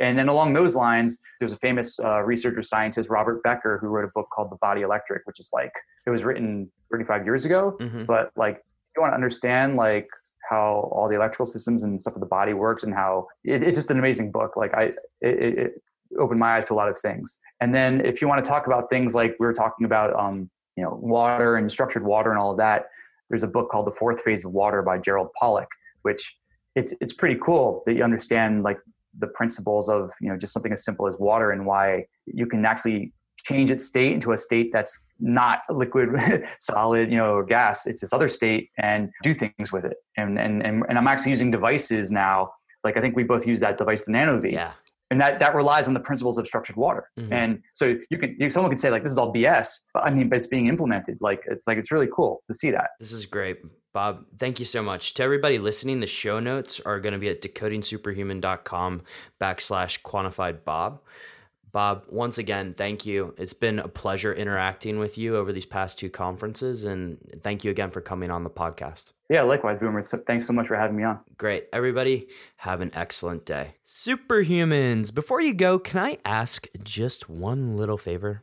And 0.00 0.18
then 0.18 0.26
along 0.26 0.54
those 0.54 0.74
lines, 0.74 1.18
there's 1.38 1.52
a 1.52 1.56
famous 1.58 2.00
uh, 2.00 2.22
researcher 2.22 2.64
scientist 2.64 3.10
Robert 3.10 3.44
Becker 3.44 3.78
who 3.80 3.86
wrote 3.86 4.04
a 4.04 4.10
book 4.12 4.26
called 4.34 4.50
The 4.50 4.56
Body 4.56 4.82
Electric, 4.82 5.24
which 5.24 5.38
is 5.38 5.50
like 5.52 5.70
it 6.04 6.10
was 6.10 6.24
written 6.24 6.68
35 6.90 7.24
years 7.24 7.44
ago, 7.44 7.76
mm-hmm. 7.80 8.04
but 8.04 8.32
like 8.36 8.60
you 8.96 9.02
want 9.02 9.12
to 9.12 9.14
understand 9.14 9.76
like 9.76 10.08
how 10.48 10.90
all 10.92 11.08
the 11.08 11.16
electrical 11.16 11.46
systems 11.46 11.82
and 11.82 12.00
stuff 12.00 12.14
of 12.14 12.20
the 12.20 12.26
body 12.26 12.54
works 12.54 12.84
and 12.84 12.94
how 12.94 13.26
it, 13.44 13.62
it's 13.62 13.76
just 13.76 13.90
an 13.90 13.98
amazing 13.98 14.30
book. 14.30 14.56
Like 14.56 14.74
I, 14.74 14.92
it, 15.20 15.58
it, 15.58 15.72
opened 16.18 16.40
my 16.40 16.56
eyes 16.56 16.64
to 16.64 16.72
a 16.72 16.74
lot 16.74 16.88
of 16.88 16.98
things. 16.98 17.36
And 17.60 17.74
then 17.74 18.00
if 18.00 18.22
you 18.22 18.28
want 18.28 18.42
to 18.42 18.48
talk 18.48 18.66
about 18.66 18.88
things 18.88 19.14
like 19.14 19.36
we 19.38 19.44
were 19.44 19.52
talking 19.52 19.84
about 19.84 20.18
um, 20.18 20.48
you 20.78 20.84
know 20.84 20.96
water 21.02 21.56
and 21.56 21.70
structured 21.70 22.04
water 22.04 22.30
and 22.30 22.38
all 22.38 22.52
of 22.52 22.56
that 22.56 22.86
there's 23.28 23.42
a 23.42 23.48
book 23.48 23.68
called 23.68 23.86
the 23.86 23.90
fourth 23.90 24.22
phase 24.22 24.44
of 24.44 24.52
water 24.52 24.80
by 24.80 24.96
gerald 24.96 25.28
pollack 25.38 25.68
which 26.02 26.36
it's 26.76 26.94
it's 27.00 27.12
pretty 27.12 27.38
cool 27.42 27.82
that 27.84 27.94
you 27.96 28.04
understand 28.04 28.62
like 28.62 28.78
the 29.18 29.26
principles 29.26 29.88
of 29.88 30.12
you 30.20 30.28
know 30.30 30.36
just 30.36 30.52
something 30.52 30.72
as 30.72 30.84
simple 30.84 31.08
as 31.08 31.16
water 31.18 31.50
and 31.50 31.66
why 31.66 32.06
you 32.26 32.46
can 32.46 32.64
actually 32.64 33.12
change 33.48 33.70
its 33.70 33.84
state 33.84 34.12
into 34.12 34.32
a 34.32 34.38
state 34.38 34.70
that's 34.72 35.00
not 35.20 35.60
liquid 35.70 36.08
solid 36.60 37.10
you 37.10 37.16
know 37.16 37.34
or 37.34 37.44
gas 37.44 37.86
it's 37.86 38.00
this 38.00 38.12
other 38.12 38.28
state 38.28 38.70
and 38.78 39.10
do 39.22 39.32
things 39.34 39.72
with 39.72 39.84
it 39.84 39.96
and 40.16 40.38
and 40.38 40.64
and, 40.64 40.84
and 40.88 40.98
i'm 40.98 41.08
actually 41.08 41.30
using 41.30 41.50
devices 41.50 42.10
now 42.10 42.50
like 42.84 42.96
i 42.96 43.00
think 43.00 43.16
we 43.16 43.24
both 43.24 43.46
use 43.46 43.60
that 43.60 43.78
device 43.78 44.04
the 44.04 44.12
nanovi 44.12 44.52
yeah 44.52 44.72
and 45.10 45.20
that 45.20 45.38
that 45.38 45.54
relies 45.54 45.88
on 45.88 45.94
the 45.94 46.00
principles 46.00 46.38
of 46.38 46.46
structured 46.46 46.76
water. 46.76 47.10
Mm-hmm. 47.18 47.32
And 47.32 47.62
so 47.72 47.96
you 48.10 48.18
can 48.18 48.36
you, 48.38 48.50
someone 48.50 48.70
can 48.70 48.78
say 48.78 48.90
like 48.90 49.02
this 49.02 49.12
is 49.12 49.18
all 49.18 49.32
BS, 49.32 49.68
but 49.94 50.04
I 50.04 50.12
mean, 50.12 50.28
but 50.28 50.36
it's 50.36 50.46
being 50.46 50.66
implemented. 50.66 51.18
Like 51.20 51.42
it's 51.46 51.66
like 51.66 51.78
it's 51.78 51.90
really 51.90 52.08
cool 52.14 52.42
to 52.48 52.54
see 52.54 52.70
that. 52.72 52.90
This 53.00 53.12
is 53.12 53.26
great, 53.26 53.58
Bob. 53.92 54.26
Thank 54.38 54.58
you 54.58 54.64
so 54.64 54.82
much 54.82 55.14
to 55.14 55.22
everybody 55.22 55.58
listening. 55.58 56.00
The 56.00 56.06
show 56.06 56.40
notes 56.40 56.80
are 56.80 57.00
going 57.00 57.14
to 57.14 57.18
be 57.18 57.28
at 57.28 57.40
decodingsuperhuman.com 57.40 59.02
backslash 59.40 60.02
quantified 60.02 60.64
Bob. 60.64 61.00
Bob, 61.70 62.04
once 62.08 62.38
again, 62.38 62.74
thank 62.74 63.04
you. 63.04 63.34
It's 63.36 63.52
been 63.52 63.78
a 63.78 63.88
pleasure 63.88 64.32
interacting 64.32 64.98
with 64.98 65.18
you 65.18 65.36
over 65.36 65.52
these 65.52 65.66
past 65.66 65.98
two 65.98 66.08
conferences, 66.10 66.84
and 66.84 67.18
thank 67.42 67.64
you 67.64 67.70
again 67.70 67.90
for 67.90 68.00
coming 68.00 68.30
on 68.30 68.44
the 68.44 68.50
podcast. 68.50 69.12
Yeah, 69.28 69.42
likewise, 69.42 69.78
Boomer. 69.78 70.02
Thanks 70.02 70.46
so 70.46 70.52
much 70.52 70.68
for 70.68 70.76
having 70.76 70.96
me 70.96 71.04
on. 71.04 71.20
Great. 71.36 71.66
Everybody, 71.72 72.28
have 72.58 72.80
an 72.80 72.90
excellent 72.94 73.44
day. 73.44 73.74
Superhumans, 73.84 75.14
before 75.14 75.42
you 75.42 75.52
go, 75.52 75.78
can 75.78 76.00
I 76.00 76.18
ask 76.24 76.66
just 76.82 77.28
one 77.28 77.76
little 77.76 77.98
favor? 77.98 78.42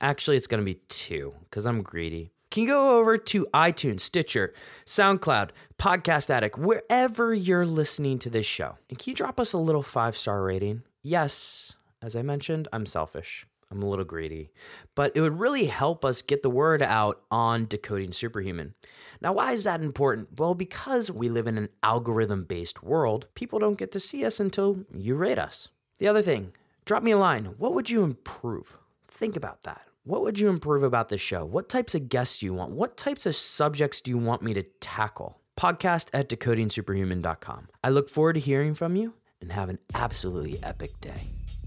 Actually, 0.00 0.36
it's 0.36 0.46
going 0.46 0.60
to 0.60 0.64
be 0.64 0.80
two 0.88 1.34
because 1.44 1.66
I'm 1.66 1.82
greedy. 1.82 2.32
Can 2.50 2.64
you 2.64 2.68
go 2.68 2.98
over 2.98 3.16
to 3.16 3.46
iTunes, 3.54 4.00
Stitcher, 4.00 4.52
SoundCloud, 4.84 5.50
Podcast 5.78 6.28
Addict, 6.28 6.58
wherever 6.58 7.32
you're 7.32 7.64
listening 7.64 8.18
to 8.18 8.28
this 8.30 8.44
show? 8.44 8.76
And 8.90 8.98
can 8.98 9.10
you 9.10 9.14
drop 9.14 9.40
us 9.40 9.52
a 9.54 9.58
little 9.58 9.82
five 9.82 10.16
star 10.16 10.42
rating? 10.42 10.82
Yes, 11.02 11.76
as 12.02 12.16
I 12.16 12.22
mentioned, 12.22 12.68
I'm 12.72 12.86
selfish. 12.86 13.46
I'm 13.70 13.82
a 13.82 13.88
little 13.88 14.04
greedy. 14.04 14.50
But 14.94 15.12
it 15.16 15.22
would 15.22 15.40
really 15.40 15.64
help 15.66 16.04
us 16.04 16.20
get 16.20 16.42
the 16.42 16.50
word 16.50 16.82
out 16.82 17.22
on 17.30 17.66
decoding 17.66 18.12
superhuman. 18.12 18.74
Now, 19.20 19.32
why 19.32 19.52
is 19.52 19.64
that 19.64 19.80
important? 19.80 20.38
Well, 20.38 20.54
because 20.54 21.10
we 21.10 21.28
live 21.28 21.46
in 21.46 21.56
an 21.56 21.70
algorithm 21.82 22.44
based 22.44 22.82
world, 22.82 23.28
people 23.34 23.58
don't 23.58 23.78
get 23.78 23.90
to 23.92 24.00
see 24.00 24.24
us 24.26 24.38
until 24.38 24.84
you 24.94 25.14
rate 25.14 25.38
us. 25.38 25.68
The 25.98 26.08
other 26.08 26.22
thing, 26.22 26.52
drop 26.84 27.02
me 27.02 27.12
a 27.12 27.18
line. 27.18 27.54
What 27.56 27.72
would 27.72 27.88
you 27.88 28.02
improve? 28.02 28.78
Think 29.08 29.36
about 29.36 29.62
that. 29.62 29.82
What 30.04 30.22
would 30.22 30.38
you 30.38 30.48
improve 30.48 30.82
about 30.82 31.08
this 31.08 31.20
show? 31.20 31.44
What 31.44 31.68
types 31.68 31.94
of 31.94 32.08
guests 32.08 32.40
do 32.40 32.46
you 32.46 32.54
want? 32.54 32.72
What 32.72 32.96
types 32.96 33.24
of 33.24 33.36
subjects 33.36 34.00
do 34.00 34.10
you 34.10 34.18
want 34.18 34.42
me 34.42 34.52
to 34.52 34.64
tackle? 34.80 35.38
Podcast 35.56 36.08
at 36.12 36.28
decodingsuperhuman.com. 36.28 37.68
I 37.84 37.88
look 37.88 38.10
forward 38.10 38.32
to 38.32 38.40
hearing 38.40 38.74
from 38.74 38.96
you 38.96 39.14
and 39.40 39.52
have 39.52 39.68
an 39.68 39.78
absolutely 39.94 40.62
epic 40.62 41.00
day. 41.00 41.41